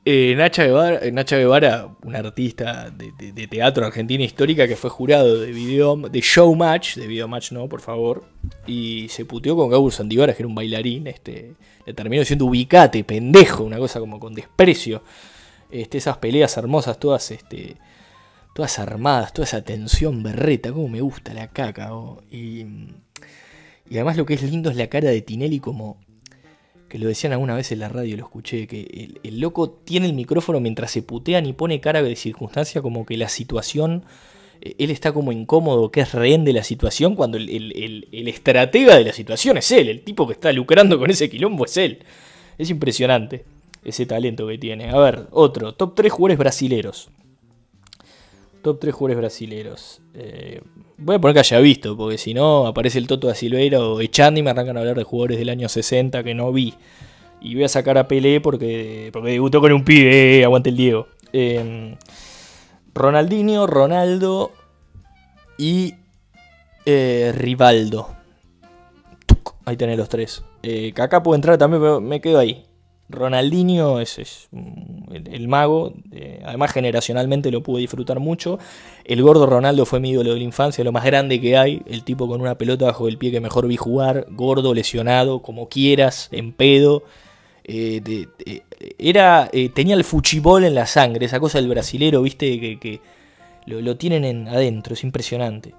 Eh, 0.05 0.35
Nacha, 0.35 0.65
Guevara, 0.65 0.99
eh, 1.01 1.13
Nacha 1.13 1.37
Guevara, 1.37 1.95
una 2.03 2.19
artista 2.19 2.89
de, 2.89 3.47
teatro 3.47 3.85
argentina 3.85 4.21
histórica 4.23 4.67
que 4.67 4.75
fue 4.75 4.89
jurado 4.89 5.39
de 5.39 5.51
video 5.51 5.95
de 5.95 6.19
Showmatch, 6.19 6.97
de 6.97 7.07
Video 7.07 7.29
Match 7.29 7.53
no, 7.53 7.69
por 7.69 7.79
favor, 7.79 8.25
y 8.67 9.07
se 9.07 9.23
puteó 9.23 9.55
con 9.55 9.69
Gabo 9.69 9.89
Sandivara, 9.91 10.33
que 10.33 10.41
era 10.41 10.47
un 10.49 10.55
bailarín, 10.55 11.07
este, 11.07 11.53
le 11.85 11.93
terminó 11.93 12.25
siendo 12.25 12.45
ubicate, 12.45 13.05
pendejo, 13.05 13.63
una 13.63 13.77
cosa 13.77 14.01
como 14.01 14.19
con 14.19 14.33
desprecio. 14.33 15.03
Este, 15.71 15.99
esas 15.99 16.17
peleas 16.17 16.55
hermosas 16.57 16.99
todas 16.99 17.31
este, 17.31 17.77
todas 18.53 18.77
armadas, 18.79 19.31
toda 19.31 19.45
esa 19.45 19.63
tensión 19.63 20.21
berreta, 20.21 20.73
como 20.73 20.89
me 20.89 20.99
gusta 20.99 21.33
la 21.33 21.47
caca. 21.47 21.91
Y, 22.29 22.65
y, 23.89 23.95
además 23.95 24.17
lo 24.17 24.25
que 24.25 24.33
es 24.33 24.43
lindo 24.43 24.69
es 24.69 24.75
la 24.75 24.87
cara 24.87 25.09
de 25.09 25.21
Tinelli 25.21 25.59
como... 25.59 25.97
Que 26.93 26.99
lo 26.99 27.07
decían 27.07 27.33
alguna 27.33 27.55
vez 27.55 27.71
en 27.71 27.79
la 27.79 27.89
radio, 27.89 28.15
lo 28.17 28.25
escuché, 28.25 28.67
que 28.67 29.17
el, 29.23 29.39
loco 29.39 29.71
tiene 29.71 30.05
el 30.05 30.13
micrófono 30.13 30.59
mientras 30.59 30.91
se 30.91 31.01
putean 31.01 31.47
y 31.47 31.53
pone 31.53 31.81
cara 31.81 32.03
de 32.03 32.15
circunstancia 32.15 32.83
como 32.83 33.03
que 33.03 33.17
la 33.17 33.29
situación 33.29 34.03
eh, 34.61 34.75
él 34.77 34.91
está 34.91 35.11
como 35.11 35.31
incómodo, 35.31 35.89
que 35.89 36.01
es 36.01 36.13
rehén 36.13 36.45
de 36.45 36.53
la 36.53 36.63
situación, 36.63 37.15
cuando 37.15 37.37
el, 37.37 37.49
el, 37.49 38.27
estratega 38.27 38.95
de 38.95 39.05
la 39.05 39.11
situación 39.11 39.57
es 39.57 39.71
él, 39.71 39.89
el 39.89 40.03
tipo 40.03 40.27
que 40.27 40.33
está 40.33 40.53
lucrando 40.53 40.99
con 40.99 41.09
ese 41.09 41.31
quilombo 41.31 41.65
es 41.65 41.77
él. 41.77 42.03
Es 42.59 42.69
impresionante 42.69 43.43
ese 43.83 44.05
talento 44.05 44.45
que 44.45 44.59
tiene. 44.59 44.91
A 44.91 44.99
ver, 44.99 45.25
otro, 45.31 45.73
top 45.73 45.95
3 45.95 46.11
jugadores 46.13 46.37
brasileros. 46.37 47.09
Top 48.63 48.79
3 48.79 48.93
jugadores 48.93 49.17
brasileros. 49.17 50.01
Eh, 50.15 50.61
voy 50.97 51.15
a 51.17 51.19
poner 51.19 51.35
que 51.35 51.41
haya 51.41 51.59
visto, 51.59 51.95
porque 51.95 52.17
si 52.17 52.33
no 52.33 52.65
aparece 52.65 52.97
el 52.97 53.07
Toto 53.07 53.27
da 53.27 53.35
Silveira 53.35 53.79
o 53.79 54.01
Echandi 54.01 54.39
y 54.39 54.43
me 54.43 54.49
arrancan 54.49 54.77
a 54.77 54.79
hablar 54.79 54.97
de 54.97 55.03
jugadores 55.03 55.37
del 55.37 55.49
año 55.49 55.69
60 55.69 56.23
que 56.23 56.33
no 56.33 56.51
vi. 56.51 56.73
Y 57.41 57.55
voy 57.55 57.65
a 57.65 57.67
sacar 57.67 57.97
a 57.97 58.07
Pelé 58.07 58.39
porque, 58.39 59.09
porque 59.11 59.31
debutó 59.31 59.59
con 59.59 59.73
un 59.73 59.83
pibe, 59.83 60.39
eh, 60.39 60.45
aguante 60.45 60.69
el 60.69 60.77
Diego. 60.77 61.07
Em, 61.33 61.97
Ronaldinho, 62.95 63.67
Ronaldo 63.67 64.51
y 65.57 65.95
eh, 66.85 67.33
Rivaldo. 67.35 68.07
Ahí 69.65 69.77
tenés 69.77 69.97
los 69.97 70.09
tres. 70.09 70.43
Eh, 70.61 70.93
Kaká 70.93 71.21
puede 71.21 71.37
entrar 71.37 71.57
también, 71.57 71.81
pero 71.81 72.01
me 72.01 72.21
quedo 72.21 72.39
ahí. 72.39 72.65
Ronaldinho 73.13 73.99
es, 73.99 74.49
el, 75.11 75.47
mago, 75.47 75.93
eh, 76.11 76.41
además 76.45 76.71
generacionalmente 76.71 77.51
lo 77.51 77.63
pude 77.63 77.81
disfrutar 77.81 78.19
mucho. 78.19 78.59
El 79.05 79.21
gordo 79.21 79.45
Ronaldo 79.45 79.85
fue 79.85 79.99
mi 79.99 80.11
ídolo 80.11 80.33
de 80.33 80.39
la 80.39 80.43
infancia, 80.43 80.83
lo 80.83 80.91
más 80.91 81.05
grande 81.05 81.39
que 81.39 81.55
hay, 81.57 81.81
el 81.85 82.03
tipo 82.03 82.27
con 82.27 82.41
una 82.41 82.57
pelota 82.57 82.85
bajo 82.85 83.07
el 83.07 83.17
pie 83.17 83.31
que 83.31 83.39
mejor 83.39 83.67
vi 83.67 83.77
jugar, 83.77 84.25
gordo, 84.31 84.73
lesionado, 84.73 85.41
como 85.41 85.69
quieras, 85.69 86.29
en 86.31 86.51
pedo. 86.51 87.03
Eh, 87.63 88.27
era, 88.97 89.49
eh, 89.53 89.69
tenía 89.69 89.95
el 89.95 90.03
fuchibol 90.03 90.65
en 90.65 90.75
la 90.75 90.85
sangre, 90.85 91.25
esa 91.25 91.39
cosa 91.39 91.59
del 91.59 91.69
brasilero, 91.69 92.21
viste, 92.21 92.77
que, 92.79 92.99
lo, 93.65 93.95
tienen 93.95 94.25
en, 94.25 94.47
adentro, 94.47 94.93
es 94.95 95.03
impresionante. 95.03 95.73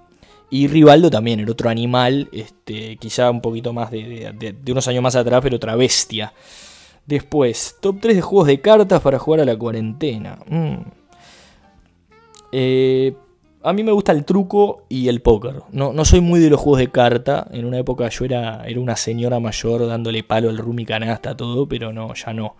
Y 0.49 0.67
Rivaldo 0.67 1.09
también, 1.09 1.39
el 1.39 1.49
otro 1.49 1.69
animal, 1.69 2.29
este, 2.31 2.97
quizá 2.97 3.29
un 3.29 3.41
poquito 3.41 3.73
más 3.73 3.91
de, 3.91 4.33
de 4.35 4.71
unos 4.71 4.87
años 4.87 5.03
más 5.03 5.15
atrás, 5.15 5.41
pero 5.43 5.57
otra 5.57 5.75
bestia. 5.75 6.33
Después, 7.05 7.77
top 7.81 7.97
3 8.01 8.15
de 8.15 8.21
juegos 8.21 8.47
de 8.47 8.61
cartas 8.61 9.01
para 9.01 9.19
jugar 9.19 9.41
a 9.41 9.45
la 9.45 9.55
cuarentena. 9.55 10.39
Mm. 10.47 10.75
Eh, 12.51 13.15
a 13.61 13.73
mí 13.73 13.83
me 13.83 13.91
gusta 13.91 14.11
el 14.11 14.25
truco 14.25 14.83
y 14.89 15.07
el 15.07 15.21
póker. 15.21 15.61
No, 15.71 15.93
no, 15.93 16.03
soy 16.03 16.21
muy 16.21 16.39
de 16.39 16.49
los 16.49 16.59
juegos 16.59 16.79
de 16.79 16.89
carta. 16.89 17.47
En 17.51 17.65
una 17.65 17.77
época 17.77 18.09
yo 18.09 18.25
era, 18.25 18.63
era 18.65 18.79
una 18.79 18.95
señora 18.95 19.39
mayor 19.39 19.85
dándole 19.87 20.23
palo 20.23 20.49
al 20.49 20.57
rum 20.57 20.79
y 20.79 20.85
canasta, 20.85 21.37
todo, 21.37 21.67
pero 21.67 21.93
no, 21.93 22.13
ya 22.15 22.33
no. 22.33 22.55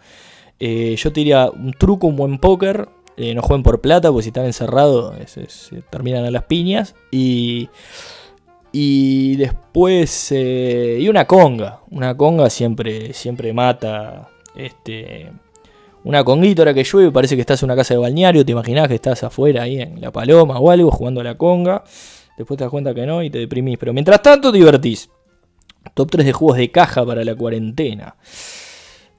Eh, 0.60 0.96
yo 0.96 1.12
te 1.12 1.22
diría 1.22 1.50
un 1.50 1.74
truco, 1.74 2.08
un 2.08 2.16
buen 2.16 2.38
póker. 2.38 2.88
Eh, 3.18 3.34
no 3.34 3.42
jueguen 3.42 3.64
por 3.64 3.82
plata, 3.82 4.10
porque 4.10 4.24
si 4.24 4.30
están 4.30 4.46
encerrados 4.46 5.16
se 5.28 5.82
terminan 5.90 6.26
a 6.26 6.32
las 6.32 6.44
piñas. 6.44 6.94
Y, 7.10 7.70
y 8.72 9.38
después, 9.38 10.32
y 10.32 11.08
una 11.08 11.26
conga. 11.26 11.82
Una 11.90 12.16
conga 12.16 12.50
siempre, 12.52 13.14
siempre 13.14 13.54
mata 13.54 14.30
este, 14.56 15.32
una 16.04 16.24
conguita 16.24 16.62
ahora 16.62 16.74
que 16.74 16.84
llueve, 16.84 17.12
parece 17.12 17.36
que 17.36 17.42
estás 17.42 17.62
en 17.64 17.68
una 17.68 17.76
casa 17.76 17.94
de 17.94 18.00
balneario, 18.00 18.46
te 18.46 18.52
imaginás 18.52 18.88
que 18.88 18.96
estás 18.96 19.24
afuera 19.24 19.64
ahí 19.64 19.82
en 19.82 20.00
La 20.00 20.12
Paloma 20.12 20.60
o 20.60 20.70
algo, 20.70 20.92
jugando 20.92 21.22
a 21.22 21.24
la 21.24 21.36
conga. 21.36 21.84
Después 22.38 22.58
te 22.58 22.64
das 22.64 22.72
cuenta 22.72 22.94
que 22.94 23.06
no 23.06 23.24
y 23.24 23.30
te 23.30 23.40
deprimís. 23.40 23.78
Pero 23.78 23.94
mientras 23.94 24.22
tanto 24.22 24.52
te 24.52 24.58
divertís. 24.58 25.10
Top 25.94 26.10
3 26.12 26.26
de 26.26 26.34
juegos 26.34 26.58
de 26.58 26.72
caja 26.72 27.06
para 27.06 27.24
la 27.24 27.36
cuarentena. 27.36 28.16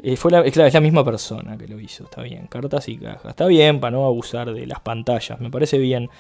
Eh, 0.02 0.16
fue 0.16 0.30
la, 0.30 0.40
es, 0.42 0.56
la, 0.56 0.80
misma 0.80 1.04
persona 1.04 1.56
que 1.56 1.66
lo 1.66 1.80
hizo, 1.80 2.04
está 2.04 2.22
bien. 2.22 2.46
Cartas 2.48 2.88
y 2.88 2.98
cajas. 2.98 3.30
Está 3.30 3.46
bien 3.46 3.80
para 3.80 3.92
no 3.92 4.06
abusar 4.06 4.52
de 4.52 4.66
las 4.66 4.80
pantallas, 4.80 5.40
me 5.40 5.50
parece 5.50 5.78
bien. 5.78 6.10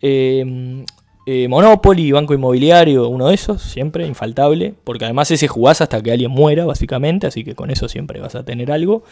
Eh, 0.00 0.84
eh, 1.30 1.46
Monopoly, 1.46 2.10
Banco 2.10 2.32
Inmobiliario, 2.32 3.06
uno 3.06 3.28
de 3.28 3.34
esos, 3.34 3.60
siempre, 3.60 4.06
infaltable, 4.06 4.72
porque 4.82 5.04
además 5.04 5.30
ese 5.30 5.46
jugás 5.46 5.82
hasta 5.82 6.00
que 6.02 6.10
alguien 6.10 6.30
muera, 6.30 6.64
básicamente, 6.64 7.26
así 7.26 7.44
que 7.44 7.54
con 7.54 7.70
eso 7.70 7.86
siempre 7.86 8.18
vas 8.18 8.34
a 8.34 8.46
tener 8.46 8.72
algo. 8.72 9.02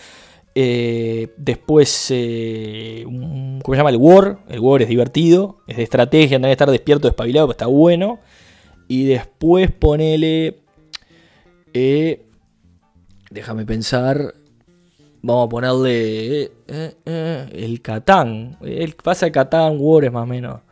Eh, 0.54 1.28
después, 1.36 2.06
eh, 2.08 3.02
¿cómo 3.04 3.60
se 3.68 3.76
llama? 3.76 3.90
El 3.90 3.98
War. 3.98 4.38
El 4.48 4.60
War 4.60 4.80
es 4.80 4.88
divertido, 4.88 5.58
es 5.66 5.76
de 5.76 5.82
estrategia, 5.82 6.38
tenés 6.38 6.48
que 6.48 6.52
estar 6.52 6.70
despierto, 6.70 7.06
despabilado, 7.06 7.50
está 7.50 7.66
bueno. 7.66 8.18
Y 8.88 9.04
después 9.04 9.70
ponele... 9.72 10.60
déjame 13.30 13.66
pensar. 13.66 14.32
Vamos 15.20 15.48
a 15.48 15.48
ponerle 15.50 16.50
el 17.04 17.82
Catán. 17.82 18.56
El, 18.62 18.94
pasa 18.94 19.26
el 19.26 19.32
Catán, 19.32 19.76
War 19.78 20.06
es 20.06 20.12
más 20.12 20.22
o 20.22 20.26
menos 20.26 20.65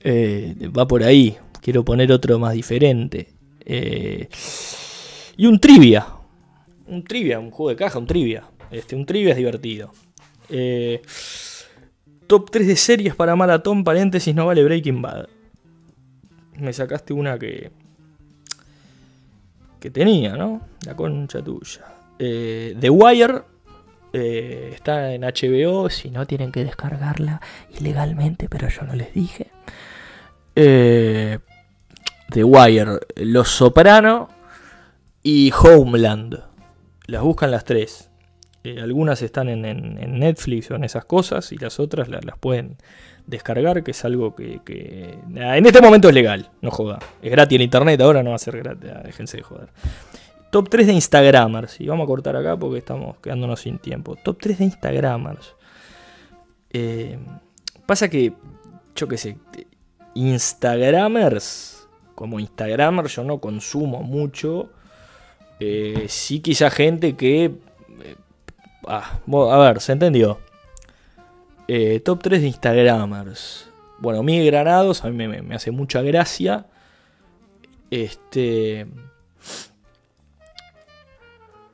eh, 0.00 0.70
va 0.76 0.86
por 0.86 1.02
ahí. 1.02 1.36
Quiero 1.60 1.84
poner 1.84 2.12
otro 2.12 2.38
más 2.38 2.54
diferente. 2.54 3.28
Eh, 3.64 4.28
y 5.36 5.46
un 5.46 5.58
trivia. 5.58 6.06
Un 6.86 7.04
trivia, 7.04 7.38
un 7.38 7.50
juego 7.50 7.70
de 7.70 7.76
caja, 7.76 7.98
un 7.98 8.06
trivia. 8.06 8.44
Este, 8.70 8.96
un 8.96 9.06
trivia 9.06 9.32
es 9.32 9.36
divertido. 9.36 9.92
Eh, 10.48 11.02
top 12.26 12.50
3 12.50 12.66
de 12.66 12.76
series 12.76 13.14
para 13.14 13.36
maratón, 13.36 13.84
paréntesis, 13.84 14.34
no 14.34 14.46
vale 14.46 14.64
Breaking 14.64 15.02
Bad. 15.02 15.28
Me 16.58 16.72
sacaste 16.72 17.12
una 17.12 17.38
que. 17.38 17.70
que 19.80 19.90
tenía, 19.90 20.36
¿no? 20.36 20.62
La 20.84 20.96
concha 20.96 21.42
tuya. 21.42 21.84
The 22.18 22.90
Wire. 22.90 23.42
Está 24.12 25.12
en 25.14 25.22
HBO, 25.22 25.90
si 25.90 26.10
no 26.10 26.26
tienen 26.26 26.52
que 26.52 26.64
descargarla 26.64 27.40
ilegalmente, 27.78 28.48
pero 28.48 28.68
yo 28.68 28.82
no 28.82 28.94
les 28.94 29.12
dije. 29.12 29.48
Eh, 30.60 31.38
The 32.30 32.42
Wire, 32.44 32.98
Los 33.16 33.48
Soprano 33.48 34.28
y 35.22 35.52
Homeland. 35.52 36.42
Las 37.06 37.22
buscan 37.22 37.50
las 37.50 37.64
tres. 37.64 38.10
Eh, 38.64 38.80
algunas 38.80 39.22
están 39.22 39.48
en, 39.48 40.18
Netflix 40.18 40.70
o 40.70 40.74
en 40.74 40.82
esas 40.82 41.04
cosas 41.04 41.52
y 41.52 41.58
las 41.58 41.78
otras 41.78 42.08
las, 42.08 42.22
pueden 42.40 42.76
descargar, 43.26 43.84
que 43.84 43.92
es 43.92 44.04
algo 44.04 44.34
que, 44.34 44.60
en 44.66 45.66
este 45.66 45.80
momento 45.80 46.08
es 46.08 46.14
legal, 46.14 46.50
no 46.60 46.70
joda. 46.70 46.98
Es 47.22 47.30
gratis 47.30 47.56
en 47.56 47.62
internet, 47.62 48.00
ahora 48.00 48.22
no 48.22 48.30
va 48.30 48.36
a 48.36 48.40
ser 48.40 48.58
gratis, 48.58 48.90
déjense 49.04 49.36
de 49.36 49.42
joder. 49.44 49.68
Top 50.50 50.68
3 50.68 50.86
de 50.86 50.92
Instagramers. 50.94 51.80
Y 51.80 51.86
vamos 51.86 52.04
a 52.04 52.06
cortar 52.06 52.36
acá 52.36 52.56
porque 52.56 52.78
estamos 52.78 53.16
quedándonos 53.18 53.60
sin 53.60 53.78
tiempo. 53.78 54.16
Top 54.16 54.38
3 54.40 54.58
de 54.58 54.64
Instagramers. 54.64 55.54
Eh, 56.70 57.18
pasa 57.86 58.08
que, 58.08 58.32
yo 58.94 59.08
qué 59.08 59.18
sé, 59.18 59.36
Instagramers, 60.14 61.86
como 62.14 62.40
Instagramer 62.40 63.06
yo 63.06 63.24
no 63.24 63.38
consumo 63.38 64.02
mucho. 64.02 64.70
Eh, 65.60 66.06
sí 66.08 66.40
quizá 66.40 66.70
gente 66.70 67.16
que... 67.16 67.44
Eh, 67.44 68.16
ah, 68.86 69.18
a 69.26 69.58
ver, 69.58 69.80
¿se 69.80 69.92
entendió? 69.92 70.38
Eh, 71.68 72.00
top 72.00 72.22
3 72.22 72.40
de 72.40 72.46
Instagramers. 72.48 73.68
Bueno, 73.98 74.22
Miguel 74.22 74.46
Granados, 74.46 75.04
a 75.04 75.10
mí 75.10 75.28
me, 75.28 75.54
hace 75.54 75.70
mucha 75.70 76.02
gracia. 76.02 76.66
Este... 77.90 78.86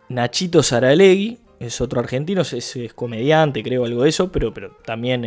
Nachito 0.08 0.62
Saralegui, 0.62 1.38
es 1.60 1.80
otro 1.80 2.00
argentino, 2.00 2.42
es, 2.42 2.76
comediante, 2.94 3.62
creo, 3.62 3.84
algo 3.84 4.02
de 4.02 4.08
eso, 4.10 4.30
pero, 4.30 4.52
pero 4.52 4.76
también, 4.84 5.26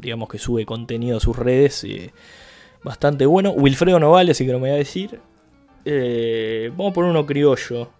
digamos 0.00 0.28
que 0.28 0.38
sube 0.38 0.66
contenido 0.66 1.18
a 1.18 1.20
sus 1.20 1.36
redes 1.36 1.84
bastante 2.86 3.26
bueno. 3.26 3.50
Wilfredo 3.50 3.98
Novales, 3.98 4.36
así 4.36 4.46
que 4.46 4.52
no 4.52 4.58
me 4.58 4.68
voy 4.68 4.76
a 4.76 4.78
decir. 4.78 5.20
Eh, 5.84 6.70
vamos 6.70 6.92
a 6.92 6.94
poner 6.94 7.10
uno 7.10 7.26
criollo. 7.26 7.90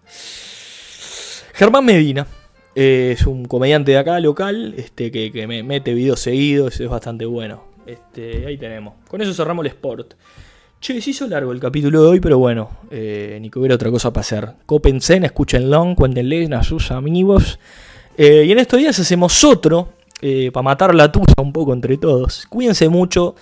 Germán 1.55 1.85
Medina. 1.85 2.27
Eh, 2.75 3.13
es 3.13 3.27
un 3.27 3.47
comediante 3.47 3.93
de 3.93 3.99
acá, 3.99 4.21
local, 4.21 4.75
este, 4.77 5.11
que, 5.11 5.47
me 5.47 5.63
mete 5.63 5.95
videos 5.95 6.21
seguidos, 6.21 6.79
es 6.79 6.89
bastante 6.89 7.25
bueno. 7.27 7.65
Este, 7.87 8.47
ahí 8.47 8.59
tenemos. 8.59 8.95
Con 9.09 9.23
eso 9.23 9.33
cerramos 9.33 9.65
el 9.65 9.73
sport. 9.73 10.15
Che, 10.81 11.01
se 11.01 11.11
hizo 11.11 11.27
largo 11.27 11.53
el 11.53 11.61
capítulo 11.61 12.03
de 12.03 12.09
hoy, 12.09 12.21
pero 12.21 12.39
bueno, 12.39 12.71
eh, 12.91 13.39
ni 13.41 13.51
que 13.51 13.59
hubiera 13.59 13.75
otra 13.75 13.91
cosa 13.91 14.13
para 14.13 14.21
hacer. 14.21 14.55
Copensen, 14.67 15.25
escúchenlo, 15.25 15.95
cuéntenle 15.97 16.49
a 16.55 16.63
sus 16.63 16.91
amigos. 16.91 17.59
y 18.19 18.51
en 18.51 18.59
estos 18.59 18.79
días 18.79 18.99
hacemos 18.99 19.43
otro, 19.45 19.95
para 20.53 20.63
matar 20.63 20.95
la 20.95 21.11
tusa 21.11 21.35
un 21.39 21.53
poco 21.53 21.73
entre 21.73 21.97
todos. 21.99 22.47
Cuídense 22.47 22.89
mucho. 22.89 23.35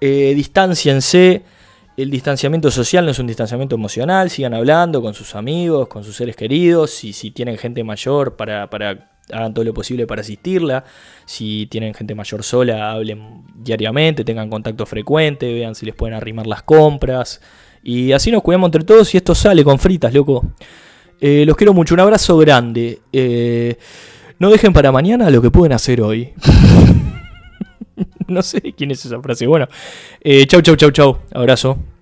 Eh, 0.00 0.34
distanciense. 0.34 1.42
El 1.96 2.10
distanciamiento 2.10 2.70
social 2.70 3.04
no 3.04 3.12
es 3.12 3.18
un 3.18 3.26
distanciamiento 3.26 3.74
emocional. 3.76 4.28
Sigan 4.28 4.52
hablando 4.52 5.00
con 5.00 5.14
sus 5.14 5.34
amigos, 5.34 5.88
con 5.88 6.04
sus 6.04 6.16
seres 6.16 6.36
queridos. 6.36 7.04
Y 7.04 7.12
si 7.12 7.30
tienen 7.30 7.56
gente 7.56 7.84
mayor, 7.84 8.36
para, 8.36 8.68
para 8.68 9.13
hagan 9.32 9.54
todo 9.54 9.64
lo 9.64 9.74
posible 9.74 10.06
para 10.06 10.20
asistirla. 10.20 10.84
Si 11.24 11.66
tienen 11.66 11.94
gente 11.94 12.14
mayor 12.14 12.42
sola, 12.42 12.92
hablen 12.92 13.42
diariamente, 13.54 14.24
tengan 14.24 14.50
contacto 14.50 14.86
frecuente, 14.86 15.52
vean 15.52 15.74
si 15.74 15.86
les 15.86 15.94
pueden 15.94 16.14
arrimar 16.14 16.46
las 16.46 16.62
compras. 16.62 17.40
Y 17.82 18.12
así 18.12 18.30
nos 18.30 18.42
cuidamos 18.42 18.68
entre 18.68 18.84
todos 18.84 19.12
y 19.14 19.18
esto 19.18 19.34
sale 19.34 19.64
con 19.64 19.78
fritas, 19.78 20.12
loco. 20.12 20.44
Eh, 21.20 21.44
los 21.46 21.56
quiero 21.56 21.72
mucho, 21.72 21.94
un 21.94 22.00
abrazo 22.00 22.36
grande. 22.38 23.00
Eh, 23.12 23.76
no 24.38 24.50
dejen 24.50 24.72
para 24.72 24.92
mañana 24.92 25.30
lo 25.30 25.40
que 25.40 25.50
pueden 25.50 25.72
hacer 25.72 26.00
hoy. 26.00 26.32
no 28.26 28.42
sé 28.42 28.60
quién 28.76 28.90
es 28.90 29.04
esa 29.04 29.20
frase. 29.20 29.46
Bueno, 29.46 29.68
eh, 30.20 30.46
chau, 30.46 30.60
chau, 30.60 30.76
chau, 30.76 30.90
chau. 30.90 31.18
Abrazo. 31.32 31.93